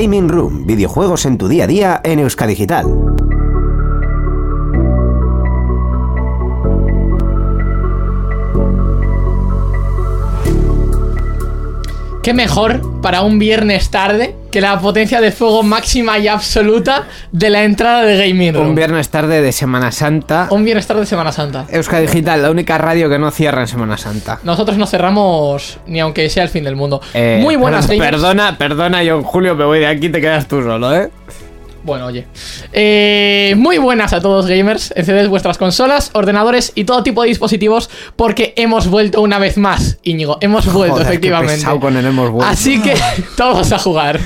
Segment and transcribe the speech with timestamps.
[0.00, 2.86] Gaming Room, videojuegos en tu día a día en Euskadigital.
[12.22, 17.50] ¿Qué mejor para un viernes tarde que la potencia de fuego máxima y absoluta de
[17.50, 18.68] la entrada de Gaming Room?
[18.68, 20.48] Un viernes tarde de Semana Santa.
[20.50, 21.66] Un viernes tarde de Semana Santa.
[21.70, 24.38] Euskadi Digital, la única radio que no cierra en Semana Santa.
[24.42, 27.00] Nosotros no cerramos ni aunque sea el fin del mundo.
[27.14, 27.86] Eh, Muy buenas.
[27.86, 31.10] Perdona, perdona, John Julio, me voy de aquí, te quedas tú solo, ¿eh?
[31.88, 32.26] Bueno, oye.
[32.72, 34.92] Eh, muy buenas a todos gamers.
[34.94, 39.98] Encended vuestras consolas, ordenadores y todo tipo de dispositivos porque hemos vuelto una vez más,
[40.04, 40.38] Íñigo.
[40.40, 41.54] Hemos vuelto, Joder, qué efectivamente.
[41.54, 42.48] pesado con el hemos vuelto.
[42.50, 42.94] Así que
[43.36, 44.20] todos a jugar.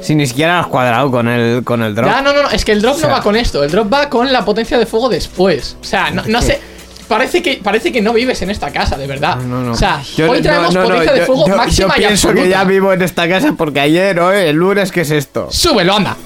[0.00, 2.06] Si ni siquiera has cuadrado con el, con el drop.
[2.08, 3.62] Ya, no, no, no, es que el drop O sea- no va con esto.
[3.64, 5.76] El drop va con la potencia de fuego después.
[5.80, 6.60] O sea, no, no sé.
[7.08, 9.36] Parece que, parece que no vives en esta casa, de verdad.
[9.36, 9.72] No, no.
[9.72, 12.28] O sea, Yo- hoy traemos no, potencia de yo- fuego yo- máxima Yo y pienso
[12.28, 12.42] absoluta.
[12.44, 15.48] que ya vivo en esta casa porque ayer o el lunes, ¿qué es esto?
[15.50, 16.16] Súbelo, anda.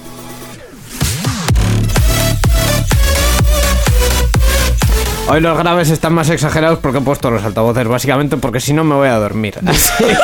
[5.31, 8.83] Hoy los graves están más exagerados porque he puesto los altavoces, básicamente porque si no
[8.83, 9.59] me voy a dormir.
[9.67, 10.17] Así que,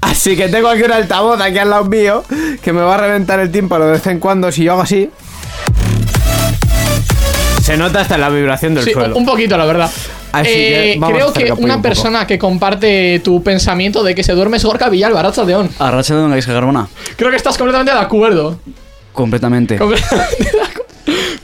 [0.00, 2.24] así que tengo aquí un altavoz aquí al lado mío
[2.62, 5.10] que me va a reventar el tímpano de vez en cuando si yo hago así.
[7.64, 9.16] Se nota hasta la vibración del Sí, suelo.
[9.16, 9.90] un poquito, la verdad.
[10.32, 14.14] Así Eh, que vamos a creo que una un persona que comparte tu pensamiento de
[14.14, 15.20] que se duerme es Gorka Villalba.
[15.20, 15.44] Arracha
[16.14, 16.88] de una isca carbona.
[17.16, 18.58] Creo que estás completamente de acuerdo.
[19.12, 19.76] Completamente.
[19.78, 20.84] Completamente de acuerdo.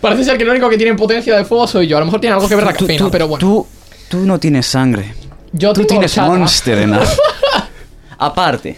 [0.00, 1.96] Parece ser que el único que tiene potencia de fuego soy yo.
[1.96, 3.38] A lo mejor tiene algo que ver la Tú- cafeína, tú- pero bueno.
[3.40, 3.66] Tú,
[4.08, 5.14] tú no tienes sangre.
[5.52, 7.00] yo Tú tengo tienes monster en la...
[8.18, 8.76] Aparte.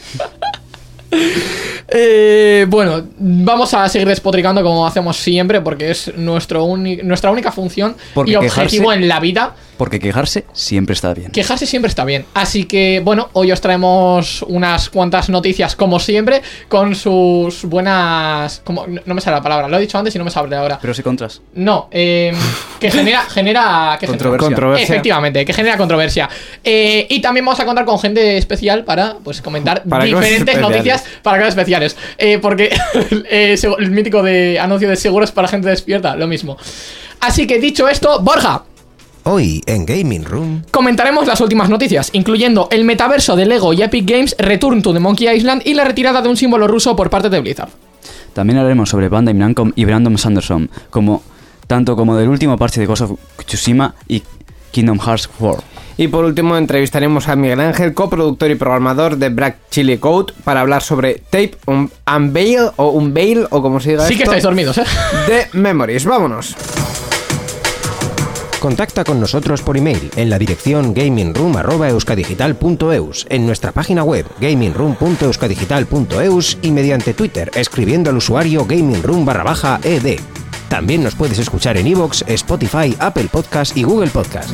[1.89, 7.97] Eh, bueno, vamos a seguir despotricando como hacemos siempre porque es nuestro nuestra única función
[8.15, 9.55] Porque y objetivo quejarse- en la vida.
[9.77, 11.33] Porque quejarse siempre está bien.
[11.33, 12.25] Quejarse siempre está bien.
[12.35, 18.61] Así que, bueno, hoy os traemos unas cuantas noticias, como siempre, con sus buenas.
[18.65, 20.79] Como, no me sale la palabra, lo he dicho antes y no me sale ahora.
[20.81, 21.41] Pero si contras.
[21.55, 22.33] No, eh,
[22.79, 23.23] que genera.
[23.23, 24.47] genera que genera- Controversia.
[24.47, 24.85] Controversia.
[24.85, 26.29] Efectivamente, que genera controversia.
[26.63, 31.05] Eh, y también vamos a contar con gente especial para pues comentar Para diferentes noticias
[31.23, 31.57] para cosas
[32.19, 32.71] Eh, porque
[33.31, 36.57] eh, el mítico de anuncio de seguros para gente despierta, lo mismo.
[37.21, 38.65] Así que dicho esto, Borja,
[39.25, 40.63] Hoy en Gaming Room.
[40.73, 44.99] Comentaremos las últimas noticias, incluyendo el metaverso de Lego y Epic Games, Return to the
[44.99, 47.69] Monkey Island y la retirada de un símbolo ruso por parte de Blizzard.
[48.33, 51.23] También hablaremos sobre Bandai Namco y Brandon Sanderson, como,
[51.69, 53.13] tanto como del último parche de Ghost of
[53.47, 54.25] Tsushima y
[54.73, 55.72] Kingdom Hearts 4.
[55.97, 60.61] Y por último entrevistaremos a Miguel Ángel, coproductor y programador de Black Chili Code, para
[60.61, 64.79] hablar sobre Tape un, Unveil o Unveil o como se diga Sí que estáis dormidos,
[64.79, 64.85] ¿eh?
[65.29, 66.05] de Memories.
[66.05, 66.57] Vámonos.
[68.63, 76.71] Contacta con nosotros por email en la dirección gamingroom.euskadigital.eus, en nuestra página web gamingroom.euskadigital.eus y
[76.71, 80.21] mediante Twitter escribiendo al usuario gamingroom barra baja ed.
[80.69, 84.53] También nos puedes escuchar en iVoox, Spotify, Apple Podcast y Google Podcast.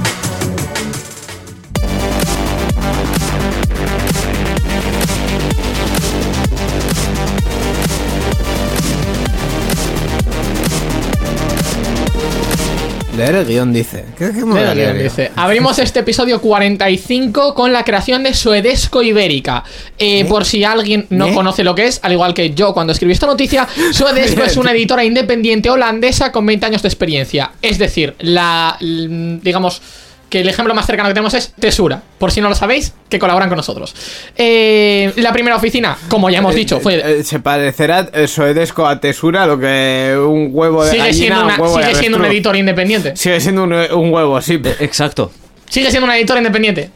[13.18, 14.04] Leer el guion dice.
[14.16, 15.02] ¿Qué Mira leer el guion?
[15.08, 15.32] dice.
[15.36, 19.64] Abrimos este episodio 45 con la creación de Suedesco Ibérica.
[19.98, 21.34] Eh, Por si alguien no ¿Eh?
[21.34, 24.70] conoce lo que es, al igual que yo cuando escribí esta noticia, Suedesco es una
[24.78, 27.50] editora independiente holandesa con 20 años de experiencia.
[27.60, 28.76] Es decir, la.
[28.80, 29.82] digamos.
[30.28, 32.02] Que el ejemplo más cercano que tenemos es Tesura.
[32.18, 33.94] Por si no lo sabéis, que colaboran con nosotros.
[34.36, 36.96] Eh, la primera oficina, como ya hemos dicho, fue.
[36.96, 41.14] Eh, eh, se parecerá eh, Soedesco a Tesura lo que un huevo de sigue gallina
[41.14, 43.16] siendo, un una, de sigue siendo un editor independiente.
[43.16, 44.60] Sigue siendo un, un huevo, sí.
[44.80, 45.32] Exacto.
[45.68, 46.90] Sigue siendo una editora independiente.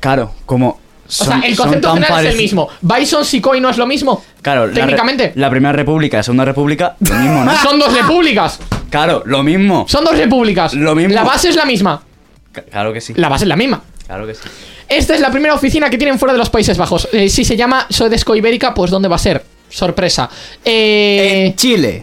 [0.00, 0.80] Claro, como...
[1.08, 2.68] O sea, el concepto general es el mismo.
[2.80, 4.24] Bison, Sikoi no es lo mismo.
[4.42, 5.32] Claro, la técnicamente.
[5.36, 7.56] La, primera república, segunda república, lo mismo, ¿no?
[7.62, 8.58] Son dos repúblicas.
[8.90, 9.86] claro, lo mismo.
[9.88, 10.74] Son dos repúblicas.
[10.74, 11.14] Lo mismo.
[11.14, 12.02] La base es la misma.
[12.64, 13.14] Claro que sí.
[13.16, 13.82] La base es la misma.
[14.06, 14.40] Claro que sí.
[14.88, 17.08] Esta es la primera oficina que tienen fuera de los Países Bajos.
[17.12, 19.44] Eh, si se llama Sodesco Ibérica, pues ¿dónde va a ser?
[19.68, 20.30] Sorpresa.
[20.64, 22.02] Eh, En Chile.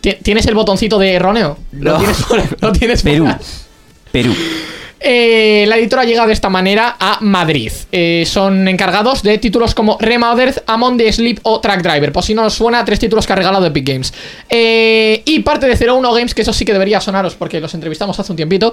[0.00, 1.56] ¿ti- ¿Tienes el botoncito de erróneo?
[1.72, 1.98] Lo No.
[1.98, 3.28] tienes por, lo tienes por- Perú.
[4.10, 4.34] Perú.
[5.04, 7.72] Eh, la editora llega de esta manera a Madrid.
[7.90, 12.12] Eh, son encargados de títulos como Remothered, Among the Sleep o Track Driver.
[12.12, 14.14] Por si no os suena, tres títulos que ha regalado Epic Games.
[14.48, 18.18] Eh, y parte de 01 Games, que eso sí que debería sonaros porque los entrevistamos
[18.18, 18.72] hace un tiempito.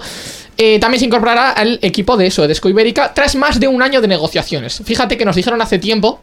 [0.80, 4.82] también se incorporará al equipo de Suedesco Ibérica tras más de un año de negociaciones.
[4.84, 6.22] Fíjate que nos dijeron hace tiempo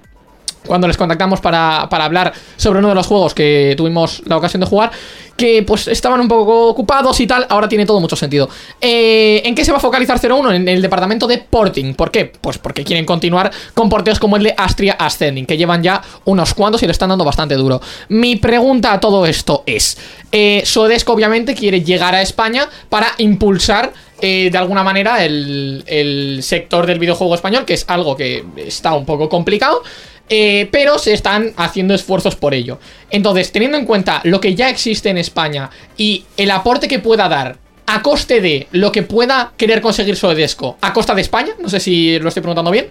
[0.66, 4.60] cuando les contactamos para, para hablar sobre uno de los juegos que tuvimos la ocasión
[4.60, 4.90] de jugar,
[5.36, 8.48] que pues estaban un poco ocupados y tal, ahora tiene todo mucho sentido.
[8.80, 10.52] Eh, ¿En qué se va a focalizar 01?
[10.52, 11.94] En el departamento de porting.
[11.94, 12.32] ¿Por qué?
[12.40, 16.54] Pues porque quieren continuar con porteos como el de Astria Ascending, que llevan ya unos
[16.54, 17.80] cuantos y le están dando bastante duro.
[18.08, 19.98] Mi pregunta a todo esto es,
[20.32, 26.42] eh, Sodesco obviamente quiere llegar a España para impulsar eh, de alguna manera el, el
[26.42, 29.82] sector del videojuego español, que es algo que está un poco complicado.
[30.28, 32.80] Eh, pero se están haciendo esfuerzos por ello.
[33.10, 37.28] Entonces, teniendo en cuenta lo que ya existe en España y el aporte que pueda
[37.28, 41.68] dar a coste de lo que pueda querer conseguir Sodesco a costa de España, no
[41.68, 42.86] sé si lo estoy preguntando bien,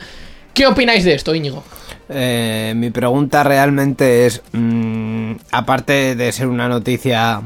[0.54, 1.64] ¿qué opináis de esto, Íñigo?
[2.08, 7.42] Eh, mi pregunta realmente es, mm, aparte de ser una noticia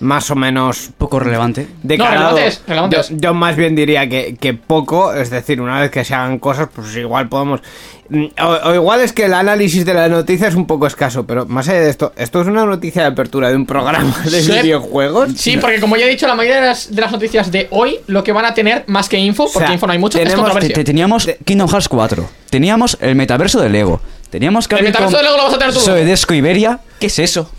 [0.00, 1.68] más o menos Poco relevante.
[1.82, 3.10] de No, calado, relevante es, relevante yo, es.
[3.20, 6.68] yo más bien diría que, que poco, es decir, una vez que se hagan cosas,
[6.74, 7.60] pues igual podemos...
[8.08, 11.26] mm, O, o igual es que el análisis de la noticia es un poco escaso,
[11.26, 14.40] pero más allá de esto, ¿esto es una noticia de apertura de un programa de
[14.42, 14.52] Sí.
[14.52, 15.32] videojuegos?
[15.36, 17.98] Sí, porque como ya he dicho, la mayoría de las, de las noticias de hoy
[18.06, 20.24] lo que van a tener más que info, porque sea, info no hay mucho, es
[20.24, 20.74] tenemos- controversia.
[20.74, 22.26] te- teníamos De- Kingdom Hearts 4.
[22.48, 24.00] Teníamos el metaverso de Lego.
[24.30, 25.80] Teníamos que El metaverso con de Lego lo vas a tener tú.
[25.80, 26.80] Soedesco Iberia.
[26.98, 27.50] ¿Qué es eso?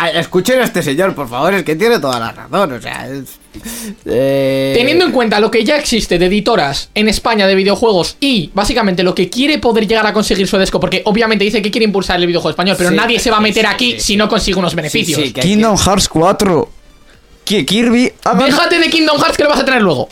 [0.00, 3.08] Ah, Escuchen a este señor, por favor, es que tiene toda la razón, o sea...
[3.08, 3.40] es-
[4.06, 8.50] eh, Teniendo en cuenta lo que ya existe de editoras en España de videojuegos y
[8.54, 12.20] básicamente lo que quiere poder llegar a conseguir Sodesco, porque obviamente dice que quiere impulsar
[12.20, 14.16] el videojuego español, pero Sí, nadie se va a meter sí, aquí sí, si sí.
[14.16, 15.20] no consigue unos beneficios.
[15.20, 16.70] sí, que Kingdom Hearts 4.
[17.44, 20.08] Que Kirby haga- Déjate de Kingdom Hearts que lo vas a tener luego.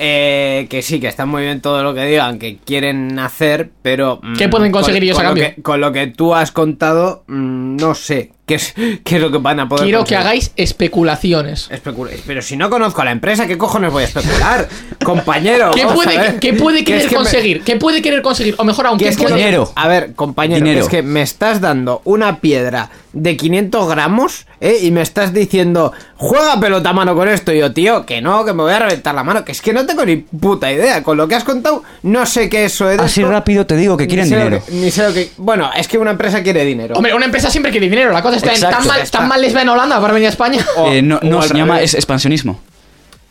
[0.00, 4.18] Eh, que sí, que está muy bien todo lo que digan, que quieren hacer, pero...
[4.22, 5.54] mm, ¿Qué pueden conseguir con- ellos a lo cambio?
[5.54, 8.74] que- con lo que tú has contado, mm, no sé qué es,
[9.04, 11.68] qué es lo que van a poder Quiero que hagáis especulaciones.
[11.70, 12.20] Especuláis.
[12.26, 14.68] Pero si no conozco a la empresa, ¿qué cojones voy a especular?
[15.04, 15.70] Compañero.
[15.72, 17.62] ¿Qué puede, qué puede Que querer es que me- conseguir?
[17.62, 18.54] ¿Qué puede querer conseguir?
[18.58, 19.70] O mejor aún, que ¿qué es puede- Dinero.
[19.76, 20.80] A ver, compañero, Dinero.
[20.82, 24.78] es que me estás dando una piedra de 500 gramos ¿eh?
[24.82, 27.52] y me estás diciendo, juega pelota a mano con esto.
[27.52, 29.44] Y yo, tío, que no, que me voy a reventar la mano.
[29.44, 31.02] Que es que no tengo ni puta idea.
[31.02, 32.98] Con lo que has contado, no sé qué eso es.
[32.98, 34.62] Así rápido te digo que Ni quieren dinero.
[34.64, 35.30] que- ni sé lo que.
[35.36, 36.94] Bueno, es que una empresa quiere dinero.
[36.96, 38.12] Hombre, una empresa siempre quiere dinero.
[38.12, 40.30] La cosa está en tan mal, tan mal les va en Holanda para venir a
[40.30, 40.64] España.
[40.76, 41.90] O- Eh, no, no, se llama revés.
[41.90, 42.60] es expansionismo.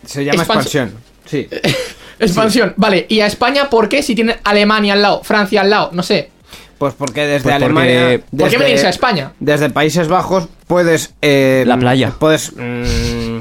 [0.05, 0.93] Se llama Expans- expansión.
[1.25, 1.47] Sí.
[2.19, 2.73] Expansión.
[2.77, 4.01] Vale, ¿y a España por qué?
[4.01, 6.31] Si tienen Alemania al lado, Francia al lado, no sé.
[6.77, 7.99] Pues porque desde Pues porque- Alemania.
[8.19, 9.31] ¿Por qué desde- venirse a España?
[9.39, 11.13] Desde Países Bajos puedes.
[11.21, 12.13] eh, La playa.
[12.17, 13.39] Puedes mm,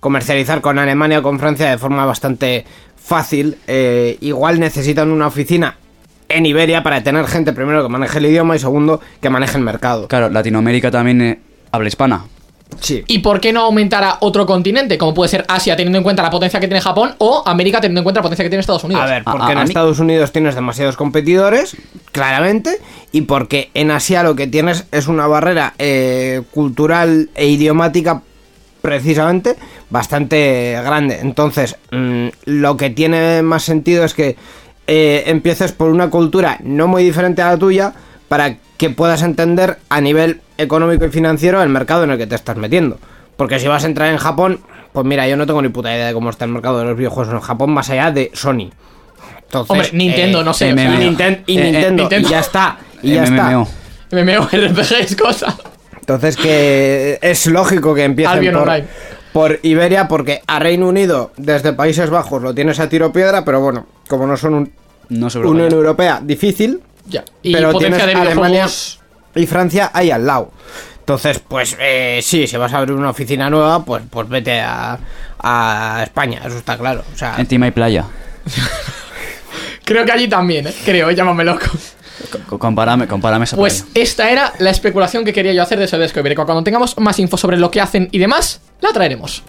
[0.00, 2.64] comercializar con Alemania o con Francia de forma bastante
[2.96, 3.58] fácil.
[3.66, 5.76] eh, igual necesitan una oficina
[6.32, 9.64] en Iberia para tener gente, primero, que maneje el idioma y segundo, que maneje el
[9.64, 10.08] mercado.
[10.08, 11.38] Claro, Latinoamérica también eh,
[11.70, 12.24] habla hispana.
[12.80, 13.04] Sí.
[13.06, 14.96] ¿Y por qué no aumentar a otro continente?
[14.96, 18.00] Como puede ser Asia, teniendo en cuenta la potencia que tiene Japón, o América, teniendo
[18.00, 19.02] en cuenta la potencia que tiene Estados Unidos.
[19.02, 21.76] A ver, A- porque a- en a mí- Estados Unidos tienes demasiados competidores,
[22.12, 22.78] claramente,
[23.12, 28.22] y porque en Asia lo que tienes es una barrera eh, cultural e idiomática
[28.80, 29.56] precisamente
[29.90, 31.18] bastante grande.
[31.20, 34.36] Entonces, mm, lo que tiene más sentido es que
[34.86, 37.92] eh, empieces por una cultura no muy diferente a la tuya
[38.28, 42.34] para que puedas entender a nivel económico y financiero el mercado en el que te
[42.34, 42.98] estás metiendo.
[43.36, 44.60] Porque si vas a entrar en Japón,
[44.92, 46.96] pues mira, yo no tengo ni puta idea de cómo está el mercado de los
[46.96, 48.70] videojuegos en Japón más allá de Sony.
[49.44, 52.28] Entonces, Hombre, Nintendo, no sé, Y, o sea, Ninten- y eh, eh, Nintendo, Nintendo.
[52.28, 52.78] y ya está.
[53.02, 53.62] Y ya MMO.
[54.10, 54.24] está.
[54.24, 55.56] MMO, RPG es cosa.
[56.00, 58.68] Entonces que es lógico que empiecen por,
[59.32, 63.60] por Iberia porque a Reino Unido desde Países Bajos lo tienes a tiro piedra, pero
[63.60, 64.72] bueno, como no son un,
[65.08, 67.24] No sobre Unión Europea difícil, Ya.
[67.42, 68.68] Y pero potencia tienes de Alemania
[69.34, 70.52] y Francia ahí al lado.
[71.00, 74.98] Entonces, pues eh, sí, si vas a abrir una oficina nueva, pues, pues vete a,
[75.40, 77.02] a España, eso está claro.
[77.12, 78.04] O sea, Encima hay playa.
[79.84, 80.74] Creo que allí también, ¿eh?
[80.84, 81.14] Creo, ¿eh?
[81.14, 81.66] llámame loco.
[82.48, 84.00] Co- Compárame, compárame esa Pues playa.
[84.00, 86.44] esta era la especulación que quería yo hacer de Sodesco Ibérico.
[86.44, 89.42] Cuando tengamos más info sobre lo que hacen y demás, la traeremos.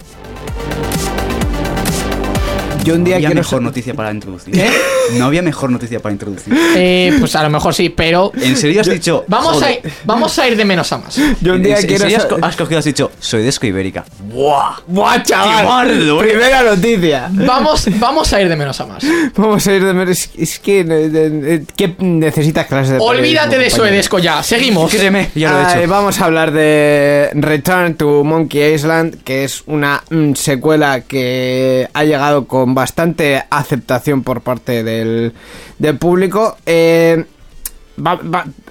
[2.83, 4.53] Yo un día había quiero mejor ser- noticia para introducir.
[4.53, 4.69] ¿Qué?
[5.17, 6.53] No había mejor noticia para introducir.
[6.75, 9.23] Eh, pues a lo mejor sí, pero ¿En serio has dicho?
[9.27, 11.15] vamos a, ir, vamos a ir de menos a más.
[11.41, 13.43] Yo un ¿En- día en quiero serio has, ser- co- has cogido has dicho soy
[13.43, 14.05] desco ibérica?
[14.31, 14.77] ¡Buah!
[14.87, 15.57] ¡Buah, chaval!
[15.57, 16.27] ¡Qué bardo, eh!
[16.27, 17.29] Primera noticia.
[17.31, 19.03] Vamos, vamos a ir de menos a más.
[19.35, 20.29] Vamos a ir de menos.
[20.37, 20.83] Es que.
[20.83, 23.69] de- de- de- ¿Qué necesitas clases de Olvídate de?
[23.69, 24.91] Soedesco ya, seguimos.
[24.91, 25.89] Créeme, ya lo he Ay, hecho.
[25.89, 32.03] Vamos a hablar de Return to Monkey Island, que es una mm, secuela que ha
[32.03, 35.33] llegado con bastante aceptación por parte del,
[35.99, 36.57] público.
[36.65, 37.25] Eh,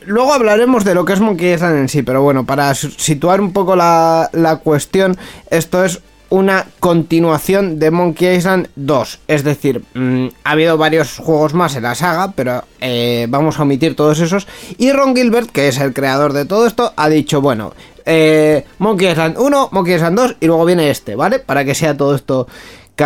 [0.06, 3.52] luego hablaremos de lo que es Monkey Island en sí, pero bueno, para situar un
[3.52, 5.16] poco la, la cuestión,
[5.50, 6.00] esto es
[6.32, 9.20] una continuación de Monkey Island 2.
[9.28, 13.64] Es decir, mm, ha habido varios juegos más en la saga, pero eh, vamos a
[13.64, 14.48] omitir todos esos.
[14.78, 17.74] Y Ron Gilbert, que es el creador de todo esto, ha dicho, bueno,
[18.06, 21.38] eh, Monkey Island 1, Monkey Island 2 y luego viene este, ¿vale?
[21.38, 22.48] Para que sea todo esto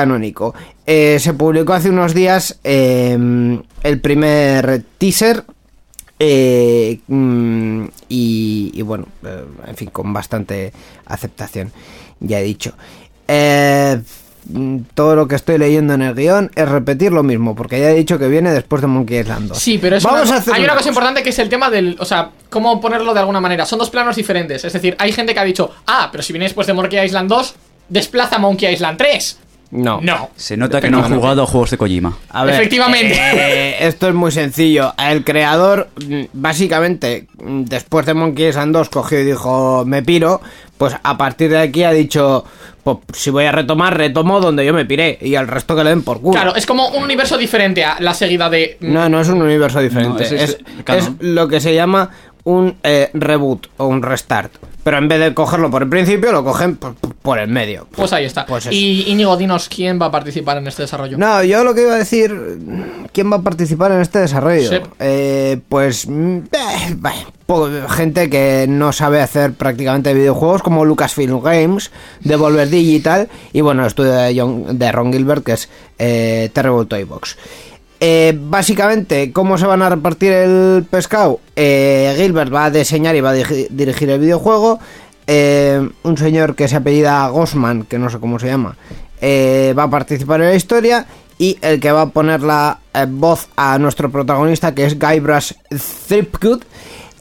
[0.01, 0.55] canónico.
[0.87, 3.17] Eh, se publicó hace unos días eh,
[3.83, 5.45] el primer teaser
[6.19, 10.73] eh, mm, y, y bueno, eh, en fin, con bastante
[11.07, 11.73] aceptación,
[12.21, 12.75] ya he dicho.
[14.95, 17.95] Todo lo que estoy leyendo en el guion es repetir lo mismo, porque ya he
[17.95, 19.59] dicho que viene después de Monkey Island 2.
[19.59, 20.89] Sí, pero es Vamos una- a hacer hay una una cosa cosa.
[20.91, 21.97] importante que es el tema del.
[21.99, 23.67] O sea, cómo ponerlo de alguna manera.
[23.67, 24.65] Son dos planos diferentes.
[24.65, 27.29] Es decir, hay gente que ha dicho, ah, pero si viene después de Monkey Island
[27.29, 27.55] 2,
[27.89, 29.39] desplaza Monkey Island 3.
[29.71, 30.01] No.
[30.01, 30.31] No.
[30.37, 32.17] Se nota que no han jugado a juegos de Kojima.
[32.31, 33.15] A ver, Efectivamente.
[33.15, 34.93] eh, esto es muy sencillo.
[34.99, 40.41] El creador, mm, básicamente, mm, después de Monkey Island 2, cogió y dijo, me piro.
[40.79, 42.45] Pues a partir de aquí ha dicho,
[42.85, 45.19] pues si voy a retomar, retomo donde yo me piré.
[45.23, 46.33] Y al resto que le den por culo.
[46.35, 48.77] Claro, es como un universo diferente a la seguida de.
[48.81, 50.21] No, no es un universo diferente.
[50.21, 51.17] No, ese es, es canon.
[51.21, 52.11] es lo que se llama
[52.45, 54.53] un eh, reboot o un restart.
[54.87, 57.89] Pero en vez de cogerlo por el principio, lo cogen por, por el medio.
[57.91, 58.47] Pues ahí está.
[58.47, 61.19] Pues y Íñigo, dinos quién va a participar en este desarrollo.
[61.19, 62.33] No, yo lo que iba a decir,
[63.13, 64.69] ¿quién va a participar en este desarrollo?
[64.71, 64.77] Sí.
[65.01, 71.91] Eh, pues mm, eh, gente que no sabe hacer prácticamente videojuegos como Lucasfilm Games,
[72.21, 76.87] Devolver Digital y bueno, el estudio de, John- de Ron Gilbert que es eh, Terrible
[76.87, 77.37] Toy Box.
[77.99, 81.41] Eh, básicamente, ¿cómo se van a repartir el pescado?
[81.57, 84.79] Eh, Gilbert va a diseñar y va a dirigir el videojuego.
[85.27, 88.77] Eh, un señor que se apellida Gosman, que no sé cómo se llama,
[89.23, 91.07] va a participar en la historia.
[91.39, 95.53] Y el que va a poner la voz a nuestro protagonista, que es Guybrush
[96.09, 96.63] Threepwood,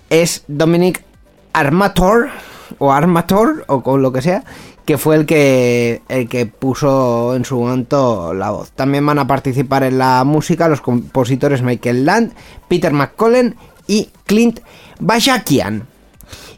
[0.09, 1.03] es Dominic
[1.51, 2.29] Armator,
[2.77, 4.43] o Armator, o con lo que sea,
[4.85, 8.71] que fue el que, el que puso en su momento la voz.
[8.71, 12.33] También van a participar en la música los compositores Michael Land,
[12.67, 13.55] Peter McCollen
[13.87, 14.59] y Clint
[14.99, 15.87] Bashakian.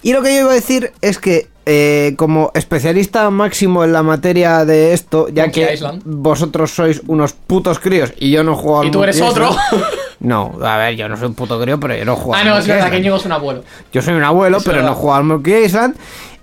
[0.04, 4.04] Y lo que yo iba a decir es que, eh, como especialista máximo en la
[4.04, 6.02] materia de esto, ya Monkey que Island.
[6.06, 9.56] vosotros sois unos putos críos y yo no juego al Y tú eres otro.
[10.20, 12.58] No, a ver, yo no soy un puto crío, pero yo no juego ah, no,
[12.58, 12.92] es verdad Island.
[12.92, 13.64] que Íñigo es un abuelo.
[13.92, 14.90] Yo soy un abuelo, Es pero verdad.
[14.92, 15.96] no juego al Monkey Island.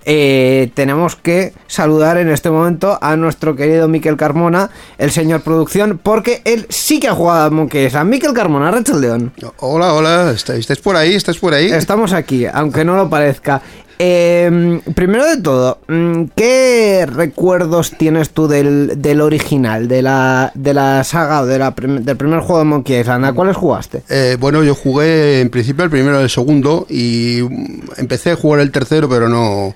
[0.05, 4.69] Eh, tenemos que saludar en este momento a nuestro querido Miquel Carmona,
[4.99, 8.09] el señor producción, porque él sí que ha jugado al Monkey Island.
[8.09, 9.33] Miquel Carmona, Rachel León.
[9.59, 11.15] Hola, hola, ¿estáis, por ahí?
[11.15, 11.71] ¿Estáis por ahí?
[11.71, 13.61] Estamos aquí, aunque no lo parezca.
[13.97, 20.73] Eh, primero de todo, mm, ¿qué recuerdos tienes tú del, del original, de la, de
[20.73, 23.23] la saga o de la prim- del primer juego de Monkey Island?
[23.23, 24.03] ¿A cuáles jugaste?
[24.09, 28.35] Eh, bueno, yo jugué en principio el primero y el segundo y mm, empecé a
[28.35, 29.73] jugar el tercero, pero no,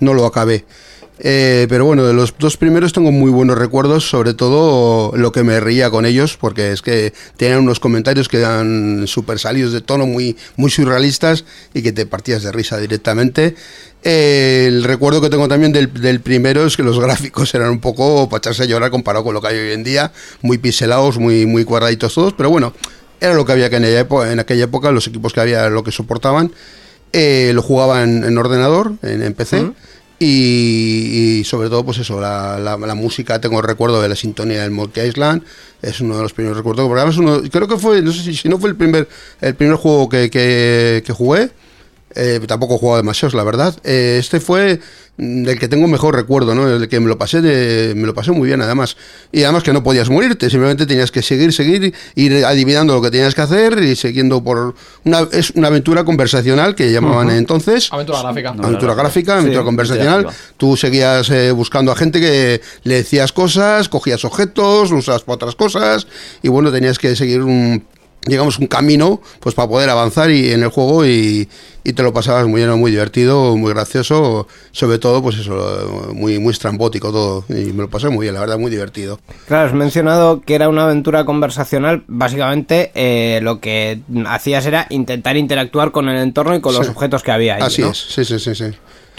[0.00, 0.64] no lo acabé.
[1.22, 5.42] Eh, pero bueno, de los dos primeros tengo muy buenos recuerdos, sobre todo lo que
[5.42, 9.82] me reía con ellos, porque es que tenían unos comentarios que eran súper salidos de
[9.82, 13.54] tono, muy, muy surrealistas y que te partías de risa directamente.
[14.02, 18.30] El recuerdo que tengo también del, del primero es que los gráficos eran un poco
[18.30, 21.44] para echarse a llorar comparado con lo que hay hoy en día, muy pixelados, muy,
[21.44, 22.72] muy cuadraditos todos, pero bueno,
[23.20, 25.68] era lo que había que en, aquella época, en aquella época, los equipos que había
[25.68, 26.52] lo que soportaban.
[27.12, 29.72] Eh, lo jugaba en, en ordenador, en, en PC.
[30.22, 34.16] Y, y sobre todo, pues eso, la, la- la música, tengo el recuerdo de la
[34.16, 35.42] sintonía del Monkey Island,
[35.80, 36.86] es uno de los primeros recuerdos.
[36.86, 39.08] Porque además uno, creo que fue, no sé si, si no fue el primer,
[39.40, 41.50] el primer juego que, que, que jugué,
[42.14, 43.76] eh, tampoco he jugado demasiados, la verdad.
[43.84, 44.80] Eh, este fue
[45.16, 46.68] mm, del que tengo mejor recuerdo, ¿no?
[46.68, 48.96] El que me lo pasé de, me lo pasé muy bien, además.
[49.30, 53.10] Y además que no podías morirte, simplemente tenías que seguir, seguir, ir adivinando lo que
[53.10, 54.74] tenías que hacer y siguiendo por
[55.04, 57.92] una es una aventura conversacional que llamaban entonces.
[57.92, 58.48] Aventura gráfica.
[58.58, 60.26] Aventura gráfica, aventura conversacional.
[60.56, 65.54] Tú seguías eh, buscando a gente que le decías cosas, cogías objetos, usabas para otras
[65.54, 66.08] cosas
[66.42, 67.84] y bueno, tenías que seguir un
[68.26, 71.48] digamos un camino pues para poder avanzar y en el juego y,
[71.84, 76.38] y te lo pasabas muy bien, muy divertido, muy gracioso, sobre todo pues eso, muy
[76.38, 79.18] muy estrambótico todo y me lo pasé muy bien, la verdad, muy divertido.
[79.48, 82.04] Claro, has mencionado que era una aventura conversacional.
[82.08, 86.92] Básicamente, eh, lo que hacías era intentar interactuar con el entorno y con los Sí.
[86.92, 87.62] objetos que había ahí.
[87.62, 87.90] Así ¿no?
[87.90, 88.64] es, sí, sí, sí, sí.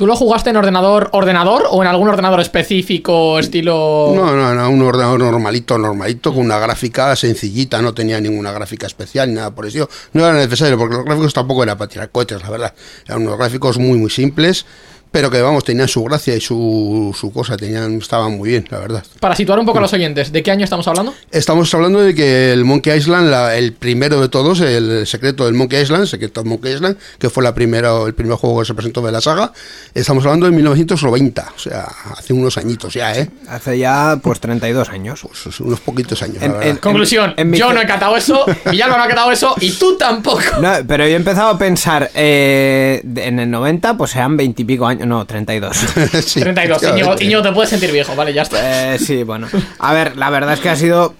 [0.02, 4.68] ¿Tú lo jugaste en ordenador ordenador o en algún ordenador específico estilo No, no, no,
[4.68, 9.52] un ordenador normalito, normalito, con una gráfica sencillita, no tenía ninguna gráfica especial ni nada
[9.52, 9.88] por eso.
[10.14, 12.74] No era necesario, porque los gráficos tampoco eran para tirar cohetes, la verdad.
[13.06, 14.66] Eran unos gráficos muy, muy simples,
[15.12, 18.80] pero que vamos, tenían su gracia y su, su cosa, tenían, estaban muy bien, la
[18.80, 19.04] verdad.
[19.20, 21.14] Para situar un poco a los oyentes, ¿de qué año estamos hablando?
[21.32, 25.54] Estamos hablando de que el Monkey Island, la- el primero de todos, el secreto del
[25.54, 28.74] Monkey Island, secreto del Monkey Island, que fue la primera, el primer juego que se
[28.74, 29.52] presentó de la saga,
[29.94, 31.88] estamos hablando de 1990, o sea,
[32.18, 33.30] hace unos añitos ya, ¿eh?
[33.50, 35.22] Hace ya, pues, 32 años.
[35.44, 36.70] Pues unos poquitos años, En- la verdad.
[36.72, 39.98] en- Conclusión, en yo no he catado eso, Villalba no ha catado eso y tú
[39.98, 40.42] tampoco.
[40.62, 44.66] No, pero yo he empezado a pensar, eh, en el 90, pues sean 20 y
[44.66, 45.78] pico años, no, 32.
[46.26, 47.24] Sí, 32, Íñigo, efectivamente.
[47.26, 48.94] Íñigo, te puedes sentir viejo, vale, ya está.
[48.96, 49.48] Eh, sí, bueno.
[49.80, 51.14] A ver, la verdad es que ha sido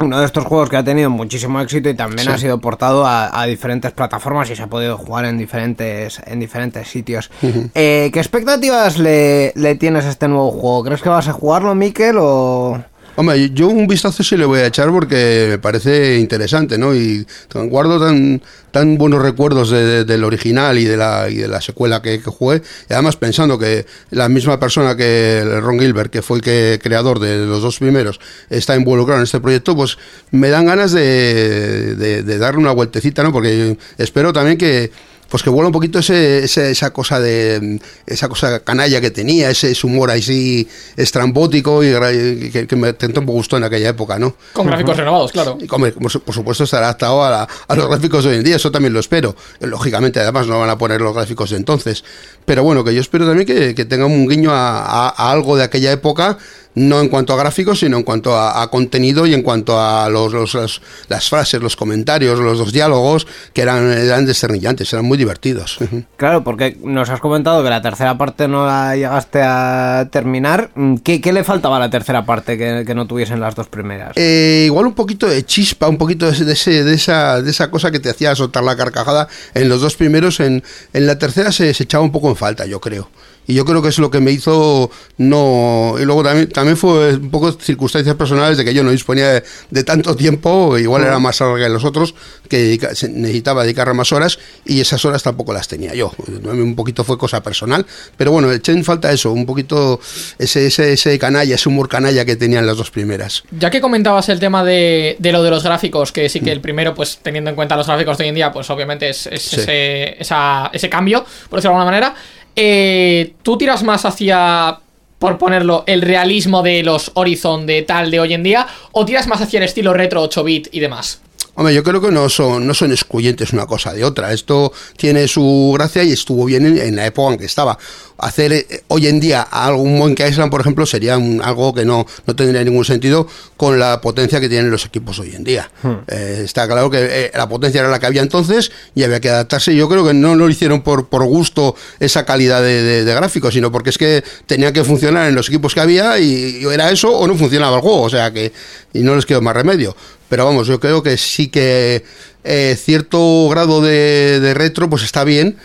[0.00, 2.30] uno de estos juegos que ha tenido muchísimo éxito y también Sí.
[2.32, 6.38] ha sido portado a, a diferentes plataformas y se ha podido jugar en diferentes, en
[6.38, 7.30] diferentes sitios.
[7.74, 10.84] Eh, ¿Qué expectativas le, le tienes a este nuevo juego?
[10.84, 12.80] ¿Crees que vas a jugarlo, Miquel, o...?
[13.20, 16.94] Hombre, yo un vistazo sí le voy a echar porque me parece interesante, ¿no?
[16.94, 21.48] Y guardo tan, tan buenos recuerdos de- de- del original y de la, y de
[21.48, 22.62] la secuela que, jugué.
[22.88, 27.18] Y además pensando que la misma persona que Ron Gilbert, que fue el que, creador
[27.18, 28.20] de los dos primeros,
[28.50, 29.98] está involucrado en este proyecto, pues
[30.30, 33.32] me dan ganas de- de darle una vueltecita, ¿no?
[33.32, 34.92] Porque espero también que
[35.28, 39.50] pues que vuelva un poquito ese, ese- esa cosa de esa cosa canalla que tenía,
[39.50, 40.66] ese, ese humor así
[40.96, 44.36] estrambótico y, que, que me tanto me gustó en aquella época, ¿no?
[44.52, 45.58] Con gráficos renovados, claro.
[45.60, 48.36] Y, hombre, por, su- por supuesto estará adaptado a, la- a los gráficos de hoy
[48.36, 49.34] en día, eso también lo espero.
[49.60, 52.04] Lógicamente, además no van a poner los gráficos de entonces.
[52.44, 55.56] Pero bueno, que yo espero también que, que tenga un guiño a, a- a algo
[55.56, 56.38] de aquella época,
[56.78, 60.08] no en cuanto a gráficos, sino en cuanto a, a contenido y en cuanto a
[60.08, 65.04] los, los- los- las frases, los comentarios, los, los diálogos, que eran, eran desternillantes, eran
[65.04, 65.78] muy divertidos.
[66.16, 70.70] Claro, porque nos has comentado que la tercera parte no la llegaste a terminar.
[71.04, 74.12] ¿Qué, qué le faltaba a la tercera parte que, que no tuviesen las dos primeras?
[74.16, 77.50] Eh, igual un poquito de chispa, un poquito de, ese- de, ese- de esa, de
[77.50, 80.40] esa cosa que te hacía soltar la carcajada en los dos primeros.
[80.40, 83.10] En, en la tercera se, se echaba un poco en falta, yo creo.
[83.48, 85.94] Y yo creo que es lo que me hizo no.
[85.98, 89.42] Y luego también, también fue un poco circunstancias personales de que yo no disponía de,
[89.70, 92.14] de tanto tiempo, igual era más larga que los otros,
[92.48, 92.78] que
[93.10, 96.12] necesitaba dedicarle más horas y esas horas tampoco las tenía yo.
[96.44, 97.84] Un poquito fue cosa personal,
[98.16, 99.98] pero bueno, eché en falta eso, un poquito
[100.38, 103.42] ese, ese, ese canalla, ese humor canalla que tenían las dos primeras.
[103.50, 106.60] Ya que comentabas el tema de, de lo de los gráficos, que sí que el
[106.60, 109.42] primero, pues teniendo en cuenta los gráficos de hoy en día, pues obviamente es, es
[109.42, 109.60] Sí.
[109.60, 112.14] ese, esa- ese cambio, por decirlo de alguna manera.
[112.60, 114.80] Eh, ¿Tú tiras más hacia,
[115.20, 118.66] por ponerlo, el realismo de los Horizon de tal de hoy en día?
[118.90, 121.22] ¿O tiras más hacia el estilo retro 8-bit y demás?
[121.58, 124.32] Hombre, yo creo que no son, no son excluyentes una cosa de otra.
[124.32, 127.76] Esto tiene su gracia y estuvo bien en, en la época en que estaba.
[128.20, 132.06] Hacer eh, hoy en día algún Monkey Island, por ejemplo, sería un- algo que no,
[132.26, 135.68] no tendría ningún sentido con la potencia que tienen los equipos hoy en día.
[136.06, 139.28] Eh, está claro que eh, la potencia era la que había entonces y había que
[139.28, 139.74] adaptarse.
[139.74, 143.52] Yo creo que no lo hicieron por, por gusto esa calidad de, de- de gráficos,
[143.54, 146.90] sino porque es que tenía que funcionar en los equipos que había y, y era
[146.92, 148.02] eso o no funcionaba el juego.
[148.02, 148.52] O sea que
[148.98, 149.96] y no les quedó más remedio.
[150.28, 152.04] Pero vamos, yo creo que sí que
[152.44, 155.56] eh, cierto grado de, de retro pues está bien,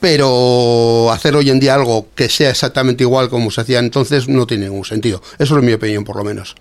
[0.00, 4.46] pero hacer hoy en día algo que sea exactamente igual como se hacía entonces no
[4.46, 5.22] tiene ningún sentido.
[5.38, 6.54] Eso es mi opinión, por lo menos.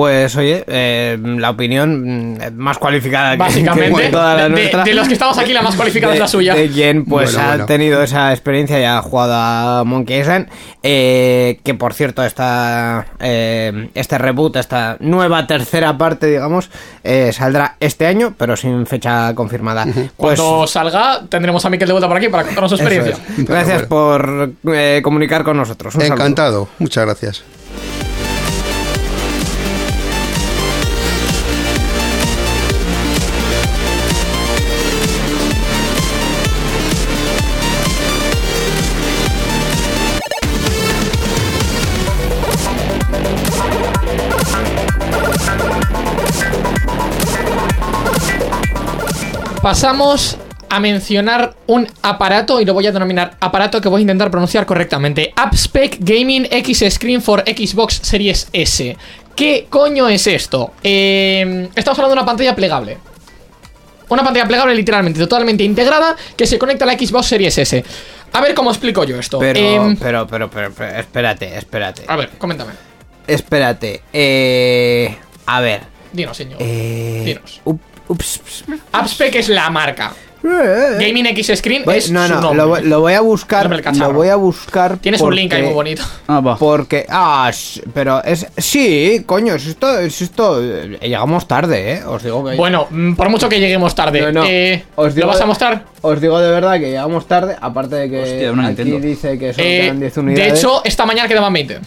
[0.00, 4.82] Pues oye, eh, la opinión mm, más cualificada que- Básicamente, que toda la de- nuestra.
[4.82, 6.54] de los que estamos aquí, la más cualificada de, es la suya.
[6.54, 7.66] De quien pues Bueno, ha bueno.
[7.66, 10.48] tenido esa experiencia y ha jugado a Monkey Island.
[10.82, 16.70] eh, que por cierto, esta, eh, este reboot, esta nueva tercera parte, digamos,
[17.04, 19.84] eh, saldrá este año, pero sin fecha confirmada.
[20.16, 23.16] Pues, Cuando salga, tendremos a Miquel de vuelta por aquí para contarnos su experiencia.
[23.36, 23.44] es.
[23.44, 25.94] Gracias por eh, comunicar con nosotros.
[25.94, 26.14] Un saludo.
[26.14, 27.44] Encantado, muchas gracias.
[49.62, 50.38] Pasamos
[50.70, 54.64] a mencionar un aparato y lo voy a denominar aparato que voy a intentar pronunciar
[54.64, 55.32] correctamente.
[55.36, 58.96] AppSpec Gaming X Screen for Xbox Series S.
[59.36, 60.72] ¿Qué coño es esto?
[60.82, 62.98] Eh, estamos hablando de una pantalla plegable.
[64.08, 67.84] Una pantalla plegable literalmente, totalmente integrada, que se conecta a la Xbox Series S.
[68.32, 69.38] A ver cómo explico yo esto.
[69.40, 72.04] Pero, Em, pero, pero, pero, pero, espérate, espérate.
[72.08, 72.72] a ver, coméntame.
[73.26, 74.02] Espérate.
[74.12, 75.82] Eh, a ver.
[76.12, 76.58] Dinos, señor.
[76.60, 77.60] Eh, Dinos.
[78.10, 78.64] Ups, ups.
[78.92, 80.12] AppSpec es la marca.
[80.42, 82.56] Gaming X Screen Voy- es no, su no, nombre.
[82.56, 83.68] lo, voy- lo voy a buscar.
[83.98, 84.96] Lo voy a buscar.
[84.96, 86.02] Tienes un link ahí porque- muy bonito.
[86.28, 86.56] Ah, va.
[86.56, 87.50] Porque, ah,
[87.92, 92.56] pero es, sí, coño, es esto, es esto, eh, llegamos tarde, eh, os digo que...
[92.56, 94.22] Bueno, mm, por mucho que lleguemos tarde.
[94.22, 95.84] No, no, eh, os digo ¿Lo vas de- a mostrar?
[96.00, 99.66] Os digo de verdad que llegamos tarde, aparte de que Hostia, aquí dice que solo
[99.66, 100.58] Eh, quedan 10 de unidades.
[100.58, 101.80] hecho, esta mañana quedaban 20.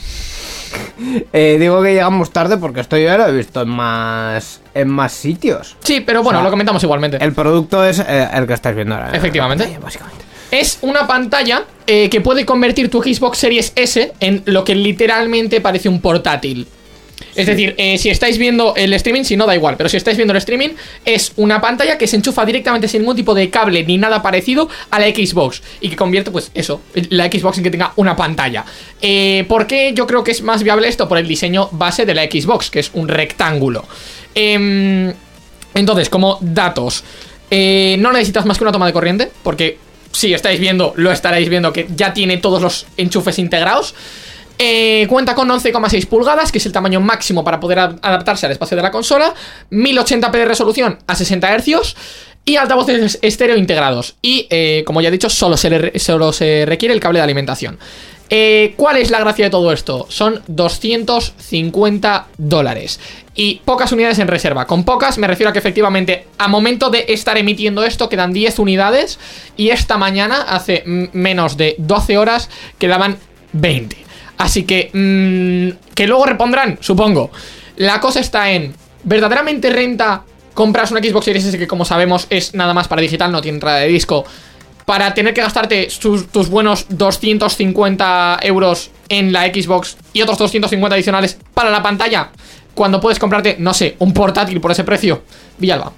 [1.33, 5.11] Eh, digo que llegamos tarde porque esto yo lo he visto en más, en más
[5.11, 5.75] sitios.
[5.83, 7.17] Sí, pero bueno, O sea, lo comentamos igualmente.
[7.19, 9.11] El producto es eh, el que estáis viendo ahora.
[9.11, 9.65] Efectivamente.
[9.65, 10.23] Eh, Básicamente.
[10.51, 15.61] Es una pantalla eh, que puede convertir tu Xbox Series S en lo que literalmente
[15.61, 16.67] parece un portátil.
[17.35, 20.17] Es decir, eh, si estáis viendo el streaming, si no da igual, pero si estáis
[20.17, 20.69] viendo el streaming,
[21.05, 24.69] es una pantalla que se enchufa directamente sin ningún tipo de cable ni nada parecido
[24.91, 28.65] a la Xbox y que convierte, pues eso, la Xbox en que tenga una pantalla.
[29.01, 31.07] Eh, ¿Por qué yo creo que es más viable esto?
[31.07, 33.85] Por el diseño base de la Xbox, que es un rectángulo.
[34.35, 35.13] Em,
[35.73, 37.03] entonces, como datos,
[37.49, 39.77] eh, no necesitas más que una toma de corriente, porque
[40.11, 43.95] si estáis viendo, lo estaréis viendo que ya tiene todos los enchufes integrados.
[44.59, 48.51] Eh, cuenta con 11,6 pulgadas, que es el tamaño máximo para poder ad- adaptarse al
[48.51, 49.33] espacio de la consola,
[49.71, 51.95] 1080p de resolución a 60 Hz
[52.45, 54.15] y altavoces estéreo integrados.
[54.21, 57.23] Y, eh, como ya he dicho, solo se, le solo se requiere el cable de
[57.23, 57.79] alimentación.
[58.29, 60.05] Eh, ¿Cuál es la gracia de todo esto?
[60.09, 62.99] Son 250 dólares
[63.35, 64.65] y pocas unidades en reserva.
[64.65, 68.59] Con pocas me refiero a que efectivamente a momento de estar emitiendo esto quedan 10
[68.59, 69.19] unidades
[69.57, 73.17] y esta mañana, hace menos de 12 horas, quedaban
[73.53, 74.02] 20.
[74.37, 77.31] Así que, mm, que luego repondrán, supongo.
[77.77, 82.53] La cosa está en, ¿verdaderamente renta compras una Xbox Series S que como sabemos es
[82.53, 84.25] nada más para digital, no tiene entrada de disco?
[84.85, 91.37] Para tener que gastarte tus buenos 250 euros en la Xbox y otros 250 adicionales
[91.53, 92.31] para la pantalla,
[92.73, 95.23] cuando puedes comprarte, no sé, un portátil por ese precio.
[95.57, 95.93] Villalba.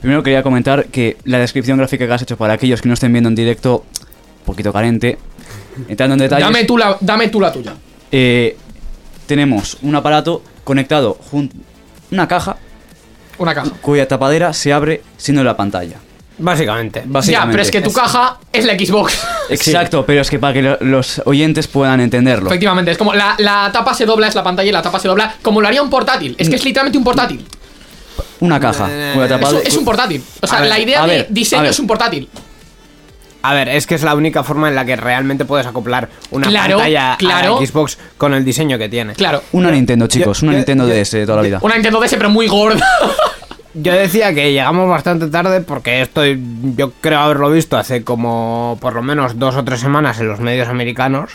[0.00, 3.12] Primero quería comentar que la descripción gráfica que has hecho para aquellos que no estén
[3.12, 3.84] viendo en directo,
[4.40, 5.18] un poquito carente.
[5.88, 7.74] Entrando en detalles, Dame tú, la, dame tú la tuya.
[8.12, 8.56] eh,
[9.26, 11.56] tenemos un aparato conectado junto
[12.10, 12.56] una caja
[13.38, 13.70] Una caja.
[13.80, 15.96] cuya tapadera se abre siendo la pantalla.
[16.38, 17.00] Básicamente.
[17.00, 17.52] Ya, Básicamente.
[17.52, 19.18] pero es que tu caja es la Xbox.
[19.50, 22.48] Exacto, pero es que para que lo- los oyentes puedan entenderlo.
[22.50, 25.08] Efectivamente, es como la, la tapa se dobla, es la pantalla y la tapa se
[25.08, 26.34] dobla, como lo haría un portátil.
[26.38, 27.44] Es que es literalmente un portátil.
[28.40, 28.84] Una caja
[29.14, 29.60] cuya Es, tapadera...
[29.60, 30.22] un- es un portátil.
[30.42, 32.28] O sea, ver, la idea de ver, diseño es un portátil.
[33.48, 36.48] A ver, es que es la única forma en la que realmente puedes acoplar una
[36.48, 37.60] Claro, pantalla a claro.
[37.60, 39.12] la Xbox con el diseño que tiene.
[39.14, 39.42] Claro.
[39.52, 41.58] Una Nintendo, chicos, yo- una yo- Nintendo yo- DS de toda la vida.
[41.62, 42.84] Una Nintendo DS, pero muy gorda.
[43.78, 48.94] Yo decía que llegamos bastante tarde porque esto yo creo haberlo visto hace como por
[48.94, 51.32] lo menos dos o tres semanas en los medios americanos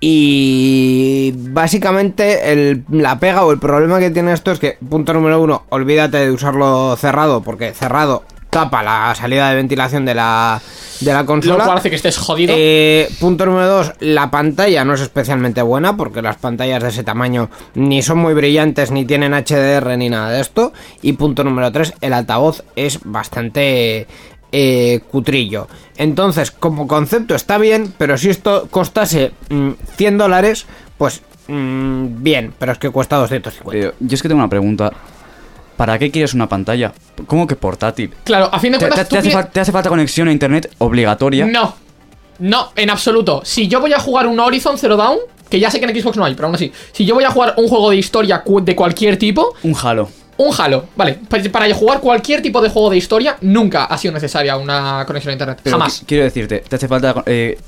[0.00, 5.40] y básicamente el- la pega o el problema que tiene esto es que punto número
[5.40, 8.24] uno, olvídate de usarlo cerrado porque cerrado
[8.56, 10.60] tapa la salida de ventilación de la,
[11.00, 11.64] de la Lo consola.
[11.64, 12.54] cual hace que estés jodido.
[12.56, 17.04] Eh, punto número dos, la pantalla no es especialmente buena porque las pantallas de ese
[17.04, 20.72] tamaño ni son muy brillantes, ni tienen HDR ni nada de esto.
[21.02, 24.06] Y punto número tres, el altavoz es bastante
[24.52, 25.68] eh, cutrillo.
[25.98, 30.64] Entonces, como concepto está bien, pero si esto costase mm, 100 dólares,
[30.96, 33.70] pues mm, bien, pero es que cuesta 250.
[33.70, 34.92] Pero yo es que tengo una pregunta.
[35.76, 36.92] ¿Para qué quieres una pantalla?
[37.26, 38.12] ¿Cómo que portátil?
[38.24, 41.46] claro, a fin de ¿Te, cuentas, te- hace, te falta conexión a internet obligatoria?
[41.46, 41.74] No.
[42.38, 43.42] No, en absoluto.
[43.44, 46.16] Si yo voy a jugar un Horizon Zero Dawn, que ya sé que en Xbox
[46.16, 46.70] no hay, pero aún así.
[46.92, 50.08] Si yo voy a jugar un juego de historia de cualquier tipo, Un Halo.
[50.38, 51.18] un Halo, vale.
[51.28, 55.30] pa- Para jugar cualquier tipo de juego de historia, nunca ha sido necesaria una conexión
[55.30, 55.60] a internet.
[55.62, 56.02] Pero Jamás.
[56.02, 57.22] qui- Quiero decirte, te hace falta...
[57.26, 57.58] eh,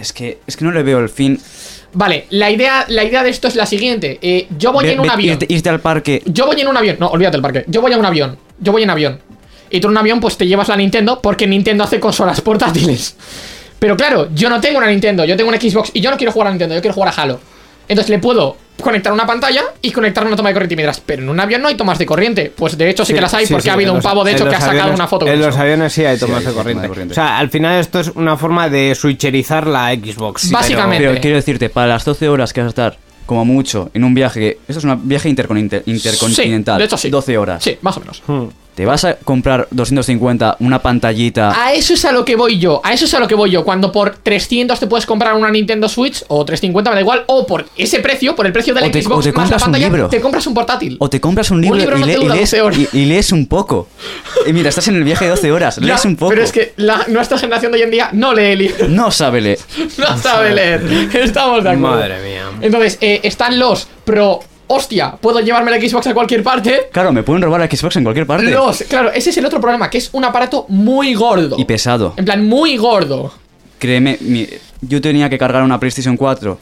[0.00, 1.40] es que es que no le veo el fin.
[1.94, 4.18] Vale, la idea, la idea de esto es la siguiente.
[4.22, 5.32] Eh, yo voy Ve- en un ve- avión.
[5.34, 6.22] Irte, irte al parque.
[6.26, 6.96] Yo voy en un avión.
[6.98, 7.64] No, olvídate el parque.
[7.66, 8.38] Yo voy a un avión.
[8.58, 9.20] Yo voy en avión.
[9.70, 13.16] Y tú en un avión, pues te llevas la Nintendo porque Nintendo hace consolas portátiles.
[13.78, 16.32] Pero claro, yo no tengo una Nintendo, yo tengo una Xbox y yo no quiero
[16.32, 17.40] jugar a Nintendo, yo quiero jugar a Halo.
[17.88, 21.00] Entonces le puedo conectar una pantalla y conectar una toma de corriente y me dirás,
[21.04, 22.52] pero en un avión no hay tomas de corriente.
[22.54, 24.32] Pues de hecho sí, que las hay Sí, porque sí, ha habido un pavo de
[24.32, 25.60] hecho que ha sacado aviones- una foto En los eso.
[25.60, 26.52] aviones sí hay Sí, tomas hay de,
[26.88, 27.12] corriente.
[27.12, 30.50] O sea, al final esto es una forma de switcherizar la Xbox.
[30.50, 31.06] Básicamente.
[31.06, 34.14] Pero quiero decirte, para las 12 horas que vas a estar, como mucho, en un
[34.14, 34.58] viaje.
[34.66, 35.82] Esto es un viaje intercontinental.
[35.86, 36.76] intercontinental.
[36.76, 37.10] Sí, de hecho sí.
[37.10, 37.62] 12 horas.
[37.62, 38.22] Sí, más o menos.
[38.26, 38.46] Hmm.
[38.74, 41.52] ¿Te vas a comprar 250, una pantallita?
[41.62, 43.50] A eso es a lo que voy yo, a eso es a lo que voy
[43.50, 43.64] yo.
[43.64, 47.46] Cuando por 300 te puedes comprar una Nintendo Switch o 350, me da igual, o
[47.46, 49.42] por ese precio, por el precio de la O te- Xbox o te más la
[49.42, 50.08] compras un pantalla, libro.
[50.08, 50.96] te compras un portátil.
[51.00, 52.78] O te compras un libro, libro y, no le- te y lees, 12 horas.
[52.78, 53.88] y, y lees un poco.
[54.46, 56.30] Y mira, estás en el viaje de 12 horas, Ya, lees un poco.
[56.30, 58.88] Pero es que la- nuestra generación de hoy en día no lee libros.
[58.88, 59.58] No sabe leer.
[59.98, 60.82] No sabe leer.
[61.12, 61.96] Estamos de acuerdo.
[61.96, 62.46] Madre mía.
[62.62, 64.40] Entonces, eh, están los Pro
[64.72, 66.88] hostia, puedo llevarme la Xbox a cualquier parte.
[66.92, 68.50] Claro, me pueden robar la Xbox en cualquier parte.
[68.50, 71.56] Los, claro, ese es el otro problema, que es un aparato muy gordo.
[71.58, 72.14] Y pesado.
[72.16, 73.32] En plan, muy gordo.
[73.78, 74.46] Créeme, mi-
[74.80, 76.58] yo tenía que cargar una PlayStation 4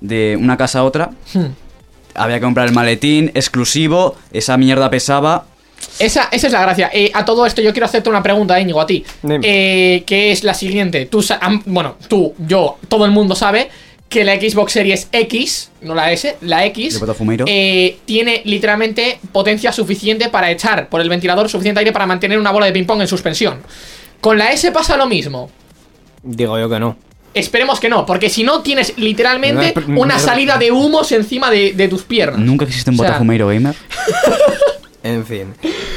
[0.00, 1.10] de una casa a otra.
[1.32, 1.46] Hmm.
[2.14, 4.16] Había que comprar el maletín exclusivo.
[4.32, 5.46] Esa mierda pesaba.
[5.98, 6.90] Esa, esa es la gracia.
[6.92, 9.04] Eh, a todo esto yo quiero hacerte una pregunta, Íñigo, a ti.
[9.42, 11.06] Eh, que es la siguiente.
[11.06, 11.24] Tú,
[11.66, 13.68] bueno, tú, yo, todo el mundo sabe
[14.14, 17.00] que la Xbox Series X, no la S, la X,
[17.46, 22.52] eh, tiene literalmente potencia suficiente para echar por el ventilador suficiente aire para mantener una
[22.52, 23.58] bola de ping-pong en suspensión.
[24.20, 25.50] Con la S pasa lo mismo.
[26.22, 26.96] Digo yo que no.
[27.34, 31.88] Esperemos que no, porque si no tienes literalmente una salida de humos encima de, de
[31.88, 32.38] tus piernas.
[32.38, 33.74] Nunca existe un O sea, botafumeiro gamer.
[35.04, 35.54] En fin.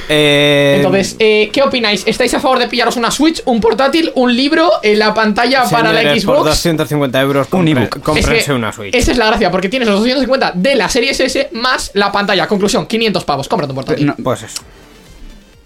[0.10, 2.04] Eh, Entonces, eh, ¿qué opináis?
[2.06, 5.93] ¿Estáis a favor de pillaros una Switch, un portátil, un libro, en la pantalla para
[5.93, 6.50] la señores, Por Xbox?
[6.50, 8.17] 250 euros, Un ebook.
[8.17, 8.93] Es que una Switch.
[8.93, 12.48] Esa es la gracia, porque tienes los 250 de la serie S más la pantalla.
[12.48, 13.48] Conclusión, 500 pavos.
[13.48, 14.06] Cómprate un portátil.
[14.08, 14.62] No, Pues eso.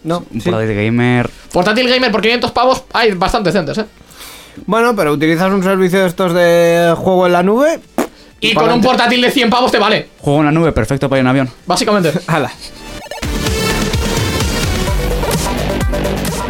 [0.04, 0.50] No, un sí.
[0.50, 1.30] portátil gamer.
[1.52, 3.86] Portátil gamer por 500 pavos hay bastante decentes, ¿eh?
[4.68, 7.80] Bueno, pero utilizas un servicio de estos de juego en la nube.
[8.40, 11.20] Y con un portátil de 100 pavos te vale, Juego en la nube, perfecto para
[11.20, 11.50] ir en avión.
[11.66, 12.12] básicamente.
[12.28, 12.52] Hala.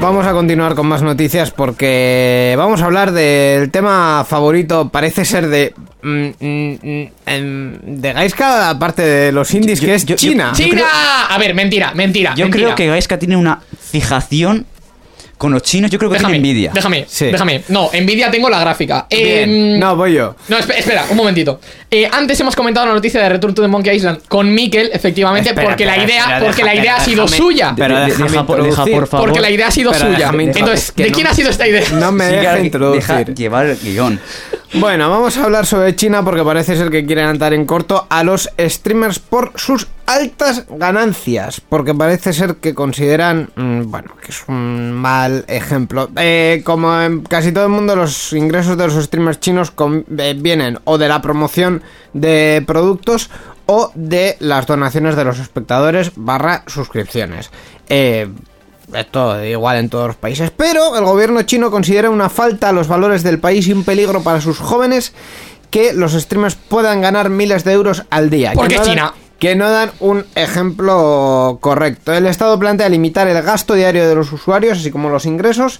[0.02, 5.48] Vamos a continuar con más noticias porque vamos a hablar del tema favorito, parece ser
[5.48, 5.76] de.
[6.02, 10.30] mm, mm, mm, em, de Gaiska, aparte de los indies, Yo- que es yo- yo-
[10.32, 10.54] China.
[10.56, 10.84] yo- ¡China!
[11.30, 12.34] A ver, mentira, mentira.
[12.36, 12.64] Yo mentira.
[12.66, 14.66] creo que Gaiska tiene una fijación
[15.41, 15.89] con los chinos.
[15.89, 16.71] Yo creo que Déjame, tiene envidia.
[16.71, 17.25] Déjame, Sí.
[17.25, 17.63] déjame.
[17.69, 19.08] No, Nvidia tengo la gráfica.
[19.10, 19.49] Bien.
[19.73, 20.36] Em, No, voy yo.
[20.49, 21.60] No, espe- espera, un momentito.
[21.89, 25.49] Eh, antes hemos comentado la noticia de Return to the Monkey Island con Mikel, efectivamente,
[25.49, 27.38] Espera, porque la espera, idea, espera, porque la idea ha sido déjame.
[27.38, 27.73] suya.
[27.75, 28.93] Pero De- de- déjame deja, por- deja, introducir.
[28.99, 29.25] por favor.
[29.25, 30.32] Porque la idea ha sido Pero suya.
[30.32, 31.82] Entonces, ¿de no- quién ha sido esta idea?
[31.93, 33.34] No me deja introducir.
[33.34, 34.19] llevar el guion.
[34.73, 38.23] Bueno, vamos a hablar sobre China porque parece ser que quieren atar en corto a
[38.23, 41.60] los streamers por sus altas ganancias.
[41.60, 46.10] Porque parece ser que consideran, mm, bueno, que es un mal ejemplo.
[46.15, 49.73] Eh, como en casi todo el mundo, los ingresos de los streamers chinos
[50.17, 53.29] eh, vienen o de la promoción de productos
[53.65, 57.51] o de las donaciones de los espectadores barra suscripciones.
[57.89, 58.29] Eh,
[58.93, 60.51] esto igual en todos los países.
[60.56, 64.21] Pero el gobierno chino considera una falta a los valores del país y un peligro
[64.23, 65.13] para sus jóvenes
[65.69, 68.51] que los streamers puedan ganar miles de euros al día.
[68.54, 69.13] Porque no dan- China.
[69.39, 72.13] Que no dan un ejemplo correcto.
[72.13, 75.80] El Estado plantea limitar el gasto diario de los usuarios, así como los ingresos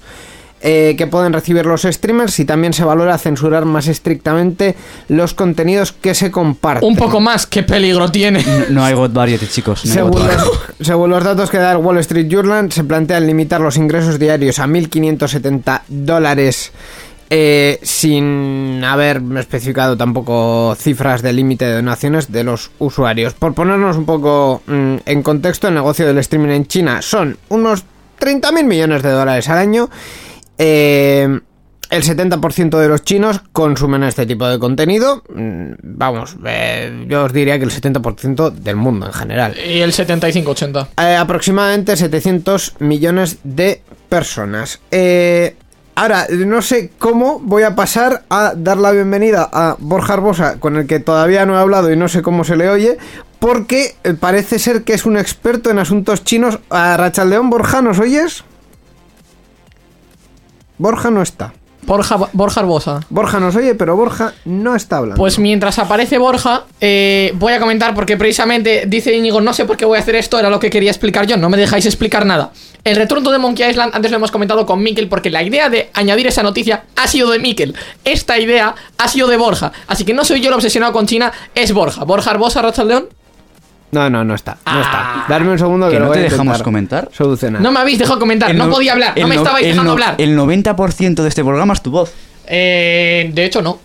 [0.62, 4.76] eh, que pueden recibir los streamers y también se valora censurar más estrictamente
[5.08, 6.88] los contenidos que se comparten.
[6.88, 8.43] Un poco más, qué peligro tiene.
[8.43, 9.86] No, no hay God Variety, chicos.
[9.86, 10.45] No hay Según God Variety.
[10.78, 14.19] los, según los datos que da el Wall Street Journal, se plantean limitar los ingresos
[14.19, 16.71] diarios a 1.570 dólares
[17.34, 23.34] eh, sin haber especificado tampoco cifras de límite de donaciones de los usuarios.
[23.34, 27.86] Por ponernos un poco mm, en contexto, el negocio del streaming en China son unos
[28.19, 29.89] 30.000 millones de dólares al año.
[30.63, 31.39] Eh,
[31.89, 35.24] el 70% de los chinos consumen este tipo de contenido.
[35.34, 39.58] Mm, Vamos, eh, yo os diría que el 70% del mundo en general.
[39.58, 40.88] Y el 75-80.
[40.97, 44.80] Eh, aproximadamente 700 millones de personas.
[44.89, 45.56] Eh,
[45.95, 50.78] ahora, no sé cómo voy a pasar a dar la bienvenida a Borja Arbosa, con
[50.78, 52.97] el que todavía no he hablado y no sé cómo se le oye,
[53.39, 56.60] porque eh, parece ser que es un experto en asuntos chinos.
[56.69, 58.45] A Rachaldeón, Borja, ¿nos oyes?
[60.82, 61.54] Borja no está.
[61.84, 63.02] Borja, Borja Arbosa.
[63.12, 65.15] Borja nos oye, pero Borja no está hablando.
[65.20, 69.78] Pues mientras aparece Borja, eh, voy a comentar porque precisamente dice Íñigo, no sé por
[69.78, 72.26] qué voy a hacer esto, era lo que quería explicar yo, no me dejáis explicar
[72.26, 72.52] nada.
[72.84, 75.91] El retorno de Monkey Island, antes lo hemos comentado con Mikel, porque la idea de
[75.94, 77.76] añadir esa noticia ha sido de Mikel.
[78.04, 79.72] Esta idea ha sido de Borja.
[79.86, 82.06] Así que no soy yo el obsesionado con China, es Borja.
[82.06, 83.08] Borja Arbosa, Racha León.
[83.91, 84.54] No, no, no está.
[84.54, 84.82] No Ah.
[84.82, 85.25] está.
[85.34, 87.10] Darme un segundo que, ¿Que lo no voy te a dejamos intentar comentar?
[87.12, 87.62] Solucionar.
[87.62, 89.65] No me habéis dejado comentar, El no no- podía hablar, no el me no- estabais
[89.65, 90.15] el dejando no- hablar.
[90.17, 92.12] El 90% de este programa es tu voz.
[92.47, 93.80] Eh, de hecho, no.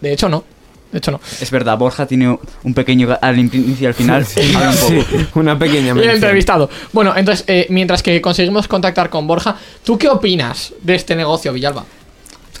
[0.00, 0.44] De hecho, no.
[0.92, 1.20] De hecho, no.
[1.40, 4.26] Es verdad, Borja tiene un pequeño ga- al inicio y al final.
[4.54, 4.88] habla un poco.
[5.10, 6.14] Sí, una pequeña Bien mención.
[6.14, 6.70] entrevistado.
[6.92, 11.52] Bueno, entonces, eh, mientras que conseguimos contactar con Borja, ¿tú qué opinas de este negocio,
[11.52, 11.84] Villalba?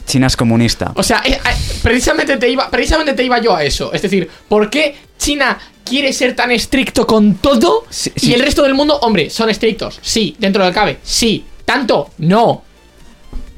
[0.06, 0.92] China es comunista.
[0.94, 1.38] O sea, eh, eh,
[1.82, 3.92] precisamente, te iba, precisamente te iba yo a eso.
[3.92, 8.62] Es decir, ¿por qué China quiere ser tan estricto con todo Sí, y el resto
[8.62, 9.98] del mundo, hombre, son estrictos?
[10.02, 11.44] Sí, dentro del cabe, sí.
[11.64, 12.10] ¿Tanto?
[12.18, 12.62] No.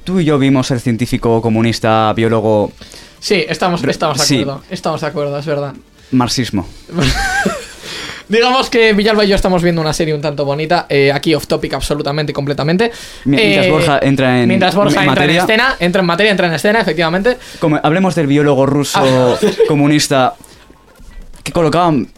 [0.05, 2.73] Tú y yo vimos el científico comunista, biólogo,
[3.21, 4.40] Sí, estamos, estamos de Sí.
[4.42, 4.62] acuerdo.
[4.71, 5.75] Estamos de acuerdo, es verdad.
[6.12, 6.66] marxismo.
[8.29, 11.47] Digamos que Villalba y yo estamos viendo una serie un tanto bonita, eh, aquí off
[11.47, 12.92] topic absolutamente, completamente.
[13.25, 16.47] Mientras Eh, Borja entra en Mientras Borja en entra en escena, entra en materia, entra
[16.47, 17.38] en escena, efectivamente.
[17.59, 19.37] Como hablemos del biólogo ruso Ah.
[19.66, 20.35] comunista
[21.49, 22.09] que colocaban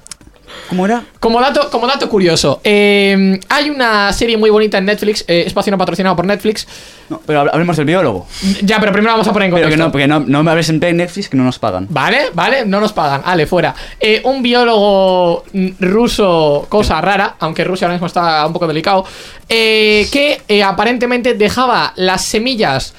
[0.69, 1.05] ¿Cómo era?
[1.21, 5.71] Como dato, como dato curioso, eh, hay una serie muy bonita en Netflix, eh, espacio
[5.71, 6.67] no patrocinado por Netflix.
[7.09, 8.27] No, pero hab- hablemos del biólogo.
[8.63, 9.77] Ya, pero primero vamos a poner en Pero contexto.
[9.79, 11.87] que no, porque no, no me hables en Netflix que no nos pagan.
[11.89, 13.23] Vale, vale, no nos pagan.
[13.25, 13.75] Ale, fuera.
[14.01, 19.05] Eh, un biólogo mm, ruso, cosa rara, aunque Rusia ahora mismo está un poco delicado,
[19.49, 22.93] eh, que aparentemente dejaba las semillas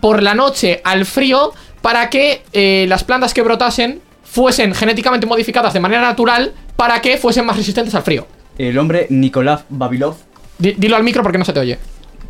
[0.00, 5.80] por la noche al frío para que las plantas que brotasen fuesen genéticamente modificadas de
[5.80, 8.26] manera natural para que fuesen más resistentes al frío.
[8.56, 10.14] El hombre Nikolai Babilov.
[10.58, 11.78] Di- dilo al micro porque no se te oye.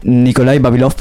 [0.03, 0.95] Nikolai Babilov.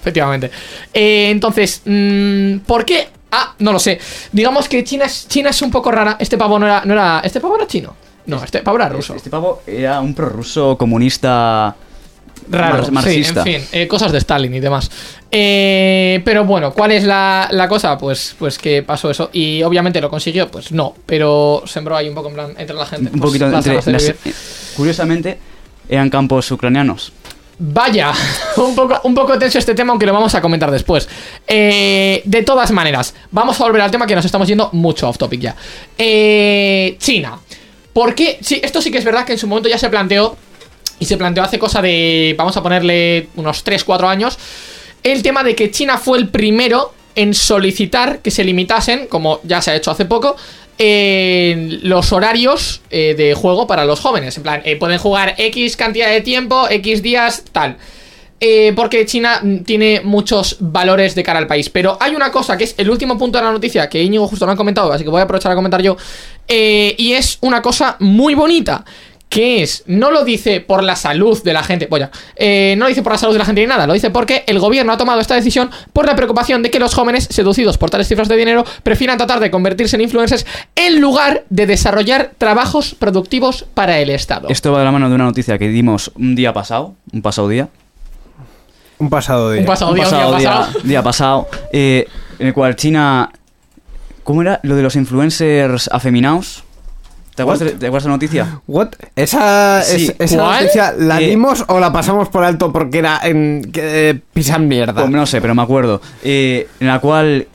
[0.00, 0.50] Efectivamente.
[0.92, 3.08] Eh, entonces, mm, ¿por qué?
[3.30, 3.98] Ah, no lo sé.
[4.32, 6.16] Digamos que China es, China es un poco rara.
[6.18, 7.20] Este pavo no era, no era.
[7.24, 7.94] ¿Este pavo era chino?
[8.26, 9.14] No, este pavo era ruso.
[9.14, 11.74] Este pavo era un prorruso comunista
[12.50, 13.40] Raro, mar- sí, marxista.
[13.40, 14.90] en fin, eh, cosas de Stalin y demás.
[15.30, 17.96] Eh, pero bueno, ¿cuál es la, la cosa?
[17.96, 19.30] Pues, pues que pasó eso.
[19.32, 20.94] Y obviamente lo consiguió, pues no.
[21.06, 23.10] Pero sembró ahí un poco en plan entre la gente.
[23.12, 24.14] Un pues, poquito entre las-
[24.76, 25.38] Curiosamente,
[25.88, 27.12] eran campos ucranianos.
[27.58, 28.12] Vaya,
[28.56, 31.08] un poco, un poco tenso este tema, aunque lo vamos a comentar después.
[31.46, 35.16] Eh, de todas maneras, vamos a volver al tema que nos estamos yendo mucho off
[35.18, 35.56] topic ya.
[35.96, 37.38] Eh, China.
[37.92, 38.38] ¿Por qué?
[38.40, 40.36] Sí, esto sí que es verdad que en su momento ya se planteó.
[41.02, 42.32] Y se planteó hace cosa de.
[42.38, 44.38] Vamos a ponerle unos 3-4 años.
[45.02, 49.60] El tema de que China fue el primero en solicitar que se limitasen, como ya
[49.60, 50.36] se ha hecho hace poco,
[50.78, 54.36] los horarios eh, de juego para los jóvenes.
[54.36, 57.78] En plan, eh, pueden jugar X cantidad de tiempo, X días, tal.
[58.38, 61.68] Eh, porque China mm, tiene muchos valores de cara al país.
[61.68, 64.46] Pero hay una cosa que es el último punto de la noticia que Íñigo justo
[64.46, 65.96] no ha comentado, así que voy a aprovechar a comentar yo.
[66.48, 68.84] y es una cosa muy bonita.
[69.32, 72.90] Que es, no lo dice por la salud de la gente, vaya, eh, no lo
[72.90, 74.98] dice por la salud de la gente ni nada, lo dice porque el gobierno ha
[74.98, 78.36] tomado esta decisión por la preocupación de que los jóvenes, seducidos por tales cifras de
[78.36, 84.10] dinero, prefieran tratar de convertirse en influencers en lugar de desarrollar trabajos productivos para el
[84.10, 84.48] Estado.
[84.50, 87.48] Esto va de la mano de una noticia que dimos un día pasado, un pasado
[87.48, 87.70] día.
[88.98, 89.62] Un pasado día.
[89.62, 90.80] Un pasado un día, un día pasado día, pasado.
[90.84, 92.06] día pasado, eh,
[92.38, 93.30] en el cual China...
[94.24, 94.60] ¿Cómo era?
[94.62, 96.64] Lo de los influencers afeminados.
[97.34, 98.60] ¿Te acuerdas, de, ¿Te acuerdas de la noticia?
[98.66, 98.88] What?
[99.16, 100.06] Esa, Sí.
[100.06, 104.10] es- esa noticia la Eh, dimos o la pasamos por alto porque era en que,
[104.10, 104.92] eh, pisan mierda.
[105.02, 106.02] Pues no sé, pero me acuerdo.
[106.22, 107.46] Eh, en la cual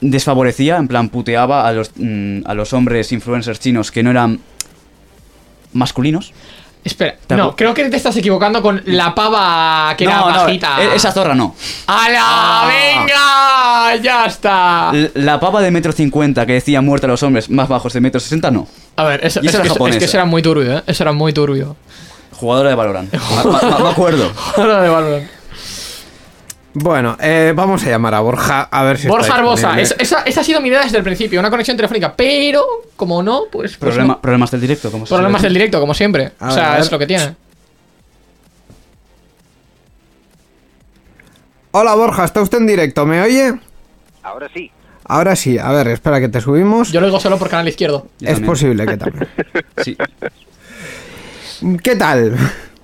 [0.00, 4.38] desfavorecía, en plan puteaba a los, mm, a los hombres influencers chinos que no eran
[5.72, 6.32] masculinos.
[6.84, 10.82] Espera, ¿Te no, creo que te estás equivocando con la pava que era no, bajita.
[10.82, 11.56] e- esa zorra no.
[11.86, 12.20] ¡Hala!
[12.20, 12.68] Ah.
[12.68, 13.96] ¡Venga!
[14.02, 14.92] ¡Ya está!
[15.14, 18.20] La pava de metro cincuenta que decía muerte a los hombres más bajos de metro
[18.20, 18.68] sesenta no.
[18.96, 20.82] A ver, eso, es, que, era es que eso era muy turbio, ¿eh?
[20.86, 21.74] Eso era muy turbio.
[22.32, 23.12] Jugadora de Valorant.
[23.82, 24.30] Me, acuerdo.
[24.56, 25.28] Ahora de Valorant.
[26.76, 30.40] Bueno, eh, vamos a llamar a Borja a ver si Borja Arbosa, es- esa, esa
[30.40, 32.64] ha sido mi idea desde el principio, una conexión telefónica, pero
[32.96, 34.20] como no, pues, pues Problema- no.
[34.20, 36.32] Problemas del directo, como se problemas del directo, como siempre.
[36.40, 36.80] A o sea, ver.
[36.80, 37.36] es lo que tiene.
[41.70, 43.54] Hola Borja, está usted en directo, ¿me oye?
[44.22, 44.70] Ahora sí.
[45.06, 46.90] Ahora sí, a ver, espera que te subimos.
[46.90, 48.06] Yo lo digo solo por canal izquierdo.
[48.20, 48.46] Yo es también.
[48.50, 49.28] posible que también.
[49.84, 49.96] Sí.
[51.82, 52.36] ¿Qué tal?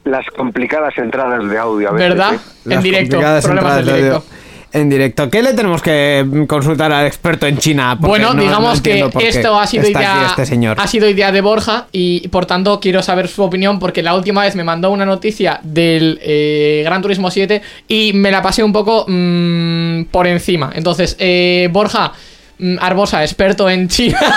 [0.05, 2.09] Las complicadas entradas de audio a veces.
[2.09, 2.35] ¿Verdad?
[2.35, 2.39] ¿eh?
[2.75, 4.25] En directo, problemas audio.
[4.73, 5.29] En directo.
[5.29, 7.97] ¿Qué le tenemos que consultar al experto en China?
[8.01, 10.77] Porque Bueno, no- no digamos que esto ha sido idea este señor.
[10.81, 14.43] ha sido idea de Borja y por tanto quiero saber su opinión porque la última
[14.43, 18.73] vez me mandó una noticia del eh, Gran Turismo 7 y me la pasé un
[18.73, 20.71] poco mm, por encima.
[20.73, 22.13] Entonces, eh, Borja
[22.59, 24.19] mm, Arbosa, experto en China.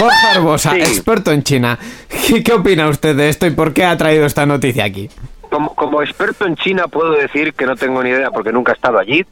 [0.00, 0.80] Borja Arbosa, Sí.
[0.80, 1.78] experto en China.
[2.26, 5.08] ¿Qué, qué opina usted de esto y por qué ha traído esta noticia aquí?
[5.50, 8.76] Como, como experto en China puedo decir que no tengo ni idea porque nunca he
[8.76, 9.26] estado allí.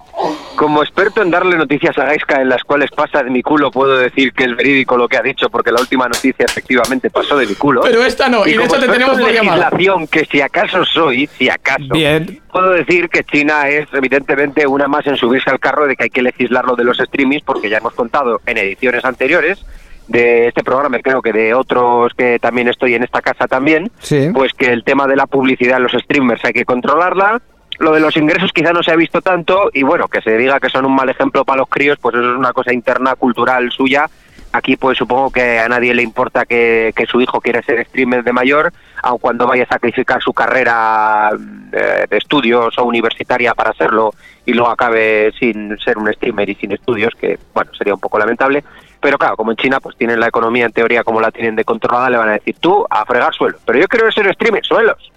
[0.57, 3.97] Como experto en darle noticias a Gaiska en las cuales pasa de mi culo puedo
[3.97, 7.47] decir que es verídico lo que ha dicho porque la última noticia efectivamente pasó de
[7.47, 7.83] mi culo.
[7.83, 10.85] Pero esta no, y de como hecho te tenemos en por legislación que si acaso
[10.85, 12.41] soy, si acaso, Bien.
[12.51, 16.11] puedo decir que China es evidentemente una más en subirse al carro de que hay
[16.11, 19.65] que legislar lo de los streamings porque ya hemos contado en ediciones anteriores
[20.09, 24.31] de este programa creo que de otros que también estoy en esta casa también, Sí.
[24.35, 27.41] pues que el tema de la publicidad en los streamers hay que controlarla.
[27.79, 30.59] Lo de los ingresos quizá no se ha visto tanto y bueno, que se diga
[30.59, 33.71] que son un mal ejemplo para los críos, pues eso es una cosa interna, cultural
[33.71, 34.07] suya.
[34.51, 38.25] Aquí pues supongo que a nadie le importa que, que su hijo quiera ser streamer
[38.25, 41.31] de mayor, aun cuando vaya a sacrificar su carrera
[41.71, 44.15] eh, de estudios o universitaria para hacerlo
[44.47, 48.19] y luego acabe sin ser un streamer y sin estudios, que bueno, sería un poco
[48.19, 48.65] lamentable.
[49.01, 51.65] Pero claro, como en China pues tienen la economía en teoría como la tienen de
[51.65, 53.61] controlada, le van a decir tú a fregar suelos.
[53.65, 55.13] Pero yo quiero ser streamer, suelos.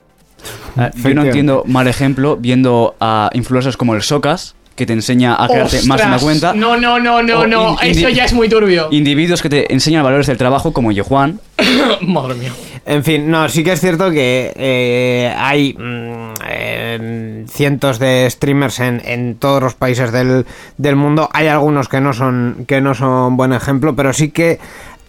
[0.78, 5.36] Ah, Yo no entiendo mal ejemplo viendo a influencers como el Socas, que te enseña
[5.36, 6.54] a crearte más de una Ostras, cuenta.
[6.54, 7.80] No, no, no, no, no.
[7.82, 8.88] Eso ya es muy turbio.
[8.92, 11.40] Individuos que te enseñan valores del trabajo como Yojuan.
[12.02, 12.52] Madre mía.
[12.86, 18.80] En fin, no, sí que es cierto que eh, hay mm, eh, cientos de streamers
[18.80, 20.46] en, en todos los países del,
[20.78, 21.30] del mundo.
[21.34, 24.60] Hay algunos que no son que no son buen ejemplo, pero sí que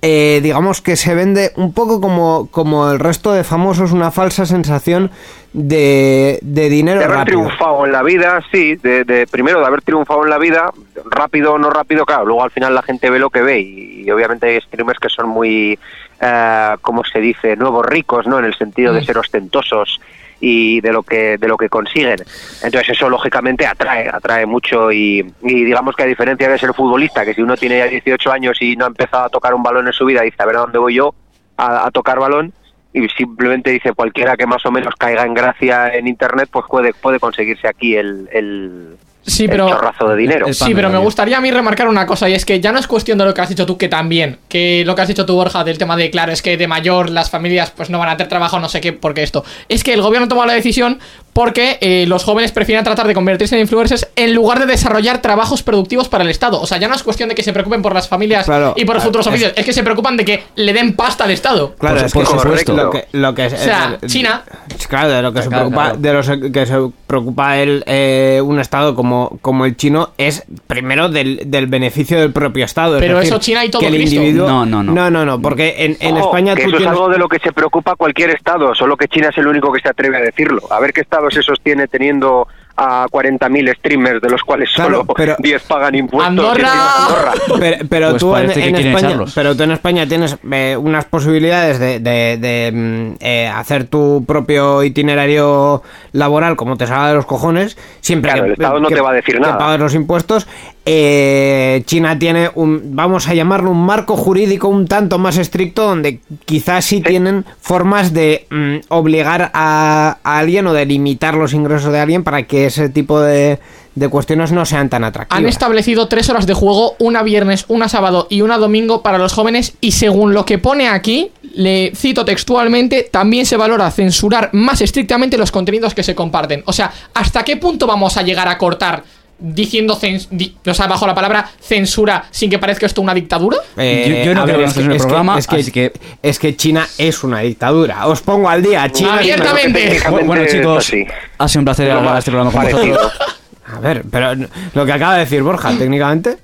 [0.04, 4.46] eh, digamos que se vende un poco como, como el resto de famosos una falsa
[4.46, 5.12] sensación
[5.52, 7.38] de, de dinero de haber rápido.
[7.42, 10.72] triunfado en la vida, sí, de, de- primero de haber triunfado en la vida,
[11.08, 14.02] rápido o no rápido, claro, luego al final la gente ve lo que ve y,
[14.04, 15.78] y obviamente hay streamers que son muy,
[16.20, 20.00] eh, ¿cómo se dice?, nuevos ricos, ¿no?, en el sentido de ser ostentosos
[20.44, 22.18] y de lo que de lo que consiguen.
[22.62, 27.24] Entonces eso lógicamente atrae, atrae mucho y, y digamos que a diferencia de ser futbolista,
[27.24, 29.86] que si uno tiene ya 18 años y no ha empezado a tocar un balón
[29.86, 31.14] en su vida, dice, a ver a dónde voy yo
[31.56, 32.52] a, a tocar balón,
[32.92, 36.92] y simplemente dice cualquiera que más o menos caiga en gracia en internet pues puede
[36.92, 40.98] puede conseguirse aquí el, el, Sí, el pero- chorrazo de dinero el- Sí, pero me
[40.98, 43.32] gustaría a mí remarcar una cosa y es que ya no es cuestión de lo
[43.34, 45.96] que has dicho tú, que también, que lo que has dicho tú, Borja, del tema
[45.96, 48.68] de, claro, es que de mayor las familias pues no van a tener trabajo, no
[48.68, 49.44] sé qué, porque esto.
[49.68, 50.98] Es que el gobierno toma la decisión
[51.32, 55.62] porque eh, los jóvenes prefieren tratar de convertirse en influencers en lugar de desarrollar trabajos
[55.62, 56.60] productivos para el Estado.
[56.60, 58.84] O sea, ya no es cuestión de que se preocupen por las familias Claro, y
[58.84, 61.30] por los claro, futuros oficios, es que se preocupan de que le den pasta al
[61.30, 61.74] Estado.
[61.78, 64.42] Claro, Por es que supuesto, lo que, lo que es, O sea, China.
[64.88, 65.96] Claro, de lo que se preocupa, claro.
[65.98, 66.74] de lo que se
[67.06, 72.32] preocupa el, eh, un estado como, como el chino es primero del, del beneficio del
[72.32, 72.96] propio estado.
[72.96, 74.16] es Pero decir, eso China y todo que el Cristo.
[74.16, 74.48] individuo.
[74.48, 74.92] No, no, no.
[74.92, 76.92] No, no, no, porque en, en Ojo, España que tú eso tienes.
[76.94, 79.72] es algo de lo que se preocupa cualquier estado solo que China es el único
[79.72, 82.46] que se atreve a decirlo a ver qué estado se sostiene teniendo
[82.76, 86.68] a 40.000 streamers de los cuales Claro, solo pero- 10 pagan impuestos Andorra.
[87.58, 92.00] Pero, pero Pues tú en, España, pero tú en España tienes eh, unas posibilidades de,
[92.00, 97.76] de- de, mm, eh, hacer tu propio itinerario laboral como te salga de los cojones,
[98.00, 99.58] siempre Claro, que, el Estado no que- te va a decir que nada.
[99.58, 100.46] pagues los impuestos.
[100.84, 106.18] Eh, China tiene un, vamos a llamarlo un marco jurídico un tanto más estricto donde
[106.44, 111.92] quizás sí, tienen formas de mm, obligar a, a alguien o de limitar los ingresos
[111.92, 113.60] de alguien para que ese tipo de,
[113.94, 115.38] de cuestiones no sean tan atractivas.
[115.38, 119.32] Han establecido tres horas de juego, una viernes, una sábado y una domingo para los
[119.32, 124.80] jóvenes y según lo que pone aquí, le cito textualmente, también se valora censurar más
[124.80, 126.62] estrictamente los contenidos que se comparten.
[126.66, 129.04] O sea, ¿hasta qué punto vamos a llegar a cortar
[129.44, 129.98] diciendo,
[130.30, 133.58] di- o sea, bajo la palabra censura sin que parezca esto una dictadura?
[133.76, 135.70] Eh, Yo- yo no a creo que es en el es programa, es que, así
[135.72, 138.06] que- es que China es una dictadura.
[138.06, 138.88] Os pongo al día.
[138.90, 140.00] China Abiertamente.
[140.24, 141.06] Bueno, chicos, eso sí.
[141.38, 142.94] ha sido un placer grabar este programa con parecido.
[142.96, 143.38] vosotros.
[143.74, 144.34] A ver, pero
[144.74, 146.38] lo que acaba de decir Borja, técnicamente.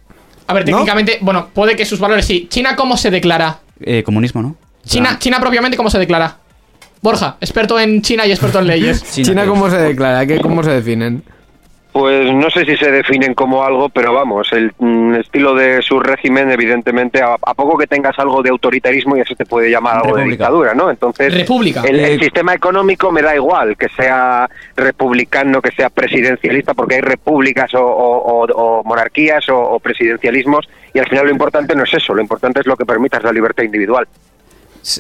[0.47, 0.77] A ver, ¿No?
[0.79, 2.47] técnicamente, bueno, puede que sus valores sí.
[2.51, 3.59] ¿China cómo se declara?
[3.81, 4.57] Eh, comunismo, ¿no?
[4.85, 6.39] China, China propiamente cómo se declara.
[7.03, 9.05] Borja, experto en China y experto en leyes.
[9.13, 9.55] China, creo.
[9.55, 10.27] ¿cómo se declara?
[10.27, 11.23] ¿Qué, ¿Cómo se definen?
[11.99, 15.99] Pues no sé si se definen como algo, pero vamos, el mm, estilo de su
[15.99, 19.97] régimen, evidentemente, a, a poco que tengas algo de autoritarismo, y eso te puede llamar
[19.97, 20.45] algo de República.
[20.45, 20.91] dictadura, ¿no?
[20.91, 21.83] Entonces, República.
[21.83, 26.95] El, el Eh, sistema económico me da igual, que sea republicano, que sea presidencialista, porque
[26.97, 31.75] hay repúblicas o, o- o- o monarquías o, o presidencialismos, y al final lo importante
[31.75, 34.07] no es eso, lo importante es lo que permitas la libertad individual.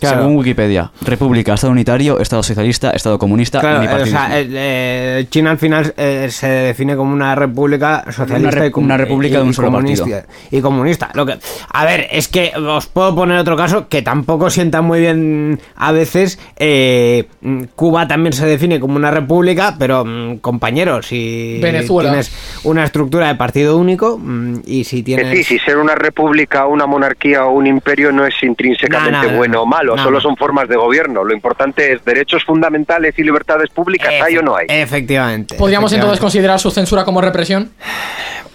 [0.00, 0.18] Claro.
[0.22, 5.52] Según Wikipedia, República, Estado unitario, Estado socialista, Estado comunista Claro, eh, o sea, eh, China
[5.52, 9.34] al final eh, se define como una república socialista Una re- y comu- una república
[9.36, 10.22] y- de un solo comunista, partido.
[10.50, 11.10] Y comunista.
[11.14, 11.38] Lo que,
[11.72, 15.92] a ver, es que os puedo poner otro caso que tampoco sienta muy bien a
[15.92, 16.38] veces.
[16.56, 17.26] eh,
[17.74, 22.10] Cuba también se define como una república, pero mm, compañeros, si Venezuela.
[22.10, 22.30] tienes
[22.64, 25.28] una estructura de partido único mm, y si tienes...
[25.38, 29.36] sí, si ser una república, una monarquía o un imperio no es intrínsecamente No, no,
[29.38, 31.22] bueno malo, no, solo son formas de gobierno.
[31.24, 34.66] Lo importante es derechos fundamentales y libertades públicas, ¿hay o no hay?
[34.68, 35.54] Efectivamente.
[35.56, 37.70] ¿Podríamos entonces considerar su censura como represión?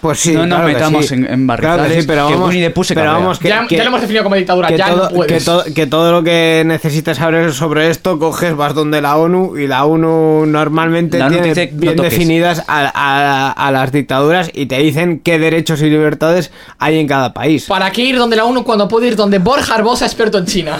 [0.00, 1.14] Pues sí, No nos claro que metamos sí.
[1.14, 3.38] en- en Claro que barrizales, sí, pero que vamos, Winnie the Pooh se pero vamos
[3.38, 5.44] que, ya, que- ya lo hemos definido como dictadura, que ya todo, no que, puedes.
[5.46, 9.66] todo, que todo lo que necesites saber sobre esto coges vas donde la ONU y
[9.66, 14.66] la ONU normalmente La ONU tiene dice, bien definidas a, a- a las dictaduras y
[14.66, 17.64] te dicen qué derechos y libertades hay en cada país.
[17.64, 20.78] ¿Para qué ir donde la ONU cuando puede ir donde Borja Arbosa, experto en China?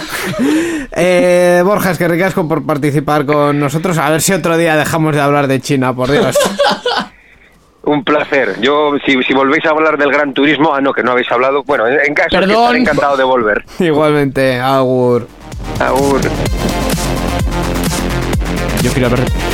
[0.97, 3.99] Eh, Borja, es que ricasco por participar con nosotros.
[3.99, 6.39] A ver si otro día dejamos de hablar de China, por Dios.
[7.83, 8.61] Un placer.
[8.61, 11.65] Yo, si, si volvéis a hablar del gran turismo, ah, no, que no habéis hablado.
[11.65, 13.65] Bueno, en caso que estaré encantado de volver.
[13.79, 15.29] Igualmente, Agur.
[15.81, 16.21] Agur.
[18.83, 19.54] Yo quiero hablar.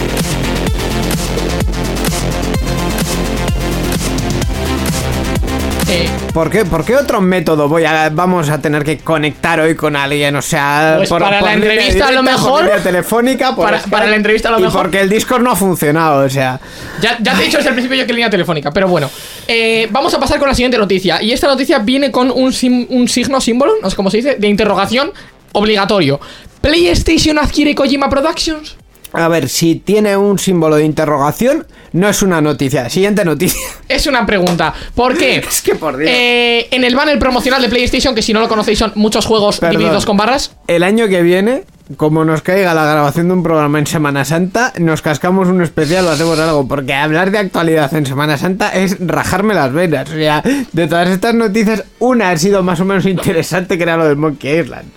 [6.32, 9.96] ¿Por qué, ¿Por qué otro método voy a, vamos a tener que conectar hoy con
[9.96, 10.36] alguien?
[10.36, 12.68] O sea, Pues para la entrevista, a lo mejor.
[12.70, 14.82] Por telefónica, por Para- Skype, para la entrevista, a lo y mejor.
[14.82, 16.60] porque el Discord no ha funcionado, o sea.
[17.00, 19.10] ya, ya te he dicho desde el principio yo que línea telefónica, pero bueno.
[19.48, 21.20] Eh, vamos a pasar con la siguiente noticia.
[21.22, 24.36] Y esta noticia viene con un, sim- un signo, símbolo, no sé cómo se dice,
[24.36, 25.12] de interrogación
[25.52, 26.20] obligatorio.
[26.60, 28.76] ¿PlayStation adquiere Kojima Productions?
[29.12, 32.88] A ver, si tiene un símbolo de interrogación, no es una noticia.
[32.88, 33.60] Siguiente noticia.
[33.88, 34.72] Es una pregunta.
[34.94, 35.38] ¿Por qué?
[35.50, 36.10] Es que por Dios.
[36.12, 39.58] Eh, en el banner promocional de PlayStation, que si no lo conocéis son muchos juegos
[39.58, 39.78] Perdón.
[39.78, 40.54] divididos con barras.
[40.68, 41.64] El año que viene,
[41.96, 46.06] como nos caiga la grabación de un programa en Semana Santa, nos cascamos un especial
[46.06, 46.68] o hacemos algo.
[46.68, 50.08] Porque hablar de actualidad en Semana Santa es rajarme las venas.
[50.08, 50.42] O sea,
[50.72, 54.16] de todas estas noticias, una ha sido más o menos interesante que era lo del
[54.16, 54.88] Monkey Island.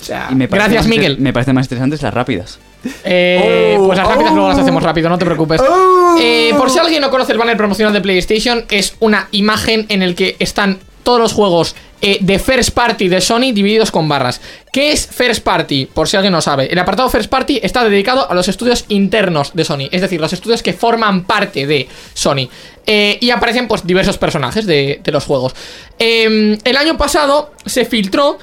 [0.00, 1.18] O sea, Y me parece Gracias, más Miguel.
[1.18, 2.58] Me parecen más interesantes las rápidas.
[3.04, 4.34] Eh, Oh, pues las rápidas oh.
[4.34, 5.60] luego las hacemos rápido, no te preocupes.
[5.60, 6.16] Oh.
[6.18, 10.02] Eh, por si alguien no conoce el banner promocional de PlayStation, es una imagen en
[10.02, 14.40] el que están todos los juegos eh, de First Party de Sony divididos con barras.
[14.72, 15.86] ¿Qué es First Party?
[15.86, 16.70] Por si alguien no sabe.
[16.70, 20.32] El apartado First Party está dedicado a los estudios internos de Sony, es decir, los
[20.32, 22.48] estudios que forman parte de Sony.
[22.86, 25.54] Eh, y aparecen pues diversos personajes de, de los juegos.
[25.98, 28.38] Eh, el año pasado se filtró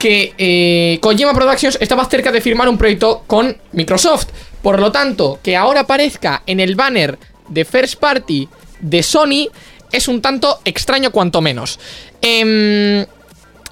[0.00, 4.28] que eh, Kojima Productions estaba cerca de firmar un proyecto con Microsoft.
[4.62, 8.48] Por lo tanto, que ahora aparezca en el banner de First Party
[8.80, 9.48] de Sony
[9.92, 11.78] es un tanto extraño cuanto menos.
[12.22, 13.04] Em,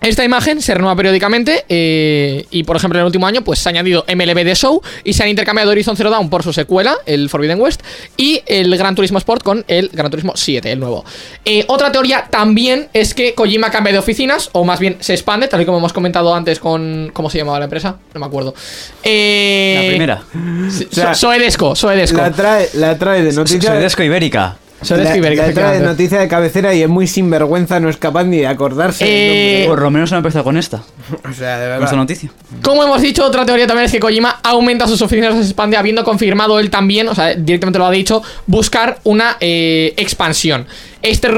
[0.01, 3.69] esta imagen se renueva periódicamente eh, y, por ejemplo, en el último año pues se
[3.69, 6.97] ha añadido MLB The Show y se han intercambiado Horizon Zero Dawn por su secuela,
[7.07, 7.83] el Forbidden West,
[8.17, 11.05] y el Gran Turismo Sport con el Gran Turismo 7, el nuevo.
[11.45, 15.49] Eh, otra teoría también es que Kojima cambia de oficinas, o más bien se expande,
[15.49, 17.11] tal y como hemos comentado antes con...
[17.13, 17.97] ¿Cómo se llamaba la empresa?
[18.15, 18.55] No me acuerdo.
[19.03, 20.23] Eh, La primera.
[20.91, 22.19] Sea, Soedesco, Soedesco.
[22.19, 23.71] la trae, la trae de noticia.
[23.73, 24.57] Soedesco Ibérica.
[24.83, 27.97] Soedesco la- Ibérica, la trae de noticia de cabecera y es muy sinvergüenza, no es
[27.97, 29.05] capaz ni de acordarse.
[29.07, 30.77] Eh, Por lo menos no he empezado con esta.
[31.29, 31.97] o sea, de Con esta verdad.
[31.97, 32.31] noticia.
[32.63, 36.05] Como hemos dicho, otra teoría también es que Kojima aumenta sus oficinas, se expande, habiendo
[36.05, 40.67] confirmado él también, o sea, directamente lo ha dicho, buscar una eh, expansión.
[41.01, 41.29] Este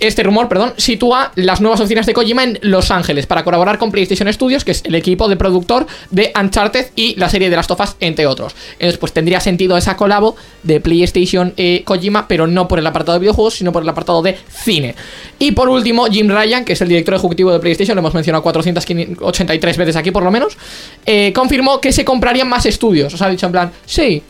[0.00, 3.90] este rumor perdón, sitúa las nuevas oficinas de Kojima en Los Ángeles para colaborar con
[3.90, 7.66] PlayStation Studios, que es el equipo de productor de Uncharted y la serie de las
[7.66, 8.54] tofas, entre otros.
[8.72, 13.18] Entonces, pues tendría sentido esa colabo de PlayStation eh, Kojima, pero no por el apartado
[13.18, 14.94] de videojuegos, sino por el apartado de cine.
[15.38, 18.42] Y por último, Jim Ryan, que es el director ejecutivo de PlayStation, lo hemos mencionado
[18.42, 20.56] 483 veces aquí por lo menos,
[21.04, 23.12] eh, confirmó que se comprarían más estudios.
[23.12, 24.22] O sea, ha dicho en plan, sí,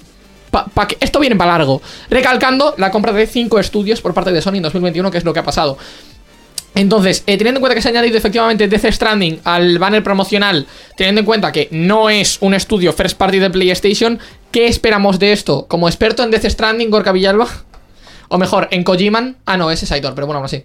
[0.52, 1.82] pa- pa que esto viene para largo.
[2.08, 5.32] Recalcando la compra de 5 estudios por parte de Sony en 2021, que es lo
[5.32, 5.76] que ha pasado.
[6.74, 10.66] Entonces, eh, teniendo en cuenta que se ha añadido efectivamente Death Stranding al banner promocional,
[10.96, 14.18] teniendo en cuenta que no es un estudio first party de PlayStation,
[14.50, 15.66] ¿qué esperamos de esto?
[15.68, 17.46] Como experto en Death Stranding, Gorka Villalba,
[18.28, 20.64] o mejor, en Kojiman, ah no, ese es Aitor, pero bueno, aún así.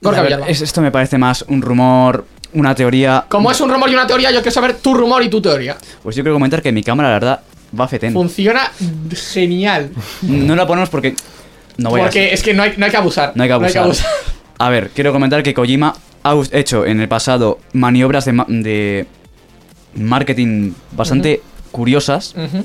[0.00, 0.48] Gorka ver, Villalba.
[0.48, 3.24] es- esto me parece más un rumor, una teoría.
[3.28, 5.76] Como es un rumor y una teoría, yo quiero saber tu rumor y tu teoría.
[6.02, 7.40] Pues yo quiero comentar que mi cámara, la verdad,
[7.78, 8.12] va fetén.
[8.12, 8.70] Funciona
[9.32, 9.90] genial.
[10.22, 11.14] No la ponemos porque.
[11.78, 12.04] No voy a.
[12.04, 13.32] Porque es que no hay, no hay que abusar.
[13.34, 14.06] No hay que abusar.
[14.58, 19.06] A ver, quiero comentar que Kojima ha hecho en el pasado maniobras de, ma- de
[19.94, 22.34] marketing bastante curiosas.
[22.36, 22.64] Ujú.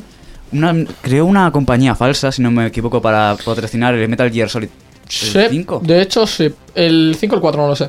[0.54, 4.70] Una, creó una compañía falsa, si no me equivoco, para patrocinar el Metal Gear Solid
[5.08, 5.82] Sí, 5.
[5.84, 6.54] De hecho, sí.
[6.74, 7.86] El 5 o el 4 no lo sé.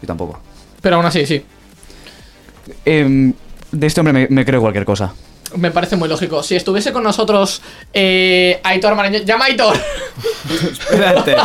[0.00, 0.40] Yo tampoco.
[0.80, 1.42] Pero aún así, sí.
[2.84, 3.32] Em,
[3.70, 5.12] de este hombre me, me creo cualquier cosa.
[5.56, 6.42] Me parece muy lógico.
[6.42, 9.24] Si estuviese con nosotros eh, Aitor Marañón.
[9.24, 9.76] ¡Llama a Aitor!
[10.72, 11.36] Espérate.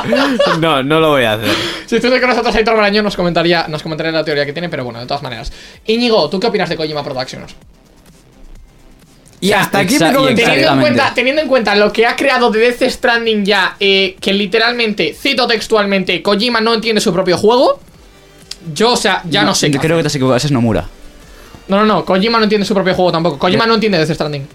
[0.60, 1.49] No, no lo voy a hacer.
[1.86, 4.84] si estuviese con nosotros Aitor Marañón, nos comentaría, nos comentaría la teoría que tiene, pero
[4.84, 5.51] bueno, de todas maneras.
[5.86, 7.55] Íñigo, ¿tú qué opinas de Kojima Productions?
[9.41, 10.45] Y hasta aquí exa- comentario.
[10.53, 14.18] Teniendo en, cuenta, teniendo en cuenta lo que ha creado de Death Stranding ya, eh,
[14.20, 17.80] que literalmente, cito textualmente, Kojima no entiende su propio juego.
[18.74, 19.72] Yo, o sea, ya no, sé.
[19.72, 20.88] qué Creo que te has equivocado, ese es Nomura.
[21.70, 22.03] No, no, no.
[22.05, 23.39] Kojima no entiende su propio juego tampoco.
[23.39, 24.47] Kojima no entiende Death Stranding.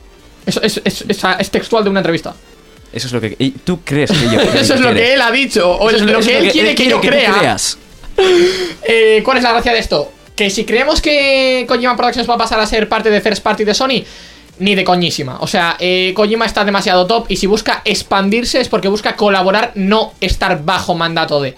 [0.45, 2.35] Eso es, es- es- es textual de una entrevista.
[2.93, 3.35] Eso es lo que.
[3.39, 4.41] y ¿Tú crees que yo.?
[4.61, 5.71] Eso es lo que él ha dicho.
[5.71, 7.57] O Eso es lo que él quiere que yo crea.
[8.87, 10.11] Eh, ¿Cuál es la gracia de esto?
[10.37, 13.65] Que si creemos que Kojima Productions va a pasar a ser parte de First Party
[13.65, 14.05] de Sony,
[14.59, 15.39] ni de coñísima.
[15.41, 19.73] O sea, eh, Kojima está demasiado top y si busca expandirse es porque busca colaborar,
[19.75, 21.55] no estar bajo mandato de.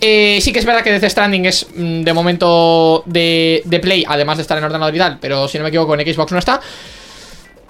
[0.00, 4.04] Eh, sí que es verdad que Death Stranding es mm, de momento de, de Play,
[4.06, 6.38] además de estar en ordenador y tal, pero si no me equivoco en Xbox no
[6.38, 6.60] está.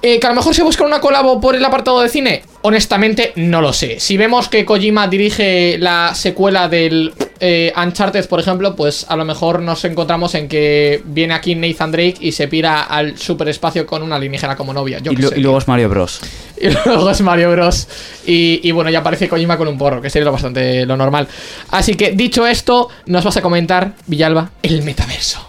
[0.01, 3.32] Eh, que a lo mejor se busca una colabo por el apartado de cine, honestamente
[3.34, 3.99] no lo sé.
[3.99, 9.24] Si vemos que Kojima dirige la secuela del eh, Uncharted, por ejemplo, pues a lo
[9.24, 14.05] mejor nos encontramos en que viene aquí Nathan Drake y se pira al superespacio con
[14.05, 15.01] una alienígena como novia.
[15.01, 16.20] Yo Y, lo- sé, y luego es Mario Bros.
[16.61, 17.88] y luego es Mario Bros.
[18.24, 21.26] Y, y bueno, ya aparece Kojima con un porro, que sería lo bastante lo normal.
[21.70, 25.44] Así que dicho esto, nos vas a comentar, Villalba, el metaverso.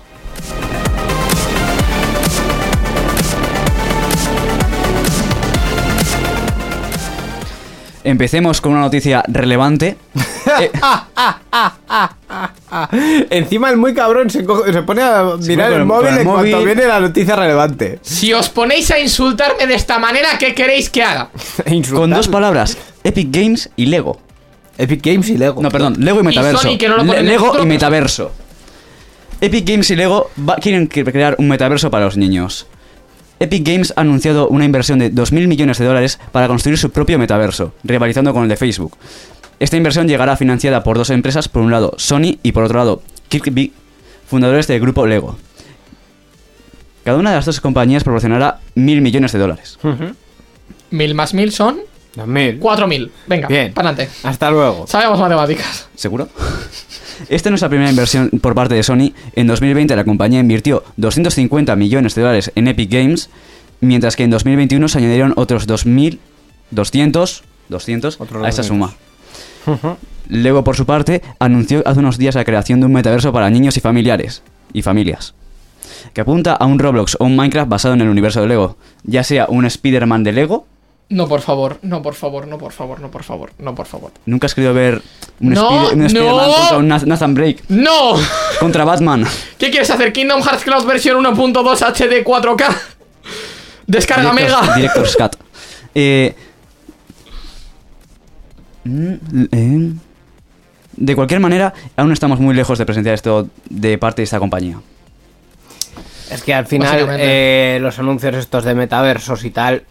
[8.10, 9.97] Empecemos con una noticia relevante.
[10.62, 10.72] Eh,
[13.30, 16.14] Encima el muy cabrón se, coge- se pone a mirar con el el- móvil con
[16.16, 16.66] el en cuanto móvil.
[16.66, 17.99] viene la noticia relevante.
[18.01, 21.30] Si os ponéis a insultarme de esta manera, ¿qué queréis que haga?
[21.93, 24.20] Con dos palabras, Epic Games y Lego.
[24.78, 25.62] Epic Games y Lego.
[25.62, 26.62] No, perdón, Lego y metaverso.
[26.64, 28.32] Sony, que no lo Le- ponen en el Lego y metaverso.
[29.41, 32.66] Epic Games y Lego va- quieren cre- crear un metaverso para los niños.
[33.40, 37.18] Epic Games ha anunciado una inversión de 2.000 millones de dólares para construir su propio
[37.18, 38.98] metaverso, rivalizando con el de Facebook.
[39.60, 43.02] Esta inversión llegará financiada por dos empresas, por un lado Sony y por otro lado
[43.30, 43.74] Kirkby,
[44.28, 45.38] fundadores del grupo Lego.
[47.04, 49.80] Cada una de las dos compañías proporcionará mil millones de dólares.
[50.92, 51.80] Mil más mil son
[52.16, 52.60] 2000.
[52.60, 53.12] cuatro mil.
[53.28, 53.74] Venga, Bien.
[53.74, 54.14] para adelante.
[54.24, 54.88] Hasta luego.
[54.88, 55.88] Sabemos matemáticas.
[55.95, 56.28] ¿Seguro?
[57.30, 59.12] Esta no es la primera inversión por parte de Sony.
[59.36, 63.30] En 2020 la compañía invirtió 250 millones de dólares en Epic Games,
[63.82, 68.66] mientras que en 2021 se añadieron otros 2.200 200 Otros a esa 200.
[68.68, 68.95] suma.
[70.28, 73.78] Lego, por su parte, anunció hace unos días la creación de un metaverso para niños
[73.78, 74.41] y familiares
[74.74, 75.36] y familias,
[76.14, 79.24] que apunta a un Roblox o un Minecraft basado en el universo de Lego, ya
[79.24, 80.66] sea un Spider-Man de Lego.
[81.10, 84.12] No, por favor, no, por favor, no, por favor, no, por favor, no, por favor.
[84.28, 85.01] Nunca has querido ver
[85.41, 86.05] un, No, Spider- un no.
[86.05, 88.14] Spider-Man contra un Nath- Nathan Drake, ¡No!
[88.60, 89.26] contra Batman.
[89.57, 90.14] ¿Qué quieres hacer?
[90.14, 92.76] ¿Kingdom Hearts Cloud versión 1.2 HD 4K?
[93.88, 94.76] Descarga Director's- mega.
[94.76, 95.36] Director's Cut.
[95.95, 96.36] Eh,
[98.84, 99.14] mm,
[99.51, 99.91] eh,
[100.95, 104.80] de cualquier manera, aún estamos muy lejos de presenciar esto de parte de esta compañía.
[106.32, 109.84] Es que al final eh, los anuncios estos de metaversos y tal.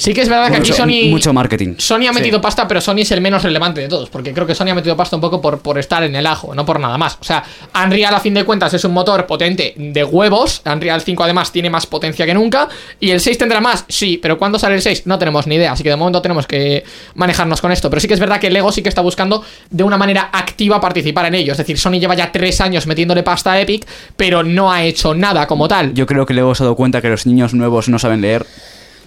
[0.00, 1.10] Sí que es verdad que aquí Sony...
[1.10, 1.74] mucho marketing.
[1.76, 4.54] Sony ha metido pasta, pero Sony es el menos relevante de todos, porque creo que
[4.54, 6.96] Sony ha metido pasta un poco por, por estar en el ajo, no por nada
[6.96, 7.18] más.
[7.20, 7.44] O sea,
[7.84, 11.68] Unreal a fin de cuentas es un motor potente de huevos, Unreal 5 además tiene
[11.68, 12.66] más potencia que nunca,
[12.98, 15.06] y el 6 tendrá más, sí, pero ¿cuándo sale el 6?
[15.06, 16.82] No tenemos ni idea, así que de momento tenemos que
[17.14, 17.90] manejarnos con esto.
[17.90, 20.80] Pero sí que es verdad que Lego sí que está buscando de una manera activa
[20.80, 23.86] participar en ello, es decir, Sony lleva ya tres años metiéndole pasta a Epic,
[24.16, 25.92] pero no ha hecho nada como tal.
[25.94, 28.46] Yo creo que luego se ha dado cuenta que los niños nuevos no saben leer.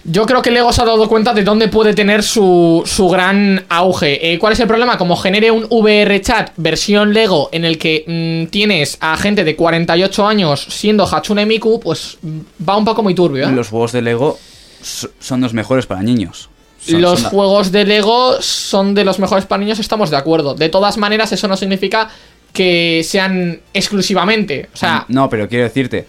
[0.06, 3.64] Yo creo que Lego se ha dado cuenta de dónde puede tener su, su gran
[3.70, 4.34] auge.
[4.34, 4.98] Eh, ¿Cuál es el problema?
[4.98, 8.04] Como genere un VR chat versión Lego en el que
[8.46, 12.38] mm, tienes a gente de 48 años siendo Hatsune Miku, pues mm,
[12.68, 13.48] va un poco muy turbio.
[13.48, 13.52] ¿eh?
[13.52, 14.38] Los juegos de Lego
[14.82, 16.50] so- son los mejores para niños.
[16.86, 20.18] Son- Los son la- juegos de Lego son de los mejores para niños, estamos de
[20.18, 20.52] acuerdo.
[20.54, 22.10] De todas maneras, eso no significa
[22.54, 24.68] que sean exclusivamente.
[24.72, 26.06] O sea, No, pero quiero decirte,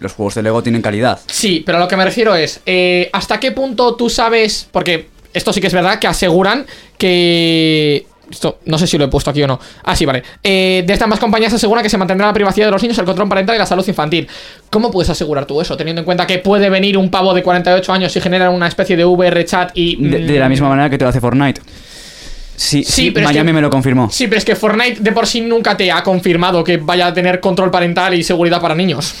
[0.00, 1.18] los juegos de Lego tienen calidad.
[1.26, 4.68] Sí, pero a lo que me refiero es, eh, ¿hasta qué punto tú sabes?
[4.70, 6.66] Porque esto sí que es verdad que aseguran
[6.98, 8.04] que...
[8.28, 9.60] Esto, no sé si lo he puesto aquí o no.
[9.84, 10.20] Ah, sí, vale.
[10.42, 13.04] Eh, de estas más compañías aseguran que se mantendrá la privacidad de los niños, el
[13.04, 14.26] control parental y la salud infantil.
[14.68, 15.76] ¿Cómo puedes asegurar tú eso?
[15.76, 18.96] Teniendo en cuenta que puede venir un pavo de 48 años y generar una especie
[18.96, 19.94] de VR chat y...
[20.04, 21.60] De, de la mm, misma manera que te lo hace Fortnite.
[22.56, 24.10] Sí, Sí, sí, pero es Miami que- me lo confirmó.
[24.10, 27.14] Sí, pero es que Fortnite de por sí nunca te ha confirmado que vaya a
[27.14, 29.14] tener control parental y seguridad para niños.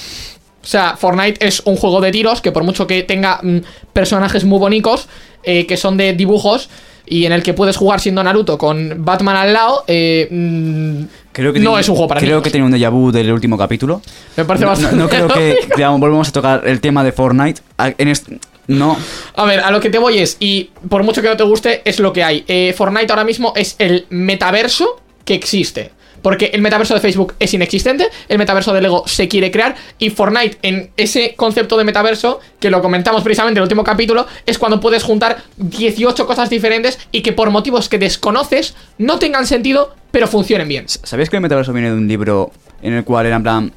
[0.62, 3.58] O sea, Fortnite es un juego de tiros que por mucho que tenga mm,
[3.92, 5.06] personajes muy bonitos,
[5.44, 6.68] eh, que son de dibujos,
[7.08, 11.52] y en el que puedes jugar siendo Naruto con Batman al lado, eh, mm, Creo
[11.52, 12.42] que no tiene- es un juego para Creo niños.
[12.42, 14.02] que tiene un déjà vu del último capítulo.
[14.36, 17.60] Me parece No, bastante no creo que digamos, volvemos a tocar el tema de Fortnite.
[17.98, 18.96] En este, no,
[19.34, 21.82] A ver, a lo que te voy es, y por mucho que no te guste,
[21.84, 22.44] es lo que hay.
[22.48, 25.92] Eh, Fortnite ahora mismo es el metaverso que existe.
[26.22, 30.10] Porque el metaverso de Facebook es inexistente, el metaverso de Lego se quiere crear, y
[30.10, 34.58] Fortnite, en ese concepto de metaverso, que lo comentamos precisamente en el último capítulo, es
[34.58, 39.94] cuando puedes juntar 18 cosas diferentes y que por motivos que desconoces no tengan sentido,
[40.10, 40.88] pero funcionen bien.
[40.88, 42.50] ¿Sabéis que el metaverso viene de un libro
[42.82, 43.72] en el cual era en plan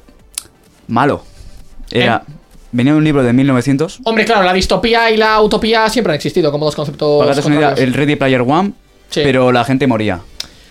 [0.88, 1.22] malo?
[1.92, 2.24] Era
[2.72, 4.00] venía de un libro de 1900.
[4.04, 7.26] Hombre, claro, la distopía y la utopía siempre han existido como dos conceptos.
[7.26, 8.72] Para una idea, el Ready Player One,
[9.10, 9.20] Sí.
[9.24, 10.20] pero la gente moría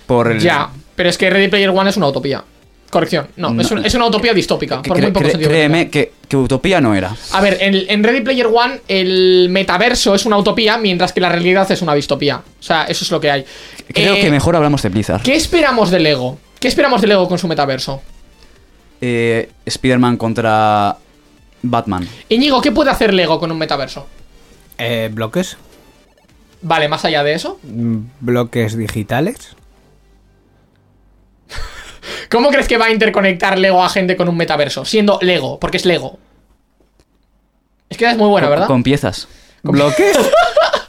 [0.07, 2.43] por el Ya, pero es que Ready Player One es una utopía.
[2.89, 3.61] Corrección, no, No.
[3.61, 4.81] Es, un- es una utopía distópica.
[4.81, 7.15] Que por muy poco cre- sentido créeme que, que utopía no era.
[7.33, 11.29] A ver, en, en Ready Player One el metaverso es una utopía, mientras que la
[11.29, 12.37] realidad es una distopía.
[12.37, 13.45] O sea, eso es lo que hay.
[13.93, 15.21] Creo Eh, que mejor hablamos de Blizzard.
[15.21, 16.39] ¿Qué esperamos de Lego?
[16.59, 18.01] ¿Qué esperamos de Lego con su metaverso?
[19.01, 20.97] Eh, Spider-Man contra
[21.62, 22.07] Batman.
[22.30, 24.07] Íñigo, ¿qué puede hacer Lego con un metaverso?
[24.78, 25.57] Eh, ¿Bloques?
[26.62, 27.60] Vale, más allá de eso.
[27.64, 29.55] Mm, ¿Bloques digitales?
[32.30, 34.86] ¿Cómo crees que va a interconectar Lego a gente con un metaverso?
[34.86, 36.20] Siendo Lego, porque es Lego.
[37.89, 38.68] Es que es muy buena, Con- ¿verdad?
[38.68, 39.28] Con piezas.
[39.64, 40.18] ¿Bloques?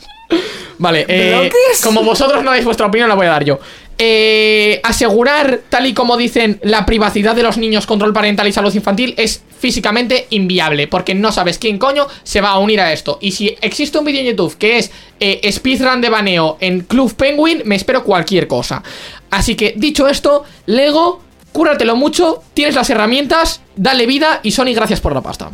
[0.78, 1.80] Vale, eh, ¿Bloques?
[1.82, 3.58] como vosotros no dais vuestra opinión, la voy a dar yo.
[3.98, 8.74] Eh, asegurar, tal y como dicen, la privacidad de los niños, control parental y salud
[8.74, 13.18] infantil es físicamente inviable, porque no sabes quién coño se va a unir a esto.
[13.20, 14.90] Y si existe un vídeo en YouTube que es
[15.20, 18.82] eh, speedrun de baneo en Club Penguin, me espero cualquier cosa.
[19.30, 21.20] Así que, dicho esto, Lego,
[21.52, 25.50] cúratelo mucho, tienes las herramientas, dale vida y Sony, gracias por la pasta.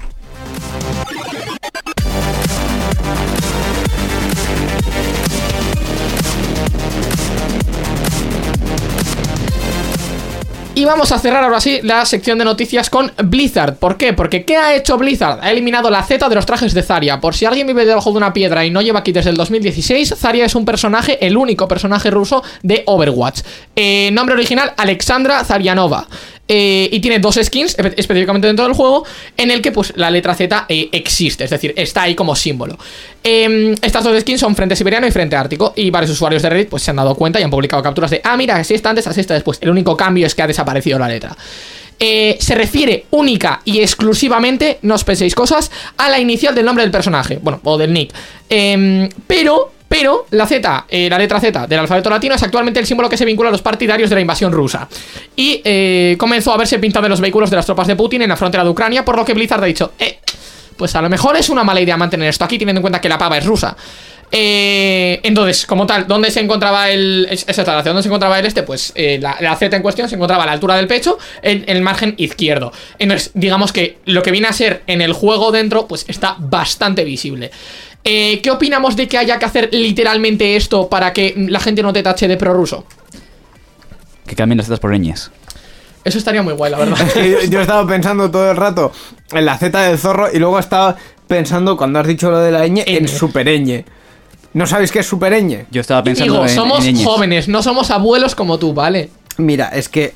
[10.78, 13.76] Y vamos a cerrar ahora sí la sección de noticias con Blizzard.
[13.76, 14.12] ¿Por qué?
[14.12, 15.38] Porque ¿qué ha hecho Blizzard?
[15.42, 17.18] Ha eliminado la Z de los trajes de Zarya.
[17.18, 20.16] Por si alguien vive debajo de una piedra y no lleva aquí desde el 2016,
[20.18, 23.40] Zarya es un personaje, el único personaje ruso de Overwatch.
[23.74, 26.08] Eh, nombre original, Alexandra Zaryanova.
[26.48, 29.04] Eh, y tiene dos skins espe- específicamente dentro del juego
[29.36, 32.78] en el que pues la letra Z eh, existe, es decir, está ahí como símbolo.
[33.24, 36.68] Em, estas dos skins son Frente Siberiano y Frente Ártico y varios usuarios de Reddit
[36.68, 39.06] pues se han dado cuenta y han publicado capturas de, ah, mira, así está antes,
[39.08, 39.58] así está después.
[39.60, 41.36] El único cambio es que ha desaparecido la letra.
[41.98, 46.84] Eh, se refiere única y exclusivamente, no os penséis cosas, a la inicial del nombre
[46.84, 48.12] del personaje, bueno, o del nick.
[48.48, 52.86] Em, pero, pero, la Z, eh, la letra Z del alfabeto latino es actualmente el
[52.86, 54.88] símbolo que se vincula a los partidarios de la invasión rusa.
[55.36, 58.28] Y eh, comenzó a verse pintado en los vehículos de las tropas de Putin en
[58.28, 60.18] la frontera de Ucrania, por lo que Blizzard ha dicho, eh,
[60.76, 63.08] pues a lo mejor es una mala idea mantener esto aquí, teniendo en cuenta que
[63.08, 63.76] la pava es rusa.
[64.32, 67.28] Eh, entonces, como tal, ¿dónde se encontraba el.
[67.30, 68.64] es- Esa ¿dónde se encontraba el este?
[68.64, 71.76] Pues la, la Z en cuestión se encontraba a la altura del pecho, en, en
[71.76, 72.72] el margen izquierdo.
[72.98, 77.04] Entonces, digamos que lo que viene a ser en el juego dentro, pues está bastante
[77.04, 77.52] visible.
[78.08, 81.92] Eh, ¿Qué opinamos de que haya que hacer literalmente esto para que la gente no
[81.92, 82.86] te tache de prorruso?
[84.24, 85.32] Que cambien las zetas por ñes.
[86.04, 87.00] Eso estaría muy guay, la verdad.
[87.06, 88.92] Es que yo, yo he estado pensando todo el rato
[89.32, 90.96] en la Z del zorro y luego estaba
[91.26, 93.08] pensando cuando has dicho lo de la ñ en Ñ.
[93.08, 93.84] supereñe.
[94.54, 95.66] ¿No sabéis qué es supereñe?
[95.72, 99.10] Yo estaba pensando Digo, en, somos en jóvenes, no somos abuelos como tú, ¿vale?
[99.36, 100.14] Mira, es que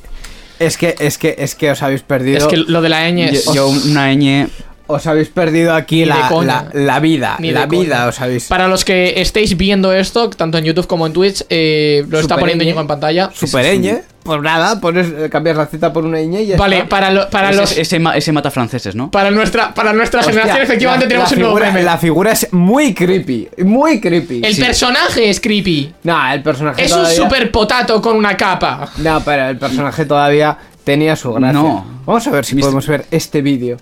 [0.60, 3.30] es que es que es que os habéis perdido Es que lo de la ñ
[3.30, 3.46] es...
[3.46, 4.48] Yo, yo una ñ...
[4.90, 8.08] os habéis perdido aquí la, la, la vida, Ni la vida coña.
[8.08, 12.04] os habéis Para los que estéis viendo esto, tanto en YouTube como en Twitch, eh,
[12.08, 12.64] lo está Super poniendo.
[12.64, 13.30] Ñigo en pantalla.
[13.32, 14.02] supereñe.
[14.22, 16.88] Pues nada, pones cambias la Z por una ñ y ya Vale, está.
[16.90, 17.76] para, lo- para ese, los...
[17.78, 19.10] ese, ese mata franceses, ¿no?
[19.10, 21.84] Para nuestra, para nuestra Hostia, generación, efectivamente, la- tenemos la un nuevo figura, meme.
[21.84, 24.42] La figura es muy creepy, muy creepy.
[24.44, 24.60] El Sí.
[24.60, 25.94] personaje es creepy.
[26.04, 28.90] No, el personaje Es un todavía- super potato con una capa.
[28.98, 31.52] No, pero el personaje todavía tenía su gracia.
[31.54, 31.86] No.
[32.04, 33.78] Vamos a ver si Mister- podemos ver este vídeo.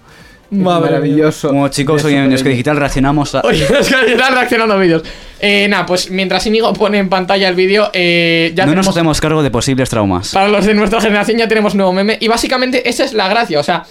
[0.51, 1.49] Madre maravilloso.
[1.49, 2.43] Como chicos, hoy en Ñ.
[2.43, 3.43] Digital reaccionamos a...
[3.43, 5.03] Oye, es que están reaccionando a vídeos.
[5.41, 8.87] Eh, nada, pues mientras Inigo pone en pantalla el vídeo, eh, ya no tenemos...
[8.87, 10.33] nos hacemos cargo de posibles traumas.
[10.33, 12.17] Para los de nuestra generación ya tenemos nuevo meme.
[12.21, 13.61] Y básicamente esa es la gracia.
[13.61, 13.85] O sea,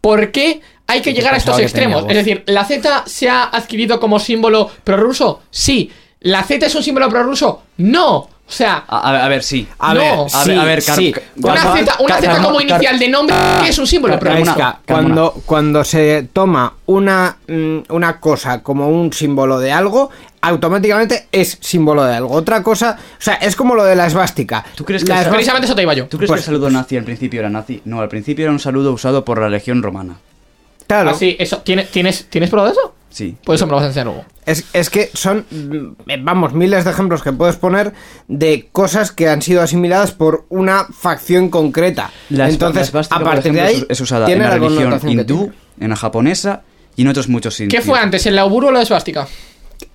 [0.00, 2.04] ¿por qué hay que llegar a estos extremos?
[2.08, 5.42] Es decir, ¿la Z se ha adquirido como símbolo prorruso?
[5.50, 5.90] Sí.
[6.20, 7.62] ¿La Z es un símbolo prorruso?
[7.78, 8.28] No.
[8.50, 9.68] O sea, A, a ver, a ver, sí.
[9.78, 10.00] A No.
[10.00, 11.12] ver, A ver, sí, a ver, Car- sí.
[11.12, 14.18] Car- una Z, una Z como Car- inicial de nombre, ¿qué es un símbolo?
[14.18, 14.78] Carmona, Carmona.
[14.86, 20.10] cuando, cuando se toma una, mm, una cosa como un símbolo de algo,
[20.42, 22.34] automáticamente es símbolo de algo.
[22.34, 24.64] Otra cosa, o sea, es como lo de la esvástica.
[24.74, 26.06] ¿Tú crees que la esvástica- Precisamente eso te iba yo.
[26.08, 27.80] ¿Tú crees Pues- que el saludo nazi al principio era nazi?
[27.84, 30.16] No, al principio era un saludo usado por la legión romana.
[30.88, 31.58] Claro, Así, eso.
[31.58, 32.94] ¿Tienes, tienes, ¿Tienes prueba de eso?
[33.10, 33.36] Sí.
[33.44, 34.24] Pues eso me lo vas a enseñar luego.
[34.50, 37.92] Es, es que son, mm, vamos, miles de ejemplos que puedes poner
[38.28, 42.10] de cosas que han sido asimiladas por una facción concreta.
[42.30, 45.96] Entonces, la esvástica, a partir de ahí, es- usada en la religión hindú, en la
[45.96, 46.62] japonesa
[46.96, 47.84] y en otros muchos ¿Qué sitios.
[47.84, 49.26] fue antes, el Lauburu o la esvástica?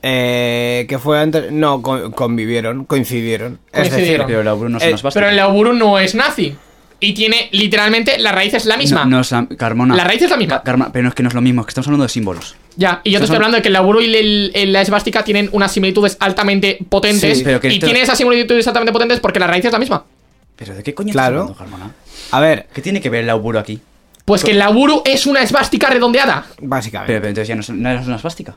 [0.02, 3.60] Eh, que fue antes, no, co- convivieron, coincidieron.
[3.72, 4.28] Es decir, Coincidieron.
[4.28, 4.96] Pero la Ubru no es Eh.
[5.14, 5.36] Pero el
[5.80, 6.56] no es nazi.
[7.06, 9.06] Y tiene, literalmente, la raíz es la misma.
[9.06, 9.96] No, no es la- Carmona.
[9.96, 10.64] La raíz es la misma.
[10.64, 12.56] Ca- pero es que no es lo mismo, es que estamos hablando de símbolos.
[12.78, 14.82] Ya, y yo te estoy son- hablando de que el laburo y el- el- la
[14.82, 17.38] esvástica tienen unas similitudes altamente potentes.
[17.38, 19.78] Sí, pero que y esto- tiene esas similitudes altamente potentes porque la raíz es la
[19.78, 20.04] misma.
[20.56, 21.44] ¿Pero de qué coño Claro.
[21.44, 21.96] estás hablando, Carmona?
[22.32, 23.80] A ver, ¿Qué tiene que ver el auguro aquí?
[24.26, 26.48] Pues que el laburo es una esvástica redondeada.
[26.60, 27.08] básicamente.
[27.14, 28.56] Pero, pero entonces ya no es, no es una esvástica.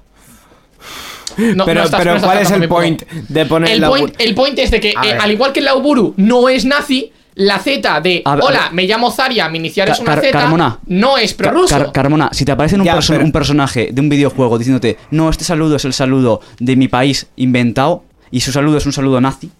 [1.36, 4.34] No, pero no estás- pero no ¿cuál es el point de poner El point, el
[4.34, 7.59] point es de que, A eh, al igual que el Lauburu no es nazi, la
[7.61, 10.32] Z de A ver, Hola, a me llamo Zaria, mi inicial es una Car- Z,
[10.39, 10.78] Carmona.
[10.86, 11.68] no es prorruso.
[11.76, 14.99] Car- Carmona, si te aparece un, Ya, perso- pero- un personaje de un videojuego diciéndote,
[15.12, 18.93] no, este saludo es el saludo de mi país inventado y su saludo es un
[18.93, 19.51] saludo nazi,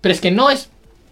[0.00, 0.68] Pero es que no es.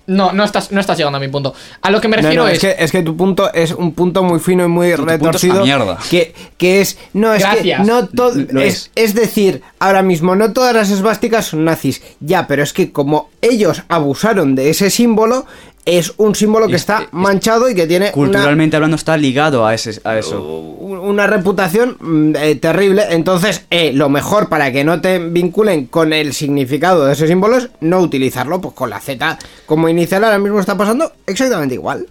[0.07, 1.53] No, no estás, no estás llegando a mi punto.
[1.83, 2.55] A lo que me refiero no, es.
[2.55, 5.03] es, que, es que tu punto es un punto muy fino y muy Tu- tu
[5.03, 5.63] punto es retorcido.
[5.65, 5.99] mierda.
[6.09, 6.97] Que, que es.
[7.13, 7.83] No, es Gracias.
[7.83, 8.33] que no todo.
[8.51, 12.01] Lo Es, es decir, ahora mismo, no todas las esvásticas son nazis.
[12.21, 15.45] Ya, pero es que como ellos abusaron de ese símbolo,
[15.85, 19.17] es un símbolo que Es- está es- manchado y que tiene una, culturalmente hablando está
[19.17, 20.41] ligado a, ese, a eso.
[20.43, 23.05] una reputación mm, eh, terrible.
[23.11, 27.57] Entonces, eh, lo mejor para que no te vinculen con el significado de ese símbolo
[27.57, 28.61] es no utilizarlo.
[28.61, 32.07] Pues con la Z como inicial ahora mismo está pasando exactamente igual.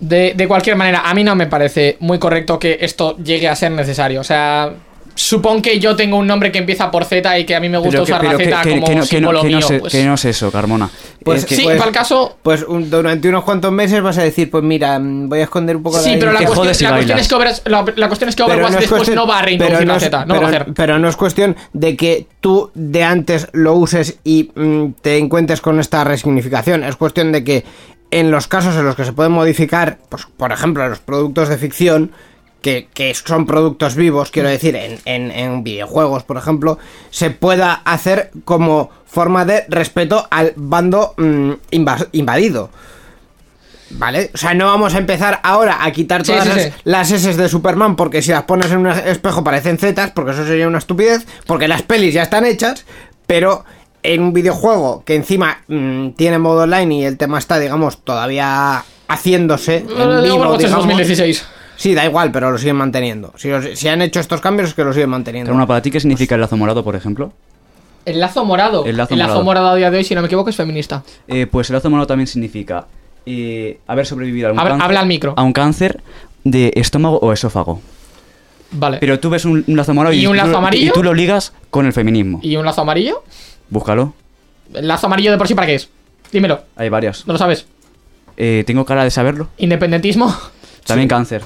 [0.00, 3.54] De, de cualquier manera, a mí no me parece muy correcto que esto llegue a
[3.56, 4.20] ser necesario.
[4.20, 4.72] O sea,
[5.16, 7.78] Supón que yo tengo un nombre que empieza por Z y que a mí me
[7.78, 9.50] gusta Pero usar que- la Z que- que- como que no- que no- símbolo que
[9.50, 9.66] no mío.
[9.68, 10.90] sé- pues- que no es eso, Carmona.
[11.22, 12.36] Pues Es que- sí, para el caso.
[12.42, 15.76] Pues un- durante unos cuantos meses vas a decir, pues mira, mm, voy a esconder
[15.76, 18.28] un poco Sí, la pero la cuestión, la cuestión es que Over- la, la cuestión
[18.28, 20.18] es que Overwatch no es después cuestión- no va a reintroducir no la es- Z.
[20.18, 20.74] No pero, lo va a hacer.
[20.74, 25.60] pero no es cuestión de que tú de antes lo uses y mm, te encuentres
[25.60, 26.82] con esta resignificación.
[26.82, 27.64] Es cuestión de que
[28.10, 31.56] en los casos en los que se pueden modificar, pues, por ejemplo, los productos de
[31.56, 32.10] ficción,
[32.64, 36.78] que, que son productos vivos, quiero decir, en, en- en videojuegos, por ejemplo,
[37.10, 41.52] se pueda hacer como forma de respeto al bando mm,
[42.12, 42.70] invadido.
[43.90, 44.30] ¿Vale?
[44.34, 46.70] O sea, no vamos a empezar ahora a quitar Sí, todas sí, las, sí.
[46.84, 50.44] las S de Superman porque si las pones en un espejo parecen Z, porque eso
[50.46, 52.86] sería una estupidez, porque las pelis ya están hechas,
[53.26, 53.64] pero
[54.02, 58.82] en un videojuego que encima mm, tiene modo online y el tema está, digamos, todavía
[59.06, 59.76] haciéndose.
[59.76, 59.86] en
[60.22, 60.78] vivo, es digamos.
[60.86, 61.44] 2016.
[61.76, 63.32] Sí, da igual, pero lo siguen manteniendo.
[63.36, 65.48] Si, los- si han hecho estos cambios es que lo siguen manteniendo.
[65.50, 67.32] Carmona, ¿para ti qué significa el lazo morado, por ejemplo?
[68.04, 68.84] El lazo morado.
[68.84, 69.44] El lazo morado.
[69.44, 69.68] morado.
[69.70, 71.02] a día de hoy, si no me equivoco, es feminista.
[71.26, 72.86] Eh, pues el lazo morado también significa
[73.26, 75.34] eh, haber sobrevivido a un, Habla- cáncer, habla al micro.
[75.36, 76.02] a un cáncer
[76.44, 77.80] de estómago o esófago.
[78.72, 78.98] Vale.
[78.98, 80.90] Pero tú ves un, un lazo morado y, ¿Y un tú lazo lo- amarillo?
[80.90, 82.40] y tú lo ligas con el feminismo.
[82.42, 83.22] ¿Y un lazo amarillo?
[83.70, 84.12] Búscalo.
[84.74, 85.88] ¿El lazo amarillo de por sí para qué es?
[86.32, 86.62] Dímelo.
[86.76, 87.26] Hay varias.
[87.26, 87.66] ¿No lo sabes?
[88.36, 89.48] Eh, ¿Tengo cara de saberlo?
[89.58, 90.34] ¿Independentismo?
[90.86, 91.42] También cáncer.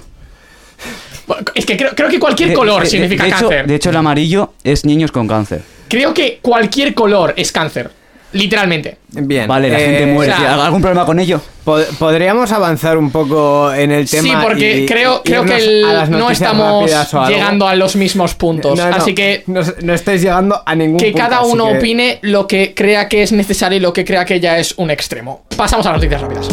[1.54, 3.66] Es que creo, creo que cualquier color de- significa de hecho- cáncer.
[3.66, 5.62] de hecho, el amarillo es niños con cáncer.
[5.88, 7.90] Creo que cualquier color es cáncer.
[8.30, 8.98] Literalmente.
[9.08, 9.48] Bien.
[9.48, 10.32] Vale, la eh, gente muere.
[10.32, 11.40] o sea- ¿Hay ¿Algún problema con ello?
[11.64, 14.22] pod- Podríamos avanzar un poco en el tema.
[14.22, 16.90] Sí, porque y- creo, y creo que el- no estamos
[17.26, 18.76] llegando a los mismos puntos.
[18.78, 21.78] No, no, así que no, no estáis llegando a ningún que punto, cada uno que-
[21.78, 24.90] opine lo que crea que es necesario y lo que crea que ya es un
[24.90, 25.44] extremo.
[25.56, 26.48] Pasamos a las noticias rápidas.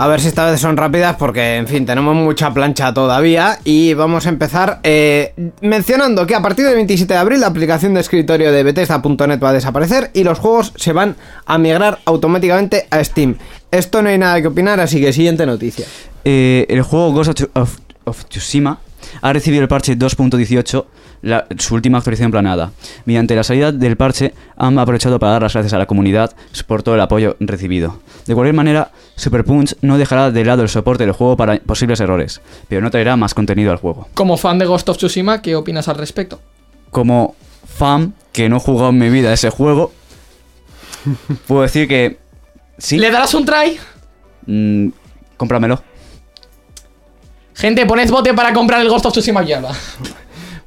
[0.00, 3.94] A ver si esta vez son rápidas porque, en fin, tenemos mucha plancha todavía y
[3.94, 8.00] vamos a empezar eh, mencionando que a partir del 27 de abril la aplicación de
[8.00, 13.02] escritorio de Bethesda.net va a desaparecer y los juegos se van a migrar automáticamente a
[13.02, 13.38] Steam.
[13.72, 15.84] Esto no hay nada que opinar, así que siguiente noticia.
[16.24, 18.78] Eh, el juego Ghost of, of- Tsushima
[19.20, 20.84] ha recibido el parche 2.18,
[21.22, 22.70] la- su última actualización planeada.
[23.04, 26.36] Mediante la salida del parche, han aprovechado para dar las gracias a la comunidad
[26.68, 28.00] por todo el apoyo recibido.
[28.26, 31.98] De cualquier manera, Super Punch no dejará de lado el soporte del juego para posibles
[32.00, 34.08] errores, pero no traerá más contenido al juego.
[34.14, 36.40] Como fan de Ghost of Tsushima, ¿qué opinas al respecto?
[36.90, 37.34] Como
[37.66, 39.92] fan que no he jugado en mi vida ese juego,
[41.48, 42.18] puedo decir que
[42.78, 43.78] sí, ¿Le darás un try?
[44.46, 44.88] mm,
[45.36, 45.82] cómpramelo.
[47.54, 49.72] Gente, poned bote para comprar el Ghost of Tsushima aquí Alba.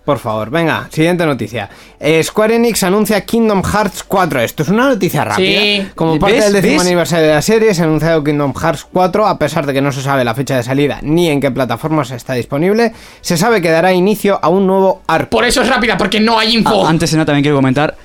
[0.03, 1.69] Por favor, venga, siguiente noticia.
[1.99, 4.41] Eh, Square Enix anuncia Kingdom Hearts 4.
[4.41, 5.59] Esto es una noticia rápida.
[5.61, 5.87] Sí.
[5.93, 6.45] Como parte ¿Ves?
[6.45, 6.87] del décimo ¿Ves?
[6.87, 9.91] aniversario de la serie, se ha anunciado Kingdom Hearts 4, a pesar de que no
[9.91, 12.93] se sabe la fecha de salida ni en qué plataformas está disponible.
[13.21, 15.29] Se sabe que dará inicio a un nuevo arco.
[15.29, 16.83] Por eso es rápida, porque no hay info.
[16.85, 17.95] Ah, antes de nada también quiero comentar,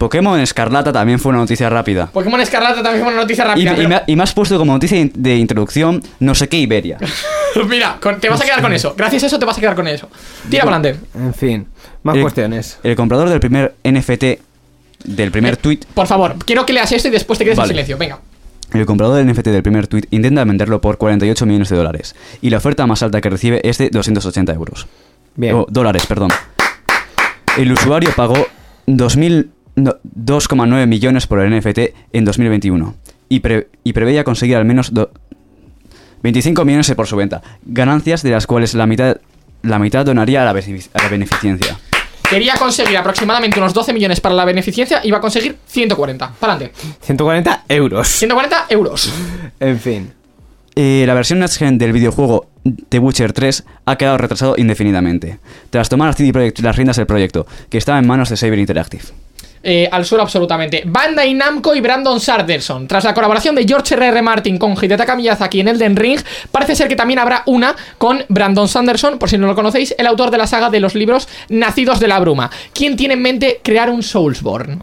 [0.00, 2.06] Pokémon Escarlata también fue una noticia rápida.
[2.06, 3.72] Pokémon Escarlata también fue una noticia rápida.
[3.72, 6.56] y pero- me, ha- y me has puesto como noticia de introducción no sé qué
[6.56, 6.96] Iberia.
[7.68, 8.94] Mira, con- te vas a quedar con eso.
[8.96, 10.08] Gracias a eso te vas a quedar con eso.
[10.48, 11.04] Tira para adelante.
[11.14, 11.66] En fin,
[12.02, 12.78] más El- cuestiones.
[12.82, 14.24] El comprador del primer NFT,
[15.04, 17.68] del primer tweet, Por favor, quiero que leas esto y después te quedes Vale.
[17.72, 17.98] en silencio.
[17.98, 18.20] Venga.
[18.72, 22.16] el comprador del NFT del primer tweet intenta venderlo por 48 millones de dólares.
[22.40, 24.86] Y la oferta más alta que recibe es de 280 euros.
[25.36, 25.54] Bien.
[25.56, 26.30] O dólares, perdón.
[27.58, 28.46] El usuario pagó
[28.86, 31.78] 2000 no, 2,9 millones por el NFT
[32.12, 32.94] en 2021
[33.28, 35.10] y, pre- y preveía conseguir al menos do-
[36.22, 39.16] 25 millones por su venta, ganancias de las cuales la mitad,
[39.62, 41.78] la mitad donaría a la, benefic- a la beneficencia.
[42.28, 45.00] Quería conseguir aproximadamente unos 12 millones para la beneficencia.
[45.02, 46.32] Iba a conseguir 140.
[46.38, 46.78] Para adelante.
[47.00, 48.08] 140 euros.
[48.08, 49.12] 140 euros.
[49.60, 50.12] En fin.
[50.76, 52.46] Eh, la versión Next Gen del videojuego
[52.88, 55.40] The Witcher 3 ha quedado retrasado indefinidamente,
[55.70, 59.02] tras tomar CD Projekt las riendas del proyecto, que estaba en manos de Saber Interactive.
[59.62, 60.84] Eh, al suelo absolutamente.
[60.86, 62.88] Bandai Namco y Brandon Sanderson.
[62.88, 64.22] Tras la colaboración de George R.R.
[64.22, 66.18] Martin con Hidetaka Miyazaki en Elden Ring,
[66.50, 70.06] parece ser que también habrá una con Brandon Sanderson, por si no lo conocéis, el
[70.06, 72.50] autor de la saga de los libros Nacidos de la Bruma.
[72.72, 74.78] ¿Quién tiene en mente crear un Soulsborne?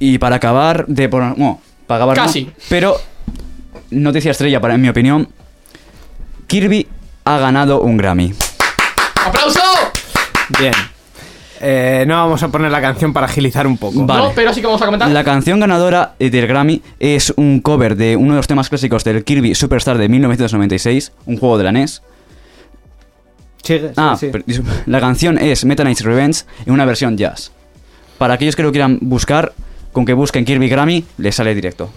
[0.00, 1.38] Y para acabar de poner...
[1.38, 2.50] No, para acabar no, Casi.
[2.68, 2.96] pero,
[3.90, 5.28] noticia estrella, para, en mi opinión,
[6.48, 6.88] Kirby
[7.24, 8.34] ha ganado un Grammy.
[9.24, 9.60] ¡Aplauso!
[10.58, 10.72] Bien.
[11.60, 14.04] Eh, no vamos a poner la canción para agilizar un poco.
[14.06, 14.22] Vale.
[14.28, 15.08] No, pero sí que vamos a comentar.
[15.10, 19.24] La canción ganadora del Grammy es un cover de uno de los temas clásicos del
[19.24, 22.02] Kirby Superstar de 1996, un juego de la NES.
[23.62, 24.30] Sigue, sí, Ah, sí.
[24.86, 27.50] la canción es Meta Knight's Revenge en una versión jazz.
[28.16, 29.52] Para aquellos que lo quieran buscar,
[29.92, 31.90] con que busquen Kirby Grammy, les sale directo.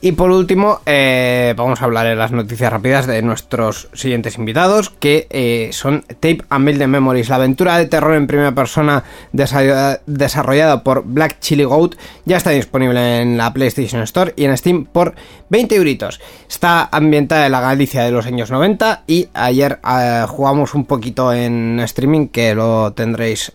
[0.00, 4.90] Y por último, eh, vamos a hablar en las noticias rápidas de nuestros siguientes invitados,
[4.90, 10.00] que eh, son Tape and Build Memories, la aventura de terror en primera persona desa-
[10.06, 14.84] desarrollada por Black Chili Goat, ya está disponible en la PlayStation Store y en Steam
[14.84, 15.14] por
[15.48, 16.20] 20 euritos.
[16.48, 21.32] Está ambientada en la Galicia de los años 90 y ayer eh, jugamos un poquito
[21.32, 23.52] en streaming que lo tendréis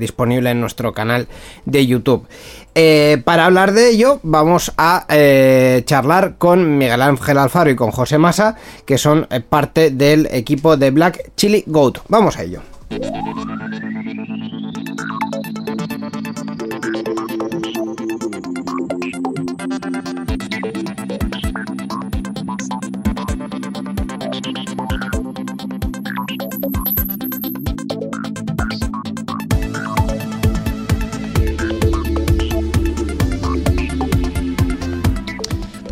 [0.00, 1.28] disponible en nuestro canal
[1.64, 2.26] de YouTube.
[2.74, 7.92] Eh, para hablar de ello, vamos a eh, charlar con Miguel Ángel Alfaro y con
[7.92, 11.98] José Massa, que son eh, parte del equipo de Black Chili Goat.
[12.08, 12.62] Vamos a ello.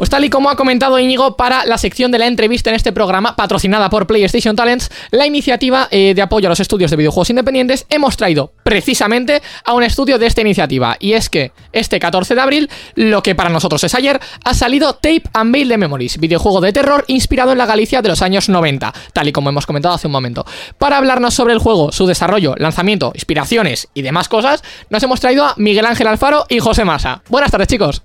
[0.03, 2.91] Pues tal y como ha comentado Íñigo para la sección de la entrevista en este
[2.91, 7.31] programa, patrocinada por PlayStation Talents, la iniciativa eh, de apoyo a los estudios de videojuegos
[7.31, 10.97] independientes, hemos traído precisamente a un estudio de esta iniciativa.
[10.99, 14.95] Y es que este 14 de abril, lo que para nosotros es ayer, ha salido
[14.95, 18.49] Tape and Veil de Memories, videojuego de terror inspirado en la Galicia de los años
[18.49, 20.45] 90, tal y como hemos comentado hace un momento.
[20.79, 25.45] Para hablarnos sobre el juego, su desarrollo, lanzamiento, inspiraciones y demás cosas, nos hemos traído
[25.45, 27.23] a Miguel Ángel Alfaro y José Massa.
[27.29, 28.03] Buenas tardes, chicos.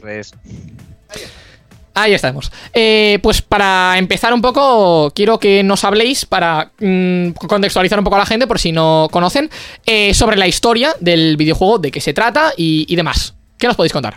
[0.00, 0.32] Res.
[1.94, 2.52] Ahí estamos.
[2.74, 8.16] Eh, pues para empezar un poco, quiero que nos habléis para mm, contextualizar un poco
[8.16, 9.48] a la gente, por si no conocen,
[9.86, 13.34] eh, sobre la historia del videojuego, de qué se trata y, y demás.
[13.58, 14.16] ¿Qué nos podéis contar?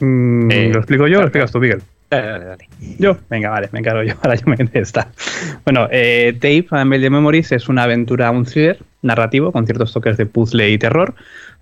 [0.00, 1.82] Mm, Eh, ¿Lo explico yo o lo explicas tú, Miguel?
[2.10, 2.68] Dale, dale, dale.
[2.98, 4.14] Yo, venga, vale, me encargo yo.
[4.22, 5.08] Ahora yo me está.
[5.64, 10.26] Bueno, eh, Tape the Memories es una aventura, un thriller narrativo con ciertos toques de
[10.26, 11.14] puzzle y terror,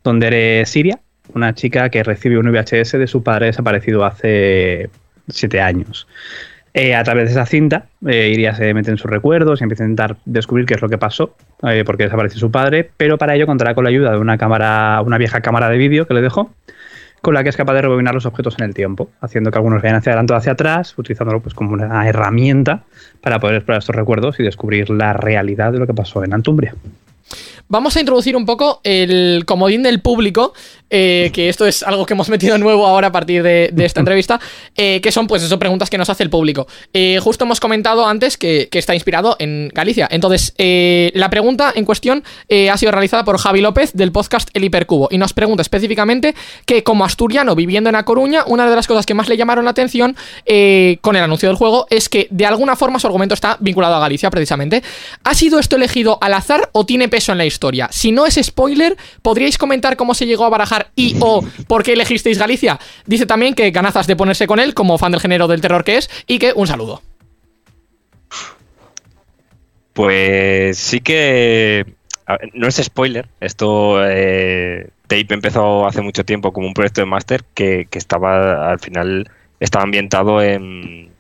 [0.05, 1.01] donde eres Siria,
[1.35, 4.91] una chica que recibe un VHS de su padre desaparecido hace
[5.29, 6.07] siete años.
[6.75, 9.85] Eh, a través de esa cinta, eh, Iria se mete en sus recuerdos y empieza
[9.85, 13.35] a intentar descubrir qué es lo que pasó, eh, porque desapareció su padre, pero para
[13.35, 16.23] ello contará con la ayuda de una cámara, una vieja cámara de vídeo que le
[16.23, 16.51] dejó,
[17.21, 19.83] con la que es capaz de rebobinar los objetos en el tiempo, haciendo que algunos
[19.83, 22.85] vayan hacia adelante o hacia atrás, utilizándolo pues como una herramienta
[23.21, 26.75] para poder explorar estos recuerdos y descubrir la realidad de lo que pasó en Antumbria.
[27.69, 30.53] Vamos a introducir un poco el comodín del público,
[30.95, 34.01] eh, que esto es algo que hemos metido nuevo ahora a partir de, de esta
[34.03, 34.39] entrevista,
[34.77, 36.67] eh, que son pues eso, preguntas que nos hace el público.
[36.93, 40.07] Eh, justo hemos comentado antes que, que está inspirado en Galicia.
[40.11, 40.53] Entonces,
[41.15, 42.23] la pregunta en cuestión
[42.71, 46.35] ha sido realizada por Javi López del podcast El Hipercubo y nos pregunta específicamente
[46.67, 49.65] que como asturiano viviendo en A Coruña, una de las cosas que más le llamaron
[49.65, 50.15] la atención
[51.01, 54.01] con el anuncio del juego es que de alguna forma su argumento está vinculado a
[54.01, 54.83] Galicia precisamente.
[55.25, 57.89] ¿Ha sido esto elegido al azar o tiene peso en la historia?
[57.91, 61.93] Si no es spoiler, ¿podríais comentar cómo se llegó a barajar y o por qué
[61.93, 62.79] elegisteis Galicia?
[63.07, 65.99] Dice también que ganazas de ponerse con él como fan del género del terror que
[65.99, 67.03] es y que un saludo.
[69.93, 71.87] Pues sí que.
[72.55, 73.29] no es spoiler.
[73.41, 73.99] Esto.
[74.05, 79.31] eh, Tape empezó hace mucho tiempo como un proyecto de máster que, estaba al final.
[79.61, 81.11] Estaba ambientado en,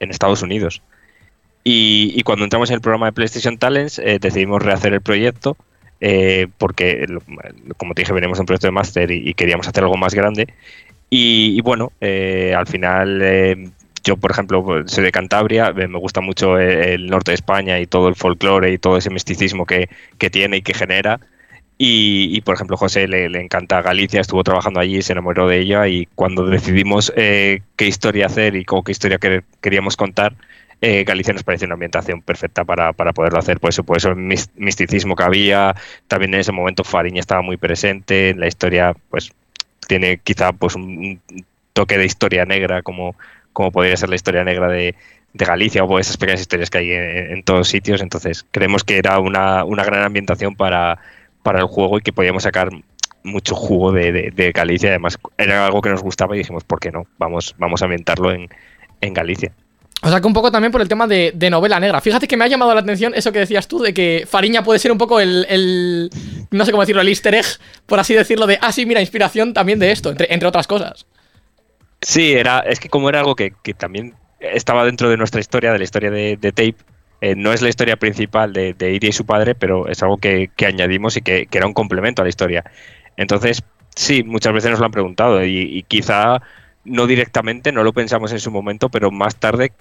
[0.00, 0.82] en Estados Unidos.
[1.62, 5.56] Y, y cuando entramos en el programa de PlayStation Talents, eh, decidimos rehacer el proyecto.
[6.00, 7.06] Eh, porque,
[7.76, 10.14] como te dije, venimos de un proyecto de máster y, y queríamos hacer algo más
[10.14, 10.48] grande.
[11.10, 13.68] Y, y bueno, eh, al final eh,
[14.04, 17.78] yo, por ejemplo, soy de Cantabria, eh, me gusta mucho el, el norte de España
[17.80, 19.88] y todo el folclore y todo ese misticismo que,
[20.18, 21.20] que tiene y que genera.
[21.76, 25.58] Y, y, por ejemplo, José le, le encanta Galicia, estuvo trabajando allí, se enamoró de
[25.58, 30.34] ella y cuando decidimos eh, qué historia hacer y cómo, qué historia que- queríamos contar,
[30.80, 33.60] eh, Galicia nos pareció una ambientación perfecta para, para poderlo hacer.
[33.60, 35.74] Por eso, por eso el mis- misticismo que había,
[36.08, 39.32] también en ese momento Fariña estaba muy presente, en la historia pues
[39.88, 41.20] tiene quizá pues un
[41.72, 43.16] toque de historia negra como,
[43.52, 44.94] como podría ser la historia negra de,
[45.36, 48.00] Galicia o esas pequeñas historias que hay en, todos sitios.
[48.00, 50.98] Entonces creemos que era una, una gran ambientación para,
[51.42, 52.68] para el juego y que podíamos sacar
[53.24, 54.90] mucho jugo de, de- de Galicia.
[54.90, 57.06] Además era algo que nos gustaba y dijimos, ¿por qué no?
[57.18, 58.48] Vamos, vamos a ambientarlo en,
[59.00, 59.52] en Galicia.
[60.04, 61.98] O sea que un poco también por el tema de, de novela negra.
[61.98, 64.78] Fíjate que me ha llamado la atención eso que decías tú, de que Fariña puede
[64.78, 66.10] ser un poco el,
[66.50, 67.46] no sé cómo decirlo, el easter egg,
[67.86, 71.06] por así decirlo, de, ah, sí, mira, inspiración también de esto, entre, entre otras cosas.
[72.02, 75.72] Sí, era, es que como era algo que, que también estaba dentro de nuestra historia,
[75.72, 76.76] de la historia de, Tape,
[77.22, 80.18] eh, no es la historia principal de, de Iria y su padre, pero es algo
[80.18, 82.62] que, que añadimos y que, era un complemento a la historia.
[83.16, 83.62] Entonces,
[83.96, 86.42] sí, muchas veces nos lo han preguntado y quizá
[86.84, 89.72] no directamente, no lo pensamos en su momento, pero más tarde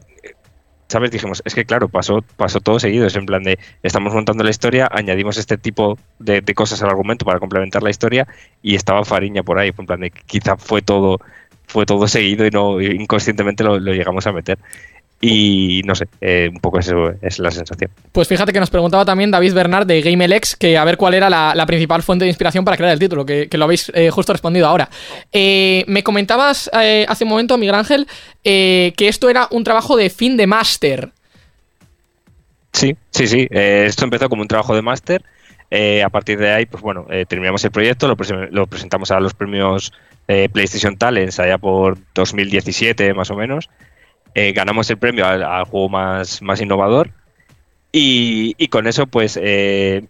[0.93, 1.09] ¿sabes?
[1.09, 3.07] Dijimos, es que claro, pasó, pasó todo seguido.
[3.07, 6.89] Es en plan de, estamos montando la historia, añadimos este tipo de, de cosas al
[6.89, 8.27] argumento para complementar la historia
[8.61, 9.71] y estaba Fariña por ahí.
[9.75, 11.19] En plan de, quizá fue todo,
[11.65, 14.59] fue todo seguido y no inconscientemente lo, lo llegamos a meter.
[15.25, 17.89] Y no sé, eh, un poco eso es la sensación.
[18.11, 21.29] Pues fíjate que nos preguntaba también David Bernard de GameLex que a ver cuál era
[21.29, 24.09] la, la principal fuente de inspiración para crear el título, que, que lo habéis eh,
[24.09, 24.89] justo respondido ahora.
[25.31, 28.05] Eh, me comentabas hace un momento, Miguel Ángel,
[28.43, 31.11] que esto era un trabajo de fin de máster.
[32.73, 33.47] Sí, sí, sí.
[33.49, 35.23] esto empezó como un trabajo de máster.
[36.03, 39.33] a partir de ahí, pues bueno, terminamos el proyecto, lo, prese- lo presentamos a los
[39.33, 39.93] premios
[40.27, 43.69] eh, PlayStation Talents allá por 2017 más o menos.
[44.35, 47.11] Eh, ganamos el premio al, juego más, más innovador
[47.91, 50.05] y, con eso pues eh,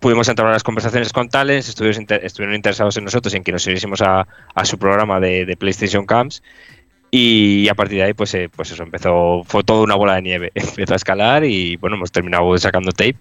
[0.00, 3.44] pudimos entrar a las conversaciones con Talents, estuvieron, inter- estuvieron interesados en nosotros y en
[3.44, 6.42] que nos uniésemos a, a su programa de, de PlayStation Camps
[7.12, 10.22] y a partir de ahí pues, eh, pues eso empezó, fue toda una bola de
[10.22, 13.16] nieve, empezó a escalar y bueno, hemos terminado sacando tape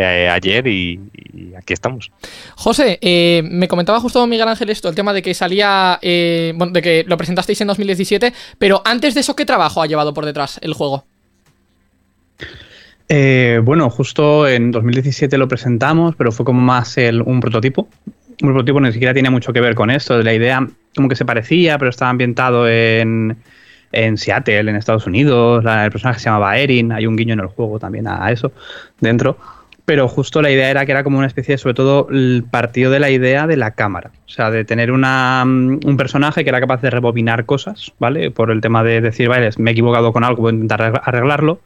[0.00, 1.00] eh, ayer y,
[1.34, 2.10] y aquí estamos.
[2.56, 6.72] José, eh, me comentaba justo Miguel Ángel esto, el tema de que salía, eh, bueno,
[6.72, 10.24] de que lo presentasteis en 2017, pero antes de eso, ¿qué trabajo ha llevado por
[10.26, 11.04] detrás el juego?
[13.08, 17.88] Eh, bueno, justo en 2017 lo presentamos, pero fue como más el- un prototipo.
[18.42, 20.22] Un prototipo ni siquiera tiene mucho que ver con esto.
[20.22, 23.36] La idea como que se parecía, pero estaba ambientado en,
[23.92, 25.64] en Seattle, en Estados Unidos.
[25.64, 26.92] La- el personaje se llamaba Erin.
[26.92, 28.52] Hay un guiño en el juego también a eso
[29.00, 29.36] dentro.
[29.90, 32.06] Pero justo la idea era que era como una especie, sobre todo,
[32.52, 34.12] partido de la idea de la cámara.
[34.24, 38.30] O sea, de tener una, mm, un personaje que era capaz de rebobinar cosas, ¿vale?
[38.30, 41.00] Por el tema de decir, vale, me he equivocado con algo, voy a intentar arregl-
[41.02, 41.60] arreglarlo.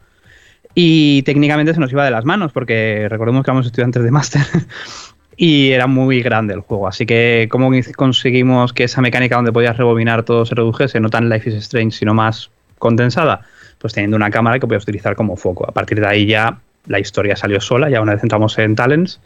[0.74, 4.40] Y técnicamente se nos iba de las manos, porque recordemos que éramos estudiantes de máster
[5.36, 6.88] y era muy grande el juego.
[6.88, 10.98] Así que, ¿cómo conseguimos que esa mecánica donde podías rebobinar todo se redujese?
[10.98, 13.42] No tan Life is Strange, sino más condensada.
[13.76, 15.68] Pues teniendo una cámara que podías utilizar como foco.
[15.68, 17.88] A partir de ahí ya la historia salió sola.
[17.88, 19.20] Ya una vez entramos en Talents,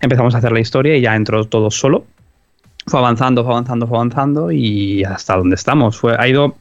[0.00, 2.04] empezamos a hacer la historia y ya entró todo solo.
[2.86, 5.98] Fue avanzando, fue avanzando, fue avanzando y hasta donde estamos.
[5.98, 6.56] Fue, ha ido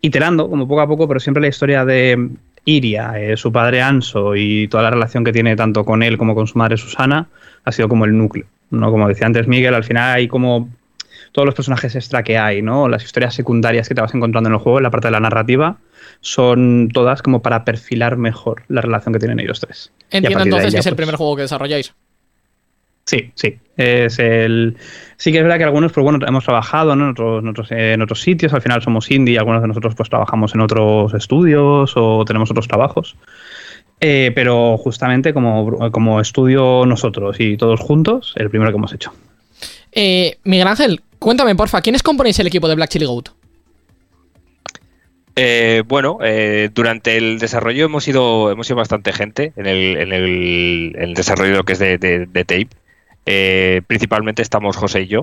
[0.00, 2.30] iterando, como poco a poco, pero siempre la historia de
[2.64, 6.34] Iria, eh, su padre Anso y toda la relación que tiene tanto con él como
[6.34, 7.28] con su madre Susana
[7.64, 8.46] ha sido como el núcleo.
[8.70, 8.90] ¿no?
[8.90, 10.68] Como decía antes Miguel, al final hay como
[11.32, 12.88] todos los personajes extra que hay, ¿no?
[12.88, 15.20] Las historias secundarias que te vas encontrando en el juego, en la parte de la
[15.20, 15.76] narrativa,
[16.20, 19.92] son todas como para perfilar mejor la relación que tienen ellos tres.
[20.10, 21.94] Y Entiendo entonces que es el pues, primer juego que desarrolláis.
[23.06, 23.58] Sí, sí.
[23.76, 24.76] Es el...
[25.16, 27.04] Sí que es verdad que algunos, pues bueno, hemos trabajado ¿no?
[27.04, 30.08] en, otros, en, otros, en otros sitios, al final somos indie, algunos de nosotros pues
[30.08, 33.16] trabajamos en otros estudios o tenemos otros trabajos.
[34.00, 39.12] Eh, pero justamente como, como estudio nosotros y todos juntos, el primero que hemos hecho.
[39.92, 43.28] Eh, Miguel Ángel, cuéntame, porfa, ¿quiénes componéis el equipo de Black Chili Goat?
[45.36, 50.12] Eh, bueno, eh, durante el desarrollo hemos ido, hemos ido bastante gente en el, en
[50.12, 52.68] el, en el desarrollo de lo que es de, de- de tape.
[53.26, 55.22] Eh, principalmente estamos José y yo,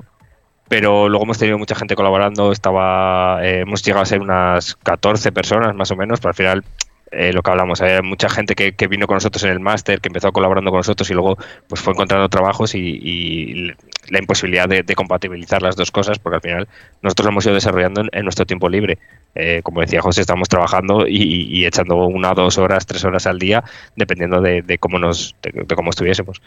[0.68, 2.52] pero luego hemos tenido mucha gente colaborando.
[2.52, 6.64] Estaba, eh, hemos llegado a ser unas 14 personas más o menos, pero al final
[7.12, 10.00] eh, lo que hablamos, hay mucha gente que, que vino con nosotros en el máster,
[10.00, 11.36] que empezó colaborando con nosotros y luego
[11.68, 13.72] pues fue encontrando trabajos y, y
[14.10, 16.68] la imposibilidad de, compatibilizar las dos cosas, porque al final
[17.02, 18.98] nosotros lo hemos ido desarrollando en, nuestro tiempo libre.
[19.34, 23.62] Eh, como decía José, estamos trabajando y, echando una, dos horas, tres horas al día,
[23.96, 26.40] dependiendo de, cómo nos, de, cómo estuviésemos.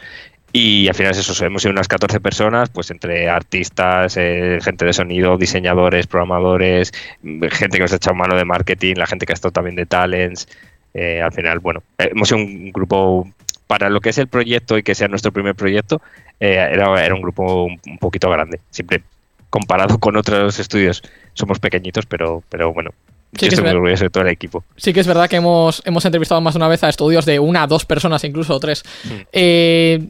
[0.53, 4.85] Y al final es eso, hemos sido unas 14 personas, pues entre artistas, eh, gente
[4.85, 6.91] de sonido, diseñadores, programadores,
[7.23, 9.85] gente que nos ha echado mano de marketing, la gente que ha estado también de
[9.85, 10.47] talents.
[10.93, 13.31] Eh, al final, bueno, hemos sido un grupo
[13.71, 16.01] para lo que es el proyecto y que sea nuestro primer proyecto,
[16.41, 18.59] eh, era, era un grupo un, un poquito grande.
[18.69, 19.01] Siempre
[19.49, 21.01] comparado con otros estudios
[21.35, 22.91] somos pequeñitos, pero, pero bueno,
[23.31, 24.65] Sí, yo que es estoy muy de todo el equipo.
[24.75, 27.39] Sí que es verdad que hemos, hemos entrevistado más de una vez a estudios de
[27.39, 28.83] una, dos personas, incluso o tres.
[29.31, 30.05] Eh,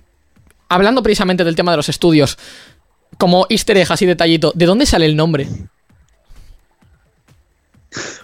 [0.68, 2.39] hablando precisamente del tema de los estudios,
[3.20, 5.45] como easter egg, así detallito, ¿de dónde sale el nombre?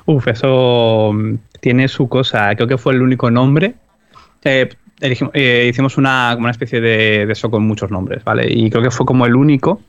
[0.08, 2.56] Uf, eso mm, tiene su cosa.
[2.56, 3.76] Creo que fue el único nombre.
[4.44, 4.70] Eh,
[5.00, 8.52] elegimos- eh, hicimos una, como una especie de, de eso con muchos nombres, ¿vale?
[8.52, 9.82] Y creo que fue como el único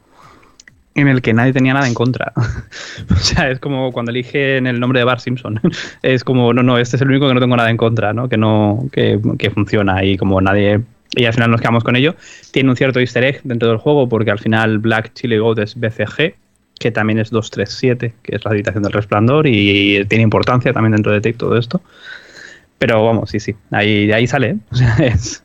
[1.01, 2.33] en el que nadie tenía nada en contra.
[3.11, 5.61] o sea, es como cuando eligen el nombre de Bart Simpson.
[6.03, 8.29] es como, no, no, este es el único que no tengo nada en contra, ¿no?
[8.29, 9.21] Que no, que,
[9.53, 10.81] funciona y como nadie...
[11.17, 12.15] Y al final nos quedamos con ello.
[12.53, 15.75] Tiene un cierto easter egg dentro del juego porque al final Black Chili Goat es
[15.75, 16.35] BCG,
[16.79, 21.11] que también es 237, que es la habitación del resplandor y tiene importancia también dentro
[21.11, 21.81] de Take todo esto.
[22.79, 24.51] Pero vamos, sí, sí, ahí, de ahí sale.
[24.51, 24.57] ¿eh?
[24.73, 25.43] O sea, es,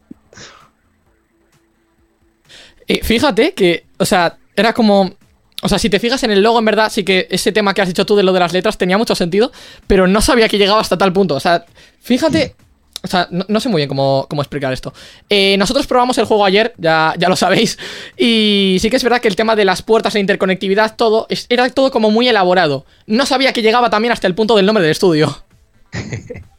[2.88, 5.14] Eh, fíjate que, o sea, era como
[5.62, 7.82] O sea, si te fijas en el logo, en verdad, sí que ese tema que
[7.82, 9.52] has dicho tú de lo de las letras tenía mucho sentido,
[9.88, 11.36] pero no sabía que llegaba hasta tal punto.
[11.36, 11.66] O sea,
[12.02, 12.56] fíjate.
[13.02, 14.94] O sea, no, no sé muy bien cómo, cómo explicar esto.
[15.30, 17.78] Eh, nosotros probamos el juego ayer, ya, ya lo sabéis,
[18.18, 21.46] y sí que es verdad que el tema de las puertas, la interconectividad, todo, es-
[21.50, 22.86] era todo como muy elaborado.
[23.08, 25.44] No sabía que llegaba también hasta el punto del nombre del estudio.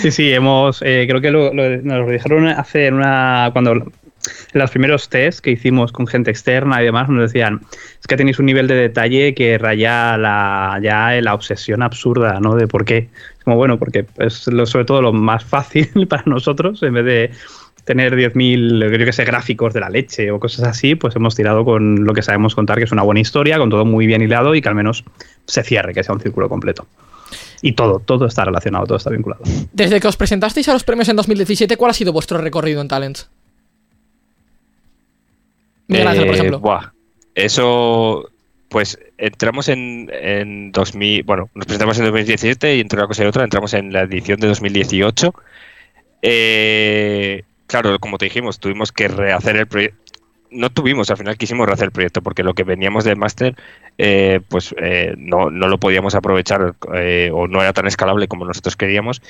[0.00, 3.72] Sí, sí, hemos, eh, creo que lo, lo- nos lo dijeron hace en una, cuando
[3.72, 3.84] en
[4.52, 7.60] los primeros tests que hicimos con gente externa y demás, nos decían,
[8.00, 12.54] es que tenéis un nivel de detalle que raya la, ya la obsesión absurda, ¿no?
[12.54, 13.08] De por qué.
[13.38, 17.04] Es como, bueno, porque es lo- sobre todo lo más fácil para nosotros, en vez
[17.04, 17.30] de
[17.84, 21.64] tener 10.000, yo que sé, gráficos de la leche o cosas así, pues hemos tirado
[21.64, 24.54] con lo que sabemos contar, que es una buena historia, con todo muy bien hilado
[24.54, 25.02] y que al menos
[25.46, 26.86] se cierre, que sea un círculo completo.
[27.62, 29.42] Y todo, todo está relacionado, todo está vinculado.
[29.72, 32.88] Desde que os presentasteis a los premios en 2017, ¿cuál ha sido vuestro recorrido en
[32.88, 33.28] Talents?
[35.88, 36.60] Miguel Ángel, por Eh, ejemplo.
[36.60, 36.92] buah,
[37.34, 38.30] eso,
[38.68, 43.26] pues entramos en, en 2000, bueno, nos presentamos en 2017 y entre una cosa y
[43.26, 45.34] otra entramos en la edición de 2018.
[46.22, 49.98] Eh, claro, como te dijimos, tuvimos que rehacer el proyecto.
[50.50, 53.56] No tuvimos, al final quisimos rehacer el proyecto porque lo que veníamos del máster,
[53.98, 58.44] eh, pues eh, no, no lo podíamos aprovechar eh, o no era tan escalable como
[58.44, 59.22] nosotros queríamos.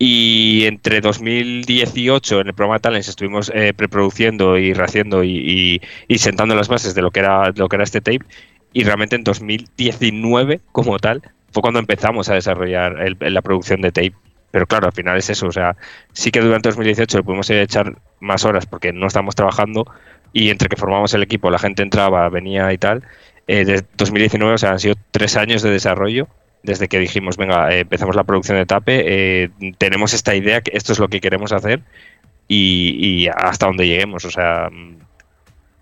[0.00, 6.68] Y entre 2018 en el programa Talents estuvimos preproduciendo y rehaciendo y, y- sentando las
[6.68, 8.20] bases de lo que era lo que era este tape.
[8.72, 11.22] Y realmente en 2019, como tal,
[11.52, 14.12] fue cuando empezamos a desarrollar la producción de tape.
[14.50, 15.46] Pero claro, al final es eso.
[15.48, 15.76] O sea,
[16.12, 19.84] sí que durante 2018 le pudimos echar más horas porque no estábamos trabajando
[20.32, 23.02] y entre que formamos el equipo, la gente entraba, venía y tal.
[23.48, 26.28] Eh, de 2019, o sea, han sido tres años de desarrollo
[26.62, 30.72] desde que dijimos, venga, eh, empezamos la producción de Tape, eh, tenemos esta idea, que
[30.76, 31.80] esto es lo que queremos hacer
[32.46, 34.24] y, y hasta donde lleguemos.
[34.24, 34.96] O sea, mm,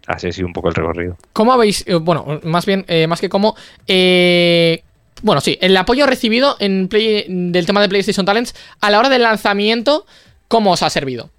[0.07, 1.17] así ha sido un poco el recorrido.
[1.33, 3.57] ¿Cómo habéis, eh, bueno, más bien, eh, más que cómo,
[3.89, 4.83] eh,
[5.23, 9.09] bueno, sí, el apoyo recibido en Play- del tema de PlayStation Talents a la hora
[9.09, 10.07] del lanzamiento,
[10.47, 11.31] ¿cómo os ha servido?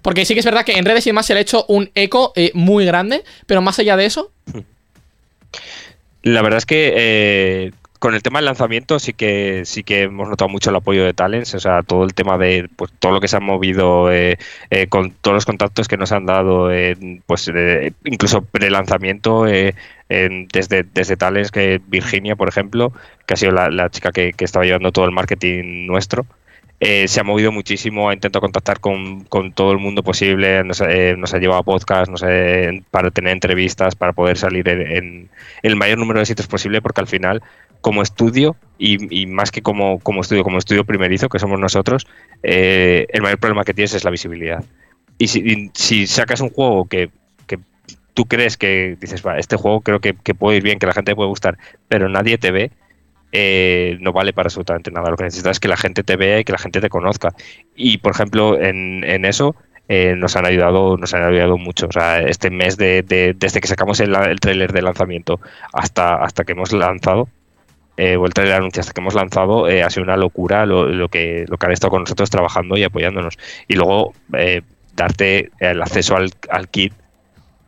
[0.00, 1.90] Porque sí que es verdad que en redes y demás se le ha hecho un
[1.94, 4.30] eco eh, muy grande, pero más allá de eso,
[6.22, 7.72] La verdad es que eh,
[8.04, 11.14] con el tema del lanzamiento sí que sí que hemos notado mucho el apoyo de
[11.14, 14.36] Talents, o sea, todo el tema de pues, todo lo que se ha movido, eh,
[14.68, 17.50] eh, con todos los contactos que nos han dado, eh, pues
[18.04, 19.74] incluso pre-lanzamiento, eh,
[20.08, 22.92] desde, desde Talents que Virginia, por ejemplo,
[23.26, 26.26] que ha sido la, la chica que, que estaba llevando todo el marketing nuestro.
[26.80, 30.80] Eh, se ha movido muchísimo, ha intentado contactar con, con todo el mundo posible, nos,
[30.80, 35.30] eh, ha llevado a podcast, nos, eh, para tener entrevistas, para poder salir en,
[35.62, 37.42] el mayor número de sitios posible, porque al final,
[37.80, 42.06] como estudio, y, más que como, como estudio, como estudio primerizo, que somos nosotros,
[42.42, 44.64] eh, el mayor problema que tienes es la visibilidad.
[45.16, 47.08] Y si, y si sacas un juego que,
[47.46, 47.60] que
[48.14, 50.92] tú crees que dices, va, este juego creo que, que puede ir bien, que la
[50.92, 51.56] gente puede gustar,
[51.88, 52.72] pero nadie te ve,
[53.36, 55.10] eh, no vale para absolutamente nada.
[55.10, 57.34] Lo que necesitas es que la gente te vea y que la gente te conozca.
[57.74, 59.56] Y por ejemplo, en, en eso
[59.88, 61.86] eh, nos han ayudado, nos han ayudado mucho.
[61.88, 65.40] O sea, este mes de, de- desde que sacamos el, el tráiler de lanzamiento
[65.72, 67.28] hasta, hasta que hemos lanzado,
[67.96, 71.08] eh, o el trailer anuncio hasta que hemos lanzado, eh, ha sido una locura lo,
[71.08, 73.36] que, lo que han estado con nosotros trabajando y apoyándonos.
[73.68, 74.62] Y luego eh,
[74.94, 76.92] darte el acceso al kit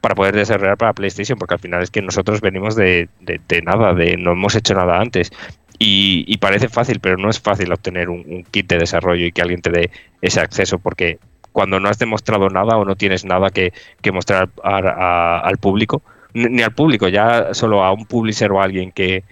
[0.06, 3.62] para poder desarrollar para PlayStation, porque al final es que nosotros venimos de, de- de
[3.62, 5.32] nada, de no hemos hecho nada antes.
[5.80, 9.32] Y, y parece fácil, pero no es fácil obtener un, un kit de desarrollo y
[9.32, 9.90] que alguien te dé
[10.22, 11.18] ese acceso, porque
[11.50, 15.58] cuando no has demostrado nada o no tienes nada que, que mostrar a- a- al
[15.58, 16.02] público,
[16.34, 19.24] ni al público, ya solo a un publisher o a alguien que,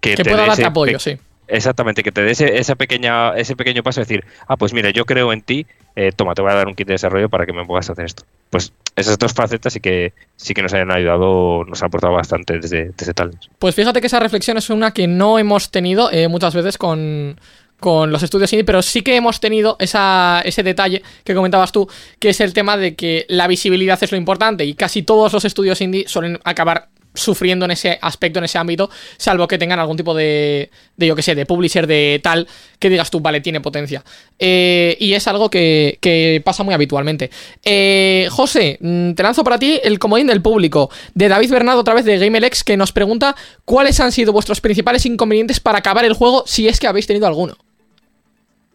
[0.00, 1.16] que te pueda darte apoyo, sí.
[1.48, 4.90] Exactamente, que te dé ese, esa pequeña, ese pequeño paso de decir, ah, pues mira,
[4.90, 5.66] yo creo en ti,
[5.96, 8.04] eh, toma, te voy a dar un kit de desarrollo para que me puedas hacer
[8.04, 8.24] esto.
[8.50, 12.58] Pues esas dos facetas sí que sí que nos han ayudado, nos han aportado bastante
[12.58, 13.48] desde, desde Talents.
[13.58, 17.40] Pues fíjate que esa reflexión es una que no hemos tenido eh, muchas veces con,
[17.80, 21.88] con los estudios indie, pero sí que hemos tenido esa, ese detalle que comentabas tú,
[22.18, 25.44] que es el tema de que la visibilidad es lo importante y casi todos los
[25.44, 26.88] estudios indie suelen acabar
[27.18, 31.14] sufriendo en ese aspecto, en ese ámbito, salvo que tengan algún tipo de, de yo
[31.14, 34.02] que sé, de publisher de tal, que digas tú, vale, tiene potencia.
[34.38, 37.30] Eh, y es algo que, que pasa muy habitualmente.
[37.64, 41.94] Eh, José, mm, te lanzo para ti el comodín del público, de David Bernardo, otra
[41.94, 46.14] vez de GamerX, que nos pregunta cuáles han sido vuestros principales inconvenientes para acabar el
[46.14, 47.56] juego, si es que habéis tenido alguno.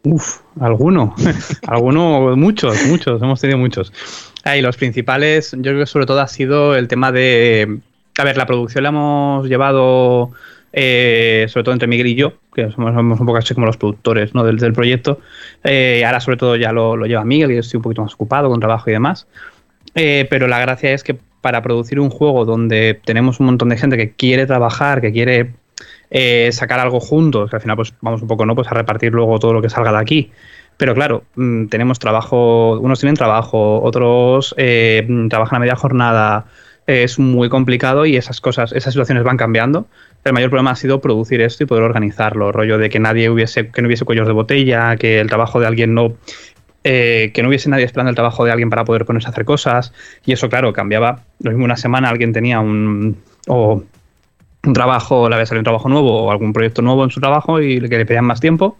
[0.04, 1.14] Uf, alguno.
[1.66, 3.22] alguno, muchos, muchos.
[3.22, 3.92] Hemos tenido muchos.
[4.44, 7.80] Ahí, los principales, yo creo que sobre todo ha sido el tema de.
[8.18, 10.30] A ver, la producción la hemos llevado,
[10.72, 14.34] eh, sobre todo entre Miguel y yo, que somos, un poco así como los productores
[14.34, 14.44] ¿no?
[14.44, 15.20] del, proyecto.
[15.64, 18.14] Eh, ahora, sobre todo, ya lo, lo lleva Miguel, y yo estoy un poquito más
[18.14, 19.26] ocupado con trabajo y demás.
[19.94, 23.76] Eh, pero la gracia es que para producir un juego donde tenemos un montón de
[23.76, 25.52] gente que quiere trabajar, que quiere
[26.10, 29.12] eh, sacar algo juntos, que al final pues vamos un poco no pues a repartir
[29.12, 30.32] luego todo lo que salga de aquí.
[30.76, 36.46] Pero claro, mm, tenemos trabajo, unos tienen trabajo, otros eh, trabajan a media jornada,
[36.86, 39.86] es muy complicado y esas cosas, esas situaciones van cambiando.
[40.24, 43.68] El mayor problema ha sido producir esto y poder organizarlo, rollo de que nadie hubiese,
[43.68, 46.14] que no hubiese cuellos de botella, que el trabajo de alguien no,
[46.82, 49.44] eh, que no hubiese nadie esperando el trabajo de alguien para poder ponerse a hacer
[49.44, 49.92] cosas.
[50.24, 51.22] Y eso, claro, cambiaba.
[51.40, 53.82] Lo mismo una semana alguien tenía un, o
[54.64, 57.60] un trabajo, le había salido un trabajo nuevo o algún proyecto nuevo en su trabajo
[57.60, 58.78] y que le pedían más tiempo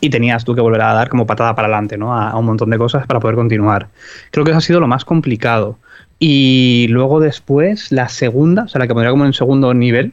[0.00, 2.14] y tenías tú que volver a dar como patada para adelante, ¿no?
[2.14, 3.88] A, a, un montón de cosas para poder continuar.
[4.30, 5.78] Creo que eso ha sido lo más complicado.
[6.18, 10.12] Y luego después, la segunda, o sea, la que pondría como en segundo nivel,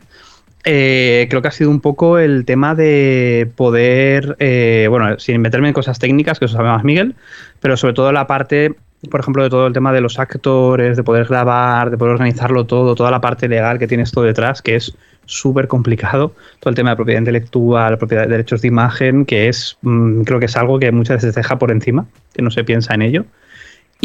[0.65, 5.69] eh, creo que ha sido un poco el tema de poder, eh, bueno, sin meterme
[5.69, 7.15] en cosas técnicas, que eso sabe más Miguel,
[7.59, 8.73] pero sobre todo la parte,
[9.09, 12.65] por ejemplo, de todo el tema de los actores, de poder grabar, de poder organizarlo
[12.65, 16.75] todo, toda la parte legal que tiene esto detrás, que es súper complicado, todo el
[16.75, 20.55] tema de propiedad intelectual, propiedad de derechos de imagen, que es, mmm, creo que es
[20.57, 23.25] algo que muchas veces se deja por encima, que no se piensa en ello.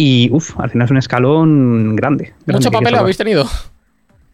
[0.00, 2.32] Y, uff, al final es un escalón grande.
[2.46, 3.48] grande ¿Mucho papel habéis tenido?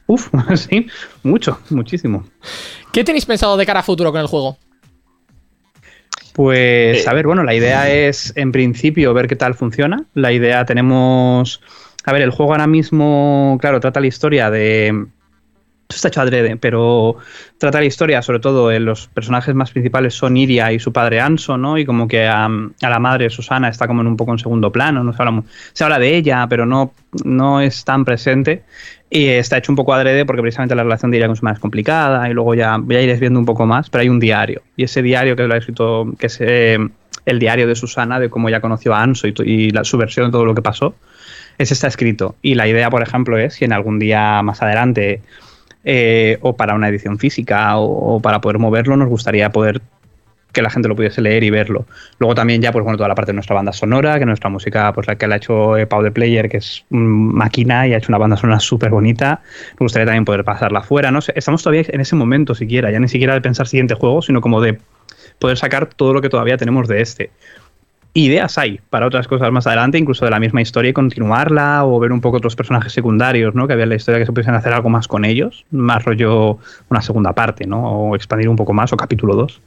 [0.07, 0.87] Uf, sí,
[1.23, 2.23] mucho, muchísimo.
[2.93, 4.59] ¿Qué tenéis pensado de cara a futuro con el juego?
[6.35, 10.05] Pues, a ver, bueno, la idea es, en principio, ver qué tal funciona.
[10.13, 11.63] La idea tenemos...
[12.05, 15.07] A ver, el juego ahora mismo, claro, trata la historia de...
[15.89, 17.17] Está hecho adrede, pero
[17.59, 21.21] trata la historia, sobre todo, en los personajes más principales son Iria y su padre
[21.21, 21.77] Anso, ¿no?
[21.77, 24.73] Y como que a, a la madre Susana está como en un poco en segundo
[24.73, 25.43] plano, no se habla,
[25.73, 26.93] se habla de ella, pero no,
[27.25, 28.63] no es tan presente.
[29.11, 31.57] Y está hecho un poco adrede porque precisamente la relación de Iria con su madre
[31.57, 34.63] es complicada y luego ya, ya iréis viendo un poco más, pero hay un diario.
[34.77, 36.79] Y ese diario que lo ha escrito, que es eh,
[37.27, 40.27] el diario de Susana, de cómo ya conoció a Anso y, y la, su versión
[40.27, 40.95] de todo lo que pasó,
[41.59, 42.37] ese está escrito.
[42.43, 45.23] Y la idea, por ejemplo, es si en algún día más adelante
[45.85, 49.83] eh, o para una edición física o, para poder moverlo, nos gustaría poder
[50.53, 51.85] que la gente lo pudiese leer y verlo.
[52.19, 54.93] Luego también ya, pues bueno, toda la parte de nuestra banda sonora, que nuestra música,
[54.93, 57.99] pues la que la ha hecho eh, Pau de Player, que es máquina y ha
[57.99, 59.43] hecho una banda sonora súper bonita.
[59.73, 61.19] Me gustaría también poder pasarla fuera, ¿no?
[61.35, 64.61] Estamos todavía en ese momento siquiera, ya ni siquiera de pensar siguiente juego, sino como
[64.61, 64.79] de
[65.41, 67.31] poder sacar todo lo que todavía tenemos de este.
[68.17, 71.99] Ideas hay para otras cosas más adelante, incluso de la misma historia y continuarla, o
[71.99, 73.67] ver un poco otros personajes secundarios, ¿no?
[73.67, 76.59] Que había en la historia que se pudiesen hacer algo más con ellos, más rollo
[76.91, 77.83] una segunda parte, ¿no?
[77.83, 79.61] O expandir un poco más, o capítulo 2.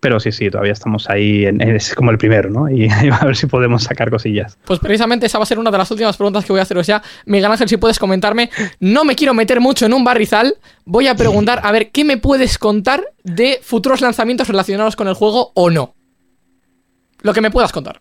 [0.00, 2.68] Pero sí, sí, todavía estamos ahí, en, es como el primero, ¿no?
[2.68, 4.58] Y a ver si podemos sacar cosillas.
[4.64, 6.88] Pues precisamente esa va a ser una de las últimas preguntas que voy a haceros
[6.88, 7.00] ya.
[7.26, 11.14] Miguel Ángel, si puedes comentarme, no me quiero meter mucho en un barrizal, voy a
[11.14, 15.70] preguntar, a ver, ¿qué me puedes contar de futuros lanzamientos relacionados con el juego o
[15.70, 15.94] no?
[17.22, 18.00] Lo que me puedas contar.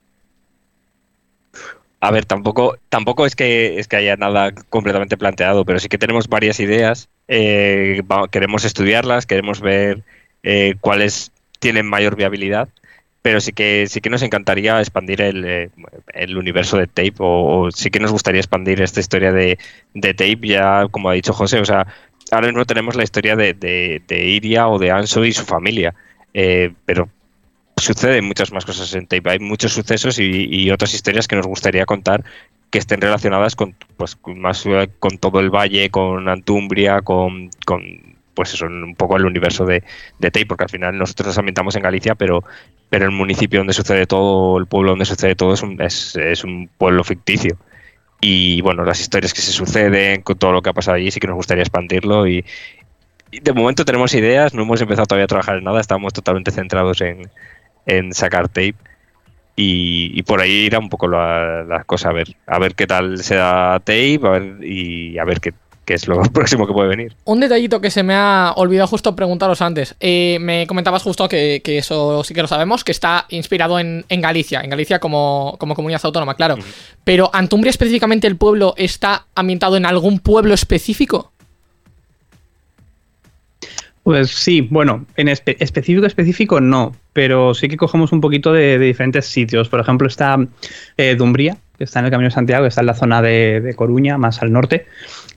[2.01, 5.97] A ver, tampoco, tampoco es que es que haya nada completamente planteado, pero sí que
[5.97, 7.09] tenemos varias ideas.
[7.27, 8.01] Eh,
[8.31, 10.03] queremos estudiarlas, queremos ver
[10.43, 12.69] eh, cuáles tienen mayor viabilidad,
[13.21, 15.69] pero sí que sí que nos encantaría expandir el, eh,
[16.13, 19.59] el universo de Tape o, sí que nos gustaría expandir esta historia de,
[19.93, 21.85] de, Tape ya como ha dicho José, o sea,
[22.31, 25.93] ahora mismo tenemos la historia de, de, Iria o de Anso y su familia,
[26.85, 27.09] pero
[27.81, 31.47] suceden muchas más cosas en Tape, hay muchos sucesos y, y, otras historias que nos
[31.47, 32.23] gustaría contar
[32.69, 34.63] que estén relacionadas con pues más
[34.99, 37.81] con todo el valle, con Antumbria, con, con
[38.39, 39.83] pues eso, un poco el universo de,
[40.19, 42.43] de porque al final nosotros nos ambientamos en Galicia, pero,
[42.89, 46.43] pero el municipio donde sucede todo, el pueblo donde sucede todo, es un, es, es
[46.43, 47.57] un pueblo ficticio.
[48.21, 51.19] Y bueno, las historias que se suceden, con todo lo que ha pasado allí, sí
[51.19, 52.27] que nos gustaría expandirlo.
[52.27, 52.45] Y,
[53.31, 56.51] y de momento tenemos ideas, no hemos empezado todavía a trabajar en nada, estamos totalmente
[56.51, 57.29] centrados en,
[57.89, 58.75] en sacar tape.
[59.55, 62.87] Y, y, por ahí irá un poco la, la, cosa, a ver, a ver qué
[62.87, 65.53] tal se da tape a ver, y a ver qué,
[65.89, 67.15] que es lo próximo que puede venir.
[67.25, 69.95] Un detallito que se me ha olvidado justo preguntaros antes.
[69.99, 74.05] Eh, me comentabas justo que, que, eso sí que lo sabemos, que está inspirado en,
[74.07, 76.53] en Galicia, en Galicia como, como comunidad autónoma, claro.
[76.53, 76.95] Uh -huh.
[77.03, 81.33] Pero Antumbria específicamente el pueblo está ambientado en algún pueblo específico.
[84.09, 88.79] Pues sí, bueno, en espe específico específico no, pero sí que cogemos un poquito de,
[88.79, 89.69] de diferentes sitios.
[89.69, 90.35] Por ejemplo, está
[90.97, 93.61] eh, Dumbría, que está en el Camino de Santiago, que está en la zona de,
[93.61, 94.87] de, Coruña, más al norte.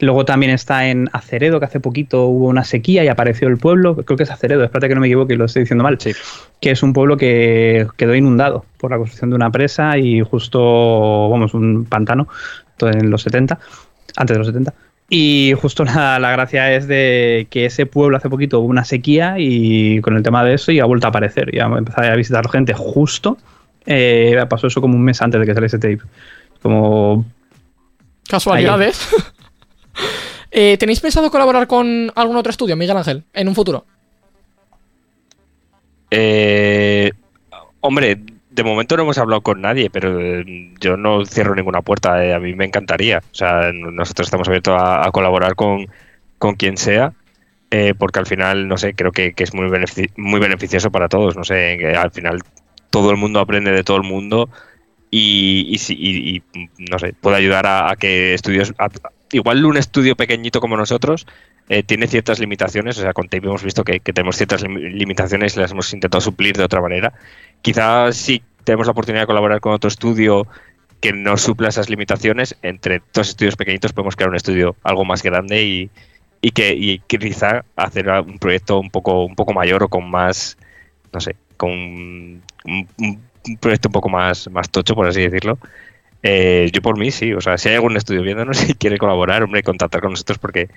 [0.00, 3.94] Luego también está en Aceredo, que hace poquito hubo una sequía y apareció el pueblo,
[3.94, 6.12] creo que es Aceredo, espérate que no me equivoque y lo estoy diciendo mal, sí.
[6.58, 11.28] que es un pueblo que quedó inundado por la construcción de una presa y justo,
[11.28, 12.26] vamos, un pantano
[12.80, 13.58] en los 70,
[14.16, 14.72] antes de los 70.
[15.14, 19.34] Y justo la, la, gracia es de que ese pueblo hace poquito hubo una sequía
[19.36, 21.54] y con el tema de eso y ha vuelto a aparecer.
[21.54, 23.36] Ya empezó a visitar gente justo.
[23.84, 26.00] Eh, pasó eso como un mes antes de que saliese tape.
[26.62, 27.26] Como.
[28.26, 29.08] Casualidades.
[30.54, 33.86] Eh, ¿Tenéis pensado colaborar con algún otro estudio, Miguel Ángel, en un futuro?
[36.10, 37.10] Eh,
[37.80, 38.20] hombre,
[38.54, 40.44] de momento no hemos hablado con nadie, pero eh,
[40.80, 42.24] yo no cierro ninguna puerta.
[42.24, 43.18] eh, a mí me encantaría.
[43.18, 45.86] O sea, nosotros estamos abiertos a, colaborar con,
[46.38, 47.12] con quien sea,
[47.70, 51.08] eh, porque al final, no sé, creo que, que es muy, benefici- muy beneficioso para
[51.08, 51.36] todos.
[51.36, 52.40] No sé, al final
[52.90, 54.50] todo el mundo aprende de todo el mundo
[55.10, 58.72] y, y, y- y, no sé, puede ayudar a, que estudios.
[59.32, 61.26] igual un estudio pequeñito como nosotros
[61.72, 65.56] eh, tiene ciertas limitaciones, o sea, con Tape hemos visto que, tenemos ciertas lim- limitaciones
[65.56, 67.14] y las hemos intentado suplir de otra manera.
[67.62, 70.46] Quizás si tenemos la oportunidad de colaborar con otro estudio
[71.00, 75.22] que nos supla esas limitaciones, entre dos estudios pequeñitos podemos crear un estudio algo más
[75.22, 75.90] grande y,
[76.42, 80.58] y que y quizá hacer un proyecto un poco, un poco mayor o con más,
[81.10, 82.42] no sé, con un
[83.60, 85.58] proyecto un poco más, más tocho, por así decirlo.
[86.22, 89.42] Eh, yo por mí sí, o sea, si hay algún estudio viéndonos y quiere colaborar,
[89.42, 90.68] hombre, contactar con nosotros porque,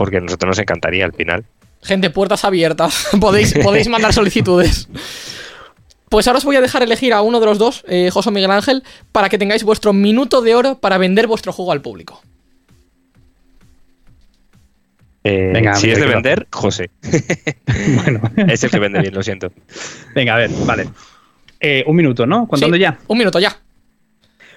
[0.00, 1.44] porque a nosotros nos encantaría al final.
[1.82, 3.08] Gente, puertas abiertas.
[3.20, 4.88] podéis, podéis mandar solicitudes.
[6.08, 8.32] Pues ahora os voy a dejar elegir a uno de los dos, eh, José o
[8.32, 8.82] Miguel Ángel,
[9.12, 12.22] para que tengáis vuestro minuto de oro para vender vuestro juego al público.
[15.22, 16.88] Eh, Venga, si es de vender, José.
[18.02, 19.52] Bueno, Es el que vende bien, lo siento.
[20.14, 20.88] venga, a ver, vale.
[21.60, 22.48] Eh, un minuto, ¿no?
[22.48, 22.98] ¿Contando Sí, ya?
[23.06, 23.54] Un minuto ya.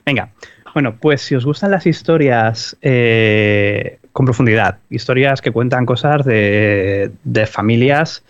[0.06, 0.30] Venga.
[0.74, 7.12] Bueno, pues si os gustan las historias eh, con profundidad, historias que cuentan cosas de,
[7.24, 8.24] de familias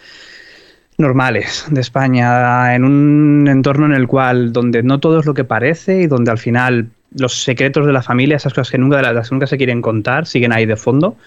[0.97, 5.43] normales de España, en un entorno en el cual donde no todo es lo que
[5.43, 9.31] parece y donde al final los secretos de la familia, esas cosas que nunca, las
[9.31, 11.17] nunca se quieren contar, siguen ahí de fondo.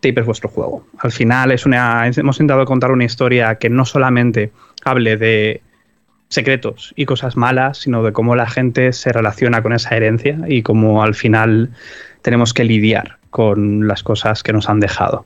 [0.00, 0.84] Tape es vuestro juego.
[0.98, 4.50] Al final es una, hemos intentado contar una historia que no solamente
[4.84, 5.62] hable de
[6.28, 10.62] secretos y cosas malas, sino de cómo la gente se relaciona con esa herencia y
[10.62, 11.70] cómo al final
[12.22, 15.24] tenemos que lidiar con las cosas que nos han dejado.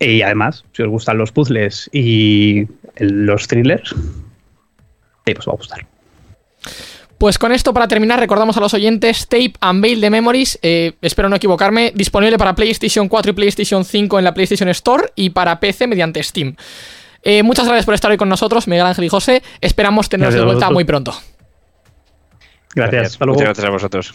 [0.00, 2.66] Y además, si os gustan los puzzles y
[2.96, 3.94] los thrillers,
[5.24, 5.86] Tape os va a gustar.
[7.18, 11.28] Pues con esto, para terminar, recordamos a los oyentes Tape Unveil de Memories, eh, espero
[11.28, 15.60] no equivocarme, disponible para PlayStation 4 y PlayStation 5 en la PlayStation Store y para
[15.60, 16.56] PC mediante Steam.
[17.22, 19.42] Eh, muchas gracias por estar hoy con nosotros, Miguel Ángel y José.
[19.60, 21.14] Esperamos teneros Gracias de vuelta muy pronto.
[22.74, 23.12] Gracias.
[23.12, 23.40] Hasta luego.
[23.40, 24.14] Muchas gracias a vosotros.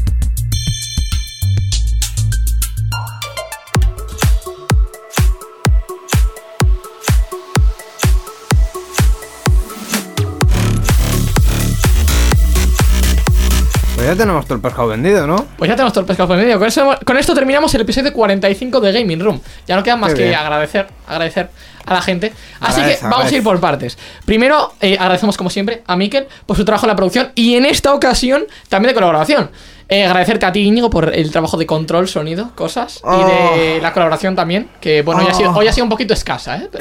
[14.01, 15.45] Pues ya tenemos todo el pescado vendido, ¿no?
[15.57, 16.57] Pues ya tenemos todo el pescado medio.
[16.57, 19.39] Con, eso- con esto terminamos el episodio 45 de Gaming Room.
[19.67, 20.35] Ya no queda más Qué que bien.
[20.39, 21.49] agradecer, agradecer
[21.85, 22.33] a la gente.
[22.59, 23.97] Así Agradece, que vamos a ir por partes.
[24.25, 27.65] Primero, eh, agradecemos como siempre a Miquel por su trabajo en la producción y en
[27.65, 29.51] esta ocasión también de colaboración.
[29.87, 33.01] Eh, agradecerte a ti, Íñigo, por el trabajo de control, sonido, cosas.
[33.03, 36.13] Y de la colaboración también, que bueno, hoy, ha sido, hoy ha sido un poquito
[36.13, 36.69] escasa, ¿eh?
[36.71, 36.79] Pero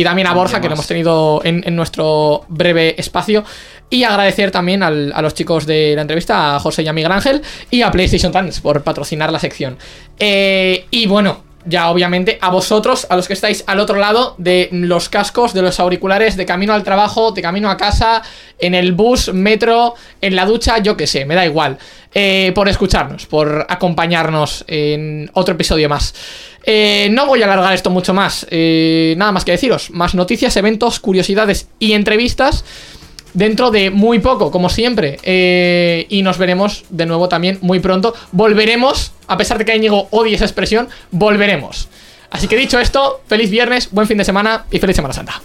[0.00, 3.44] Y también a Borja, que lo hemos tenido en, en nuestro breve espacio.
[3.90, 7.12] Y agradecer también al- a los chicos de la entrevista, a José y a Miguel
[7.12, 9.76] Ángel, y a PlayStation Times por patrocinar la sección.
[10.18, 14.68] Eh, y bueno, ya obviamente a vosotros, a los que estáis al otro lado de
[14.72, 18.22] los cascos, de los auriculares, de camino al trabajo, de camino a casa,
[18.58, 21.78] en el bus, metro, en la ducha, yo qué sé, me da igual.
[22.12, 26.14] Eh, por escucharnos, por acompañarnos en otro episodio más.
[26.64, 28.46] Eh, no voy a alargar esto mucho más.
[28.50, 29.90] eh, nada más que deciros.
[29.90, 32.64] Más noticias, eventos, curiosidades y entrevistas
[33.34, 35.18] dentro de muy poco, como siempre.
[35.22, 38.14] Eh, y nos veremos de nuevo también muy pronto.
[38.32, 41.88] Volveremos, a pesar de que Íñigo odie esa expresión, volveremos.
[42.30, 45.40] Así que dicho esto, feliz viernes, buen fin de semana y feliz Semana Santa.